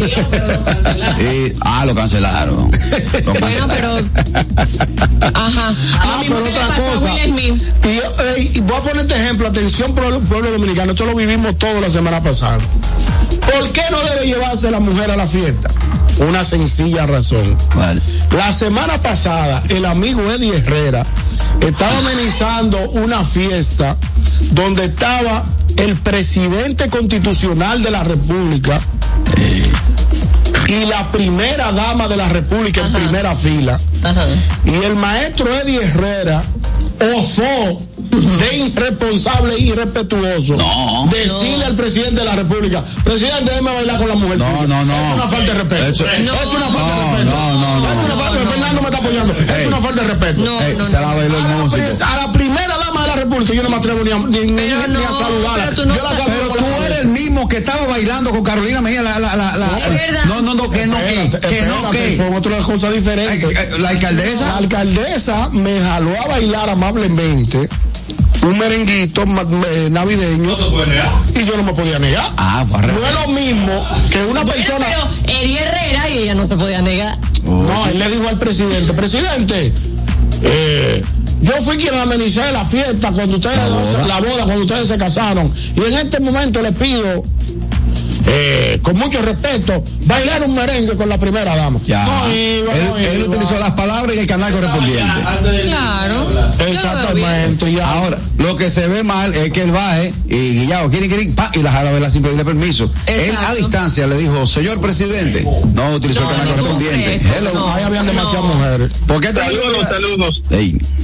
[1.62, 2.70] ah, lo cancelaron.
[3.24, 3.90] Lo Bueno, pero.
[5.34, 5.74] Ajá.
[6.00, 7.12] Ah, pero otra cosa.
[7.26, 7.58] Y,
[7.88, 11.90] eh, y voy a ponerte ejemplo, atención pueblo, pueblo dominicano, esto lo vivimos todo la
[11.90, 12.58] semana pasada.
[13.40, 15.68] ¿Por qué no debe llevarse la mujer a la fiesta?
[16.18, 17.56] Una sencilla razón.
[17.74, 18.00] Vale.
[18.36, 21.04] La semana pasada, el amigo Eddie Herrera
[21.60, 23.96] estaba amenizando una fiesta
[24.52, 25.44] donde estaba
[25.76, 28.80] el presidente constitucional de la República
[30.68, 33.78] y la primera dama de la República en primera fila.
[34.64, 36.42] Y el maestro Eddie Herrera
[37.00, 41.08] osó de irresponsable e irrespetuoso No.
[41.10, 44.38] decirle al presidente de la República, presidente, déjeme bailar con la mujer.
[44.38, 44.66] No, suya".
[44.66, 44.94] no, no.
[44.94, 45.86] Es una falta de respeto.
[45.86, 47.36] Eso- es una falta de No, respeto.
[47.36, 47.86] no, no, no.
[48.00, 49.34] Es una falta, Fernando me está apoyando.
[49.34, 50.40] Es una falta de respeto.
[50.42, 51.82] No, Ey, no, se la bailó a, el músico.
[52.04, 52.85] a la primera dama
[53.26, 55.64] la República yo no me atrevo ni a, ni, ni- Pero ni no, a saludarla.
[55.64, 58.42] pero tú no Yo la Pero tú la eres el mismo que estaba bailando con
[58.44, 59.02] Carolina Mejía.
[59.02, 60.24] La, la, la, la- Es verdad.
[60.26, 62.16] no, no, no, que no, que, no, que.
[62.16, 63.44] Son otras cosas diferentes.
[63.44, 64.56] Ay, ay, La La alcaldesa.
[64.56, 67.68] alcaldesa me jaló a bailar amablemente
[68.42, 70.56] un merenguito eh, navideño
[71.34, 72.30] y yo no me podía negar.
[72.36, 74.86] Ah, pues No es lo mismo que una Bueno, persona.
[74.88, 75.08] pero
[75.40, 77.18] Eddie Herrera y ella no se podía negar.
[77.42, 79.72] No, él le dijo al presidente, presidente,
[80.42, 81.04] eh,
[81.42, 84.06] yo fui quien amenicé la fiesta cuando ustedes, La boda.
[84.08, 85.52] la boda, cuando ustedes se casaron.
[85.76, 87.24] Y en este momento le pido,
[88.26, 91.80] eh, con mucho respeto, bailar un merengue con la primera dama.
[91.84, 92.04] Ya.
[92.04, 93.28] No iba, él, no él iba.
[93.28, 95.20] utilizó las palabras y el canal correspondiente.
[95.62, 96.26] Claro.
[96.68, 97.90] Exactamente, ya.
[97.90, 101.50] Ahora, lo que se ve mal es que él baje y Guillao, quiere, quiere, pa,
[101.54, 102.92] y la jala sin pedirle permiso.
[103.06, 107.20] Él a distancia le dijo, señor presidente, no utilizó el canal correspondiente.
[107.38, 107.54] Hello.
[107.54, 107.72] no.
[107.72, 108.54] Ahí habían demasiadas No.
[108.54, 108.90] mujeres.
[109.06, 110.42] ¿Por qué te Saludos, saludos.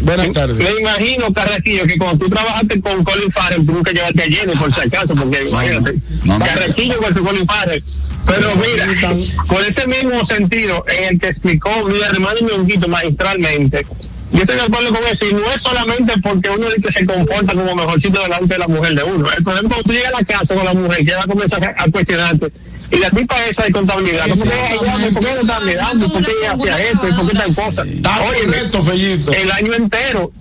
[0.02, 0.56] Buenas tardes.
[0.58, 4.54] Me imagino, Carrequillo, que cuando tú trabajaste con Colin Farrell, tuvo que llevarte a Jenny,
[4.56, 5.94] por si acaso, porque imagínate.
[6.24, 6.38] no,
[7.20, 7.84] Colin Farrell.
[8.26, 8.86] Pero mira,
[9.46, 13.84] con ese mismo sentido en el que explicó mi hermano Ñonguito magistralmente,
[14.32, 17.06] yo estoy de acuerdo con eso, y no es solamente porque uno dice que se
[17.06, 19.24] comporta como mejorcito delante de la mujer de uno.
[19.24, 21.62] Por ejemplo, cuando tú llegas a la casa con la mujer, que va a comenzar
[21.64, 22.52] a, a cuestionarte,
[22.92, 26.08] y la tipa esa de contabilidad, ¿cómo que ella, ¿por qué no está mirando?
[26.08, 27.08] ¿Por qué ella hacía esto?
[27.08, 27.82] ¿Y por qué tal cosa?
[27.82, 29.32] Oye, Fellito.
[29.32, 30.32] el año entero.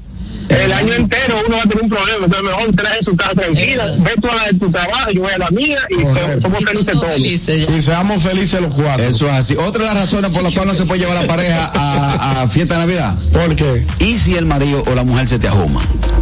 [0.49, 3.85] El año entero uno va a tener un problema, entonces mejor trae su casa tranquila,
[3.99, 6.41] ve tú a la de tu trabajo, yo voy a la mía y Correcto.
[6.41, 7.07] somos felices todos.
[7.13, 7.67] Felices.
[7.69, 9.03] Y seamos felices los cuatro.
[9.05, 9.55] Eso es así.
[9.55, 12.41] Otra de las razones por las cuales no se puede llevar a la pareja a,
[12.41, 13.15] a fiesta de Navidad.
[13.31, 13.85] ¿Por qué?
[13.99, 15.81] ¿Y si el marido o la mujer se te ajuma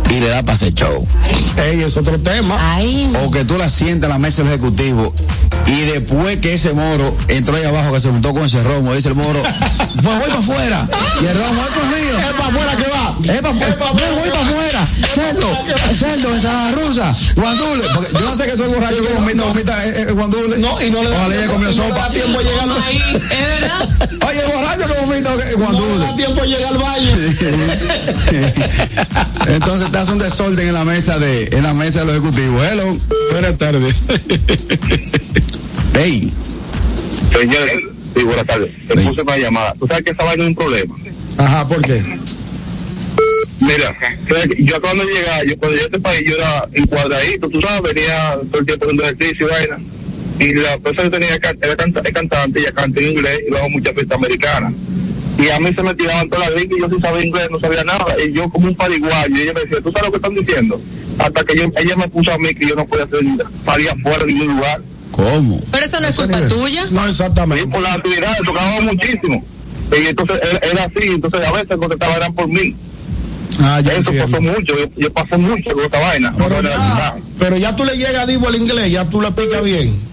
[0.10, 1.06] y le da para hacer show?
[1.58, 2.56] Ey, es otro tema.
[2.76, 5.14] Ay, O que tú la sientas en la mesa del ejecutivo
[5.68, 9.10] y después que ese moro entró ahí abajo que se juntó con ese romo, dice
[9.10, 10.88] el moro, pues voy para afuera.
[11.22, 12.18] Y el romo es conmigo.
[12.20, 13.34] Es para afuera que va.
[13.36, 13.90] Es para
[14.20, 14.88] voy para afuera.
[15.14, 15.52] Cerdo,
[15.94, 17.84] cerdo, ensalada rusa, guandule.
[17.96, 20.58] Porque yo no sé que tú el borracho que vomita, vomita eh, eh, guandule.
[20.60, 21.96] No, y no le da Ojalá ella comió no sopa.
[21.96, 23.90] da tiempo a llegar al ahí, es verdad.
[24.28, 25.98] Oye, el borracho que vomita No guandule.
[26.06, 27.14] da tiempo a llegar al valle.
[29.48, 32.66] Entonces te hace un desorden en la mesa de, en la mesa de los ejecutivos.
[32.66, 32.98] Hello.
[33.32, 33.96] Buenas tardes.
[35.94, 36.32] Hey.
[37.32, 37.74] Señores,
[38.16, 38.70] sí, buenas tardes.
[38.88, 39.74] Te puse una llamada.
[39.74, 40.96] ¿Tú sabes que esa vaina es un problema?
[41.38, 42.20] Ajá, ¿por qué?
[43.70, 43.96] Mira,
[44.58, 48.40] yo cuando llegaba, yo cuando llegué a este país, yo era encuadradito, tú sabes, venía
[48.52, 49.80] todo el tiempo haciendo ejercicio y vaina.
[50.40, 53.70] Y la persona que tenía era canta- es cantante, ella canta en inglés y luego
[53.70, 54.74] muchas fiestas americanas.
[55.38, 57.60] Y a mí se me tiraban todas las ricas y yo sí sabía inglés, no
[57.60, 58.16] sabía nada.
[58.26, 60.82] Y yo como un pariguayo, y ella me decía, ¿tú sabes lo que están diciendo?
[61.20, 63.20] Hasta que yo- ella me puso a mí que yo no podía hacer,
[63.66, 64.82] salir afuera de ningún lugar.
[65.12, 65.60] ¿Cómo?
[65.72, 66.86] Pero eso no es culpa tuya.
[66.92, 67.68] No, Sí, exactamente.
[67.68, 69.46] por las actividades, tocábamos muchísimo.
[69.92, 72.76] Y entonces era, era así, entonces a veces contestaba eran por mí.
[73.62, 74.32] Ah, ya Eso entiendo.
[74.32, 76.34] pasó mucho, yo, yo pasé mucho con esta vaina.
[76.38, 79.64] Pero ya, pero ya tú le llegas a Divo al inglés, ya tú le picas
[79.64, 80.10] bien.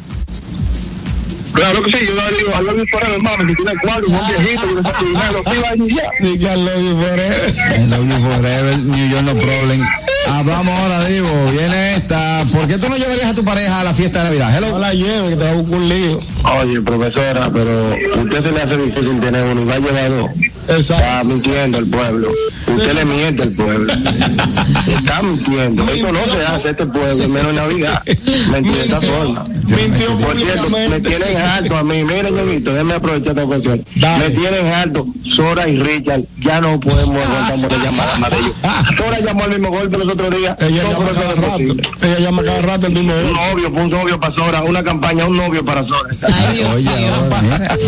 [1.52, 4.74] Claro que sí, yo le digo, hablo mi fuera hermano, que tiene cuadro, un viejito,
[4.74, 6.10] que está dinero, sí, y ya.
[6.20, 7.54] Y que lo diferente.
[7.88, 9.86] You forever, New York no problem.
[10.28, 11.28] Hablamos ahora, Divo.
[11.52, 12.44] Viene esta.
[12.52, 14.60] ¿Por qué tú no llevarías a tu pareja a la fiesta de Navidad?
[14.60, 14.78] No Hello.
[14.78, 16.20] la lleve, que te va a buscar un lío.
[16.60, 20.30] Oye, profesora, pero usted se le hace difícil tener uno y va a llevar dos.
[20.68, 21.04] Exacto.
[21.04, 22.28] Está mintiendo el pueblo.
[22.66, 23.92] Usted le miente al pueblo.
[23.92, 25.84] Está mintiendo.
[25.84, 28.02] Eso no se hace este pueblo, menos en Navidad.
[28.50, 29.44] Mentir de esta forma.
[29.44, 32.04] Mintió Por cierto, me tienen harto a mí.
[32.04, 33.84] Miren, ñonguito, déjeme aprovechar esta ocasión.
[33.94, 35.06] Me tienen harto.
[35.36, 38.52] Sora y Richard, ya no podemos aguantar por llamar más de ellos.
[38.96, 40.56] Sora llamó al mismo golpe los otros días.
[40.60, 41.42] Ella No, llama cada rato.
[41.52, 41.88] posible.
[42.02, 45.36] Ella llama cada rato el mismo Un novio, un novio para Sora, una campaña, un
[45.36, 46.08] novio para Sora.
[46.48, 47.12] Ay, Dios mío.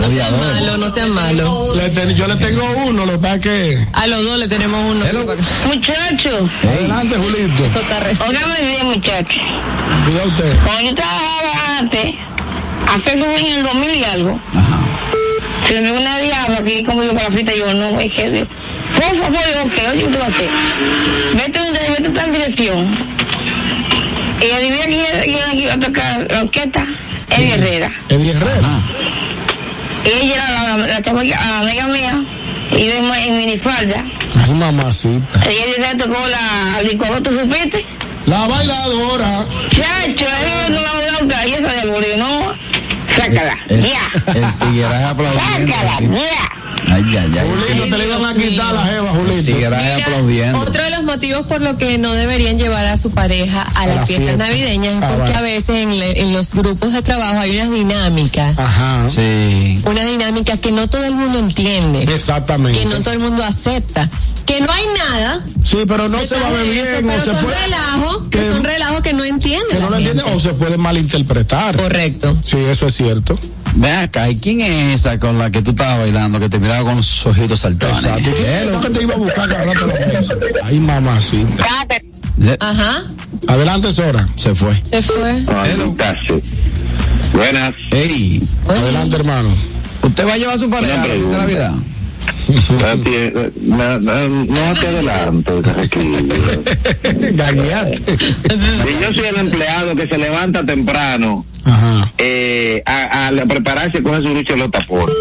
[0.01, 1.75] No sean malo, no sean malo.
[1.75, 3.87] Le ten- yo le tengo uno, lo que pasa es que.
[3.95, 5.05] A los dos le tenemos uno.
[5.67, 7.65] Muchachos, Adelante, Julito.
[7.65, 8.29] Eso está recién.
[8.31, 9.39] óigame bien, muchachos.
[10.07, 10.57] Diga usted.
[10.65, 12.05] Cuando yo trabajaba antes,
[12.87, 14.41] hace como en el 2000 y algo,
[15.69, 18.49] se me una diabla que conmigo para la fiesta y yo no, es que de-
[18.95, 20.51] por favor, ok, oye, ¿qué tú vas a hacer?
[21.35, 23.19] Vete donde vete tal dirección.
[24.41, 24.85] Y adivina
[25.25, 26.87] quién, iba a tocar la orquesta,
[27.31, 27.91] Eddie Herrera.
[28.09, 28.81] Eddie Herrera.
[30.05, 32.21] Y ella era la, la, la amiga mía,
[32.73, 34.05] y de en minifalda.
[34.47, 35.39] Ay, mamacita.
[35.47, 37.85] Y Eddie Herrera tocó la licuadora, ¿tú supiste?
[38.27, 39.45] La bailadora.
[39.71, 42.55] Chacho, ahí no la blanca y esa de murió, ¿no?
[43.17, 44.35] Sácala, El, ya.
[44.35, 45.75] el tigueraje aplaudiendo.
[45.75, 46.59] Sácala, ya.
[46.87, 47.49] Ay, ay, ay.
[47.49, 49.55] Julito, te le iban a quitar la jeva, Julito.
[49.57, 50.61] Mira, aplaudiendo.
[50.61, 53.97] Otro de los motivos por lo que no deberían llevar a su pareja a, las
[53.97, 54.47] la fiestas fiesta.
[54.47, 55.37] navideñas es Ah, porque vale.
[55.37, 59.09] a veces en, le- en los grupos de trabajo hay unas dinámicas, Ajá.
[59.09, 59.81] Sí.
[59.85, 62.79] unas dinámicas que no todo el mundo entiende, Exactamente.
[62.79, 64.09] que no todo el mundo acepta,
[64.47, 65.41] que no hay nada.
[65.65, 67.57] Sí, pero no se va a ver eso, bien o se son puede.
[67.65, 69.69] relajos, que, que- son relajos que no entienden.
[69.77, 70.37] Que no lo entiende gente.
[70.37, 71.77] o se puede malinterpretar.
[71.77, 72.37] Correcto.
[72.43, 73.39] Sí, eso es cierto.
[73.79, 76.83] Ven acá, ¿y quién es esa con la que tú estabas bailando que te miraba
[76.83, 77.99] con los ojitos saltones?
[77.99, 78.29] Exacto.
[78.29, 79.89] ¿Y quién es esa que te iba a buscar cada rato?
[80.65, 81.65] Ay, mamacita.
[82.59, 83.05] Ajá,
[83.47, 84.29] Adelante, Sora.
[84.35, 84.75] Se fue.
[84.91, 85.45] se fue.
[85.45, 86.41] Sea.
[87.33, 87.75] Buenas.
[87.93, 89.55] Ey, Adelante, hermano.
[90.03, 91.75] ¿usted va a llevar a su pareja a la Navidad?
[93.61, 95.63] No, no, no te adelanto.
[98.51, 102.11] Si yo soy el empleado que se levanta temprano Ajá.
[102.19, 105.15] eh, a, a prepararse y coge su lucha de los tapones.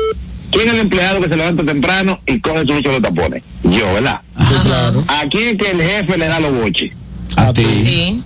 [0.51, 3.43] ¿Quién es el empleado que se levanta temprano y coge su lucha de los tapones?
[3.63, 4.21] Yo, ¿verdad?
[4.63, 5.03] Claro.
[5.07, 6.91] ¿A quién es que el jefe le da los boches?
[7.35, 7.63] A ti.
[7.63, 8.23] Sí.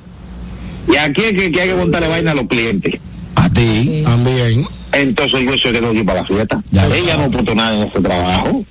[0.91, 2.99] ¿Y a quién es que, que hay que montarle vaina a los clientes?
[3.35, 4.01] A ti.
[4.05, 4.65] También.
[4.93, 6.61] Entonces yo soy el ir para la fiesta.
[6.71, 8.65] Ya ella no apuntó nada en ese trabajo.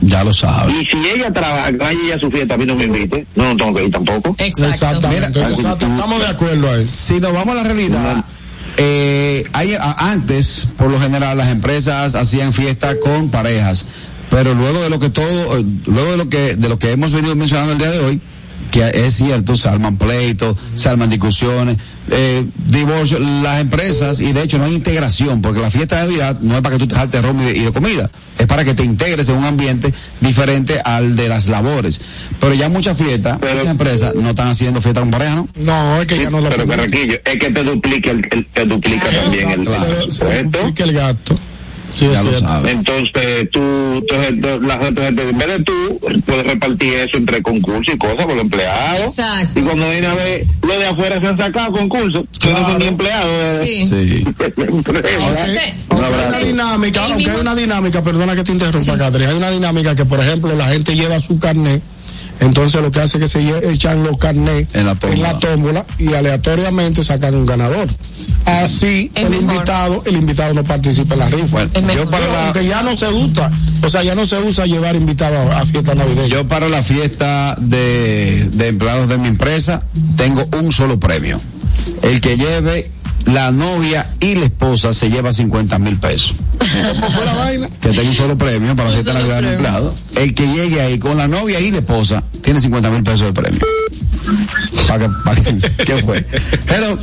[0.00, 0.74] Ya lo sabes.
[0.74, 3.24] Y si ella trabaja, que vaya ella a su fiesta, a mí no me invite.
[3.36, 4.34] No, no tengo que ir tampoco.
[4.38, 4.64] Exacto.
[4.66, 5.28] Exactamente.
[5.38, 5.86] Mira, exacto.
[5.86, 6.84] Estamos de acuerdo ahí.
[6.84, 8.24] Si nos vamos a la realidad,
[8.78, 13.86] eh, hay, a- antes, por lo general, las empresas hacían fiesta con parejas,
[14.30, 17.12] pero luego de lo que todo, eh, luego de lo que, de lo que hemos
[17.12, 18.20] venido mencionando el día de hoy,
[18.72, 21.76] que es cierto, se arman pleitos, se arman discusiones,
[22.10, 26.38] eh, divorcio, las empresas, y de hecho no hay integración, porque la fiesta de Navidad
[26.40, 28.64] no es para que tú te jaltes ron y de, y de comida, es para
[28.64, 32.00] que te integres en un ambiente diferente al de las labores.
[32.40, 35.48] Pero ya muchas fiestas, muchas empresas no están haciendo fiesta con pareja, ¿no?
[35.54, 38.64] No, es que ya no lo Pero Carraquillo, es que te duplica, el, el- te
[38.64, 39.68] duplica también el,
[40.10, 41.38] Se, duplica el gasto.
[41.92, 42.72] Sí, es Ya lo sabes.
[42.72, 43.60] Entonces tú,
[44.08, 48.24] tú- tú- la gente, en vez de tú, puedes repartir eso entre concursos y cosas
[48.24, 49.00] por los empleados.
[49.02, 49.60] Exacto.
[49.60, 52.78] Y cuando viene a ver, los de afuera se han sacado concursos, que no son
[52.78, 53.30] ni empleados.
[53.30, 53.60] eh.
[53.64, 53.86] Sí.
[53.88, 54.24] Sí.
[54.26, 59.36] Entonces, Un Hay una dinámica, aunque hay una dinámica, perdona que te interrumpa, Catherine, hay
[59.36, 61.82] una dinámica que, por ejemplo, la gente lleva su carnet,
[62.40, 65.38] entonces lo que hace es que se echan los carnets En la tómbola.
[65.38, 67.88] tómbola y aleatoriamente sacan un ganador.
[68.44, 69.42] Así, Es el mejor.
[69.54, 71.64] invitado, el invitado no participa en la rifa.
[71.66, 71.94] Mejor.
[71.94, 73.50] yo para la, que ya no se usa,
[73.82, 76.26] o sea, ya no se usa llevar invitados a, a fiesta navideña.
[76.28, 79.82] Yo para la fiesta de, de empleados de mi empresa
[80.16, 81.40] tengo un solo premio.
[82.02, 82.90] El que lleve
[83.26, 86.34] la novia y la esposa se lleva 50 mil pesos.
[86.58, 87.68] ¿Cómo fue la vaina?
[87.80, 89.78] Que tengo un solo premio para la fiesta de solo Navidad de mi premio.
[89.78, 89.94] empleado.
[90.24, 93.32] El que llegue ahí con la novia y la esposa tiene 50 mil pesos de
[93.32, 93.60] premio.
[94.88, 96.24] ¿Para que, para que- ¿Qué fue?
[96.66, 96.98] Pero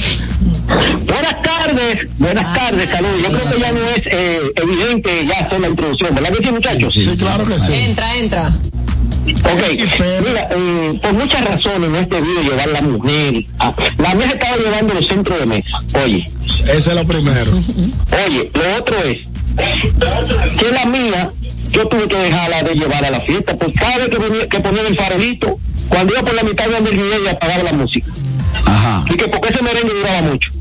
[1.05, 3.15] Buenas tardes, buenas tardes, saludos.
[3.23, 6.51] Yo creo que ya no es eh, evidente ya hacer la introducción, ¿verdad que sí,
[6.51, 6.93] muchachos?
[6.93, 7.73] Sí, claro que sí.
[7.73, 8.53] entra, entra.
[9.25, 13.45] Ok, mira, eh, por muchas razones no es debido llevar la mujer.
[13.59, 15.77] a- la mesa estaba llevando los centros de mesa.
[16.03, 16.23] Oye,
[16.65, 17.51] Ese es lo primero.
[17.51, 19.17] oye, lo otro es
[20.57, 21.31] que la mía,
[21.71, 24.59] yo tuve que dejarla de llevar a la fiesta, pues cada vez que, ponía- que
[24.59, 25.59] ponía el farolito,
[25.89, 28.11] cuando iba por la mitad del video y apagaba la música.
[28.65, 30.51] Ajá, Y que porque ese merengue duraba mucho.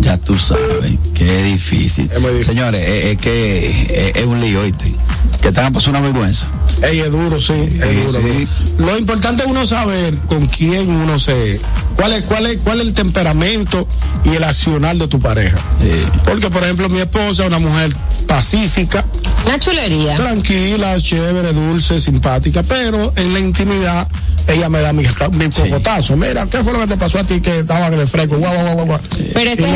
[0.00, 2.10] ya tú sabes, qué difícil.
[2.12, 2.44] Es difícil.
[2.44, 4.92] Señores, es, es que es, es un lío, ¿oíste?
[5.40, 6.48] Que te hagan pasar una vergüenza.
[6.82, 8.48] Ey, es duro, sí, es Sí, duro, sí.
[8.78, 11.60] Lo importante es uno saber con quién uno se,
[11.96, 13.86] cuál es, cuál es, cuál es el temperamento
[14.24, 15.58] y el accionar de tu pareja.
[15.80, 15.90] Sí.
[16.24, 17.94] Porque, por ejemplo, mi esposa es una mujer
[18.26, 19.04] pacífica,
[19.46, 20.14] Una chulería.
[20.16, 24.06] Tranquila, chévere, dulce, simpática, pero en la intimidad
[24.48, 25.02] ella me da mi,
[25.32, 26.16] mi cocotazo.
[26.16, 28.36] Mira, ¿qué fue lo que te pasó a ti que estaba de fresco?
[28.36, 29.00] Guau, guau, guau, guau.
[29.34, 29.66] Pero ese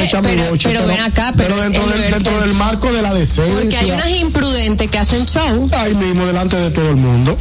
[0.51, 3.53] boche, ven acá, pero dentro, el del, dentro del marco de la decencia.
[3.55, 5.69] Porque hay unas imprudentes que hacen show.
[5.73, 7.37] Ahí mismo, delante de todo el mundo.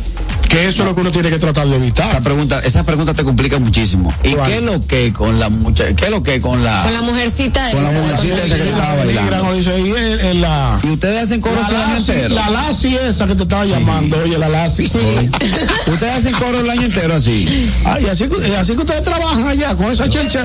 [0.49, 2.05] Que eso es lo que uno tiene que tratar de evitar.
[2.05, 4.13] Esa pregunta, esa pregunta te complica muchísimo.
[4.23, 6.93] ¿Y qué es lo que con la muchacha, qué es lo que con la Con
[6.93, 8.01] la mujercita con la esa.
[8.01, 9.53] mujercita esa que te estaba bailando?
[9.53, 12.35] Dice, y en, en la, ¿Y ustedes hacen coro la, el año entero?
[12.35, 14.83] la Lassi esa que te estaba llamando, oye, la Lassi.
[15.87, 17.71] Ustedes hacen coro el año entero así.
[17.85, 20.43] Ay, así, que- así que ustedes trabajan allá con esa chelcha.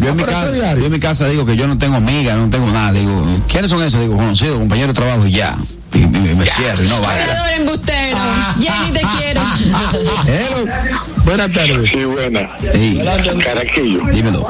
[0.00, 0.78] Yo en, mi Ah, pero casa, eso es diario.
[0.80, 2.92] yo en mi casa digo que yo no tengo amigas, no tengo nada.
[2.92, 4.00] Digo, ¿quiénes son esos?
[4.02, 5.56] Digo, conocidos, compañeros de trabajo y ya.
[5.94, 7.26] Y, y- me cierro y no vaya.
[7.26, 8.18] Perdón, embustero.
[8.60, 9.40] Jenny, te quiero.
[11.24, 11.90] Buenas tardes.
[11.90, 12.56] Sí, buena.
[12.72, 13.00] Sí.
[13.44, 14.00] Caraquillo.
[14.12, 14.48] Dímelo.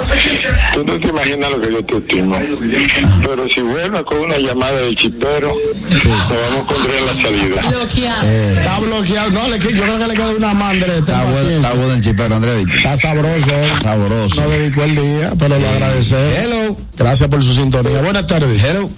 [0.74, 2.36] Tú no te imaginas lo que yo te estimo.
[3.22, 7.62] Pero si vuelves con una llamada de chipero, nos vamos a encontrar en la salida.
[7.70, 8.30] Bloqueado.
[8.30, 9.30] Está bloqueado.
[9.30, 10.98] No, le, yo creo que le queda una mandre.
[10.98, 12.64] Está bueno, está bueno el chipero, Andrés.
[12.74, 13.50] Está sabroso.
[13.50, 13.72] eh.
[13.82, 14.40] Sabroso.
[14.42, 16.38] No dedicó el día, pero lo agradecemos.
[16.38, 16.76] Hello.
[16.96, 18.00] Gracias por su sintonía.
[18.02, 18.62] Buenas tardes.
[18.64, 18.88] Hello.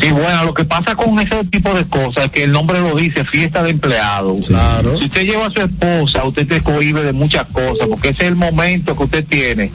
[0.00, 2.94] Sí, bueno, lo que pasa con ese tipo de cosas es que el nombre lo
[2.94, 4.46] dice, fiesta de empleados.
[4.46, 4.96] Claro.
[4.96, 8.28] Si usted lleva a su esposa, usted se cohibe de muchas cosas, porque ese es
[8.28, 9.72] el momento que usted tiene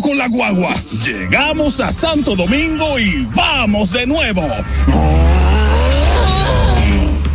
[0.00, 0.74] con la guagua.
[1.04, 4.42] Llegamos a Santo Domingo y vamos de nuevo.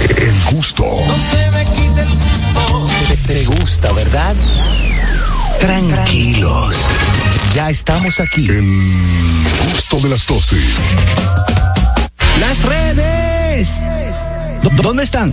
[0.00, 0.84] El gusto.
[3.08, 4.34] Te, te gusta, ¿verdad?
[5.60, 6.76] Tranquilos.
[7.54, 8.46] Ya estamos aquí.
[8.48, 8.64] El
[9.72, 10.56] gusto de las 12.
[12.40, 13.80] Las redes.
[14.62, 15.32] ¿Dó- ¿Dónde están?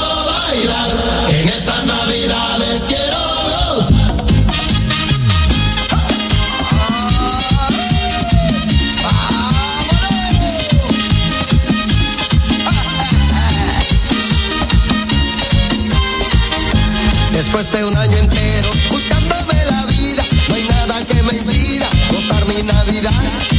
[17.53, 22.47] Después de un año entero buscándome la vida, no hay nada que me impida gozar
[22.47, 23.11] mi Navidad.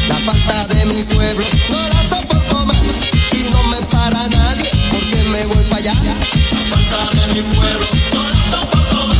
[0.08, 2.78] La falta de mi pueblo no la soporto más
[3.32, 5.92] y no me para nadie porque me voy para allá.
[5.92, 6.12] La
[6.74, 9.18] falta de mi pueblo no la soporto más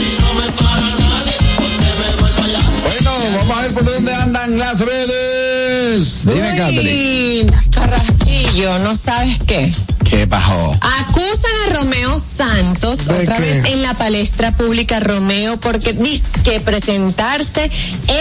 [0.00, 2.62] y no me para nadie porque me voy para allá.
[2.82, 6.24] Bueno, vamos a ver por dónde andan las redes.
[6.26, 7.52] Dime, Catherine.
[7.52, 9.72] Uy, Carrasquillo, ¿no sabes qué?
[10.08, 10.78] ¿Qué bajó?
[11.00, 13.42] Acusan a Romeo Santos ¿De otra qué?
[13.42, 17.70] vez en la palestra pública Romeo porque dice que presentarse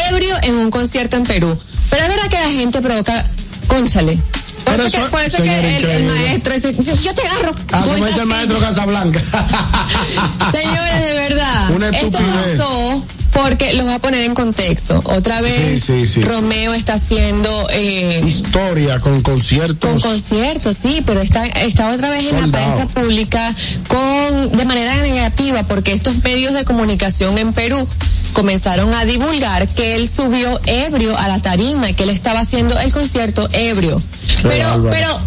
[0.09, 1.57] ebrio en un concierto en Perú.
[1.89, 3.25] Pero es verdad que la gente provoca,
[3.67, 4.19] conchale.
[4.65, 7.55] Por eso, que, por eso que el, maestro dice, yo te agarro.
[7.71, 8.25] Ah, como dice el así".
[8.25, 9.21] maestro Casablanca.
[10.51, 11.69] Señores, de verdad.
[11.75, 13.05] Una esto pasó
[13.43, 15.01] porque los voy a poner en contexto.
[15.05, 16.21] Otra vez, Sí, sí, sí.
[16.21, 19.89] Romeo está haciendo eh, Historia con conciertos.
[19.91, 23.53] con conciertos, sí, pero está, está otra vez en la palestra pública
[23.87, 27.87] con de manera negativa porque estos medios de comunicación en Perú
[28.33, 32.77] comenzaron a divulgar que él subió ebrio a la tarima y que él estaba haciendo
[32.79, 34.01] el concierto ebrio.
[34.43, 35.19] Pero, pero,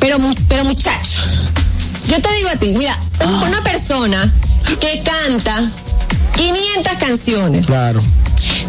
[0.00, 0.18] pero,
[0.48, 1.20] pero muchacho,
[2.08, 3.44] yo te digo a ti, mira, Ah.
[3.48, 4.32] una persona
[4.80, 5.70] que canta
[6.36, 7.66] 500 canciones.
[7.66, 8.00] Claro.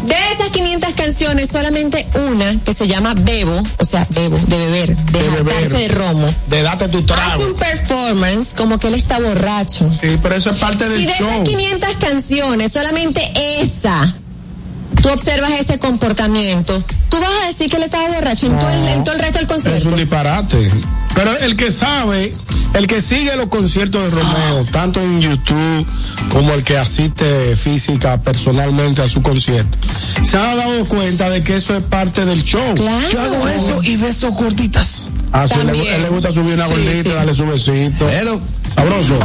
[0.04, 4.96] De esas 500 canciones, solamente una que se llama Bebo, o sea, Bebo, de beber,
[4.96, 5.68] de, De beber.
[5.70, 6.34] de romo.
[6.48, 7.44] De date tu Hace trago.
[7.46, 9.90] un performance como que él está borracho.
[9.90, 11.28] Sí, pero eso es parte del Y de show.
[11.28, 14.14] esas 500 canciones, solamente esa,
[15.08, 18.88] tú observas ese comportamiento, tú vas a decir que él estaba borracho en, todo, el,
[18.88, 19.88] en todo el resto del Es concierto.
[19.88, 20.70] un disparate.
[21.14, 22.34] Pero el que sabe,
[22.74, 25.86] el que sigue los conciertos de Romeo, tanto en YouTube
[26.30, 29.78] como el que asiste física personalmente a su concierto,
[30.22, 32.74] se ha dado cuenta de que eso es parte del show.
[32.74, 33.08] Claro.
[33.10, 35.06] Yo hago eso y beso gorditas.
[35.32, 37.08] Ah, sí, le, gusta subir una Sí, gordita, sí.
[37.10, 38.06] darle su besito.
[38.06, 38.40] Pero,
[38.74, 39.18] Sabroso.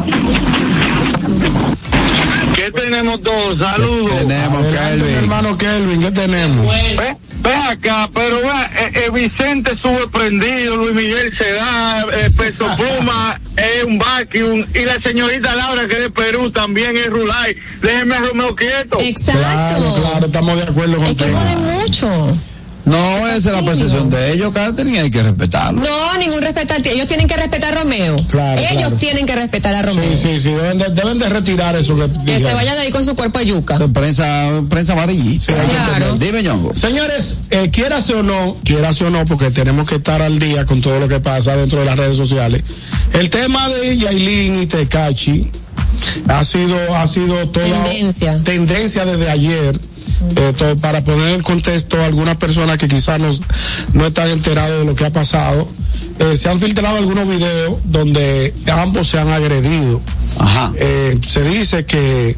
[2.55, 3.59] ¿Qué tenemos todos?
[3.59, 4.17] Saludos.
[4.19, 5.15] tenemos, mi Kelvin.
[5.15, 6.67] hermano Kelvin, ¿qué tenemos?
[6.67, 12.29] Ve, ve acá, pero ve, eh, eh, Vicente sube prendido, Luis Miguel se da, eh,
[12.37, 17.07] Peso Pluma es un vacuum y la señorita Laura que es de Perú también es
[17.07, 17.55] Rulay.
[17.81, 18.97] Déjeme a Romeo quieto.
[18.99, 19.39] Exacto.
[19.39, 22.37] Claro, claro, estamos de acuerdo Es que mucho.
[22.85, 25.81] No, esa es la percepción de ellos, Catherine, y hay que respetarlo.
[25.81, 26.91] No, ningún respeto al tío.
[26.91, 28.15] Ellos tienen que respetar a Romeo.
[28.29, 28.95] Claro, Ellos claro.
[28.97, 30.03] tienen que respetar a Romeo.
[30.03, 32.91] Sí, sí, sí, deben de, deben de retirar eso que, Que se vayan de ahí
[32.91, 33.79] con su cuerpo de yuca.
[33.93, 35.45] Prensa, prensa amarillita.
[35.53, 36.15] que Claro.
[36.17, 36.75] Dime, Ñongo.
[36.75, 40.81] Señores, eh, quierase o no, quierase o no, porque tenemos que estar al día con
[40.81, 42.63] todo lo que pasa dentro de las redes sociales.
[43.13, 45.49] El tema de Yailin y Tecachi
[46.27, 48.39] ha sido, ha sido toda Tendencia.
[48.43, 49.79] tendencia desde ayer.
[50.81, 53.29] Para poner en contexto a algunas personas que quizás no,
[53.93, 55.67] no están enterados de lo que ha pasado,
[56.19, 60.01] eh, se han filtrado algunos videos donde ambos se han agredido.
[60.39, 60.71] Ajá.
[60.77, 62.35] Eh, se dice que,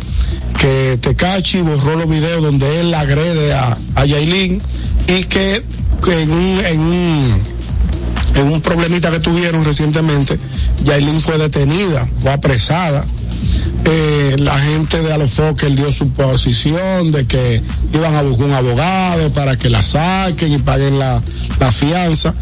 [0.60, 4.62] que Tecachi borró los videos donde él agrede a, a Yailin
[5.07, 5.64] y que,
[6.03, 7.56] que en un, en un
[8.36, 10.38] en un problemita que tuvieron recientemente,
[10.84, 13.06] Yailin fue detenida, fue apresada.
[13.86, 17.62] Eh, la gente de Alofoque dio su posición de que
[17.94, 21.22] iban a buscar un abogado para que la saquen y paguen la,
[21.60, 22.34] la fianza.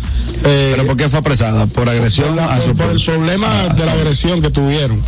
[0.46, 1.66] Eh, ¿Pero por qué fue apresada?
[1.68, 5.02] ¿Por agresión por, a su por- el problema Ah, de la agresión que tuvieron.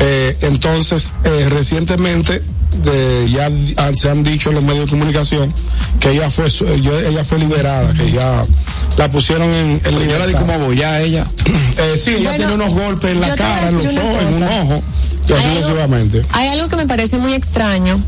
[0.00, 2.42] Eh, entonces, eh, recientemente
[2.82, 5.52] de- ya han- se han dicho en los medios de comunicación
[6.00, 8.44] que ella fue yo- ella fue liberada, que ya
[8.96, 11.26] la pusieron en, en yo la di como boya a ella.
[11.78, 14.42] Eh, sí, ella tiene unos golpes en la voy cara, en los ojos, en un
[14.42, 14.82] ojo,
[15.28, 16.26] y así Hay algo- sucesivamente.
[16.32, 18.02] Hay algo que me parece muy extraño.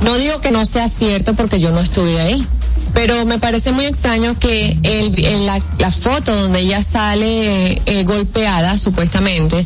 [0.00, 2.44] No digo que no sea cierto porque yo no estuve ahí.
[2.92, 8.04] Pero me parece muy extraño que el, en la, la foto donde ella sale eh,
[8.04, 9.64] golpeada, supuestamente,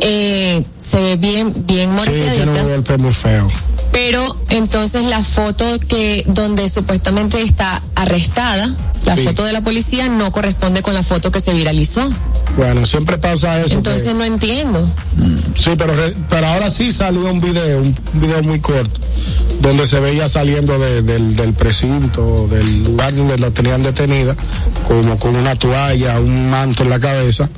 [0.00, 3.48] eh, se ve bien, bien Sí, golpe muy feo.
[3.92, 8.74] Pero entonces la foto que donde supuestamente está arrestada,
[9.04, 9.22] la Sí.
[9.24, 12.10] foto de la policía no corresponde con la foto que se viralizó.
[12.56, 13.74] Bueno, siempre pasa eso.
[13.74, 14.86] Entonces que- no entiendo.
[15.58, 19.00] Sí, pero, re- pero ahora sí salió un video, un video muy corto,
[19.60, 24.36] donde se veía saliendo de- del, del precinto, del lugar donde la tenían detenida,
[24.86, 27.48] como con una toalla, un manto en la cabeza,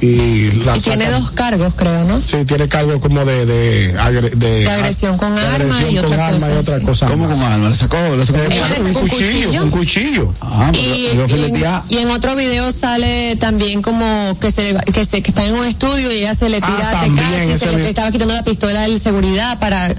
[0.00, 2.20] y la Y tiene dos cargos, creo, ¿no?
[2.20, 3.46] Sí, tiene cargo como de...
[3.46, 6.58] De, agre- de, De agresión con de arma agresión y con otra arma cosa, y
[6.58, 6.84] otra sí.
[6.84, 7.68] cosa ¿Cómo con arma?
[7.68, 7.96] ¿Le sacó?
[8.16, 8.38] ¿Le sacó?
[8.38, 9.62] Le un cuchillo, cuchillo.
[9.62, 10.34] un cuchillo.
[10.40, 15.30] Ah, y, y- y en otro video sale también como que se que se que
[15.30, 17.88] está en un estudio y ella se le tira Ah, Tecachi y se le video.
[17.88, 19.94] estaba quitando la pistola de seguridad para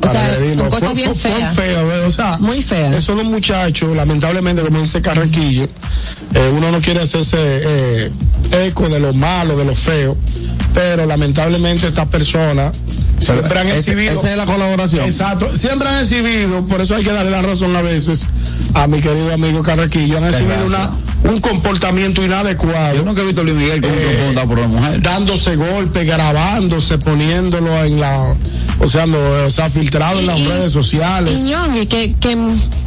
[0.00, 0.56] o sea, agredirlo.
[0.64, 1.54] son cosas Fue- bien fue- fue feas.
[1.54, 2.00] feo, ¿eh?
[2.06, 2.94] o sea, Muy feas.
[2.94, 8.10] Esos dos muchachos, lamentablemente, como dice Carranquillo, eh, uno no quiere hacerse eh,
[8.66, 10.16] eco de lo malo, de lo feo,
[10.74, 12.72] pero lamentablemente estas personas
[13.18, 14.12] siempre han exhibido.
[14.12, 15.06] esa es la colaboración.
[15.06, 18.26] Exacto, siempre han exhibido, por eso hay que darle la razón a veces
[18.74, 20.90] a mi querido amigo Carranquillo, han exhibido una,
[21.24, 22.94] un comportamiento inadecuado.
[22.96, 25.00] Yo nunca he visto a Luis Miguel como Eh, por una mujer.
[25.02, 28.34] dándose golpes, grabándose, poniéndolo en la,
[28.80, 31.42] o sea, no, o sea, filtrado en las Y- redes sociales.
[31.46, 32.36] Y que, que,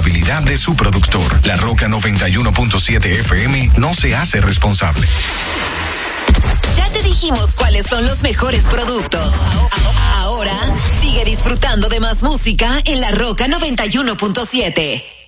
[0.01, 1.45] de su productor.
[1.45, 5.07] La Roca 91.7 FM no se hace responsable.
[6.75, 9.33] Ya te dijimos cuáles son los mejores productos.
[10.17, 10.57] Ahora
[11.01, 15.20] sigue disfrutando de más música en La Roca 91.7.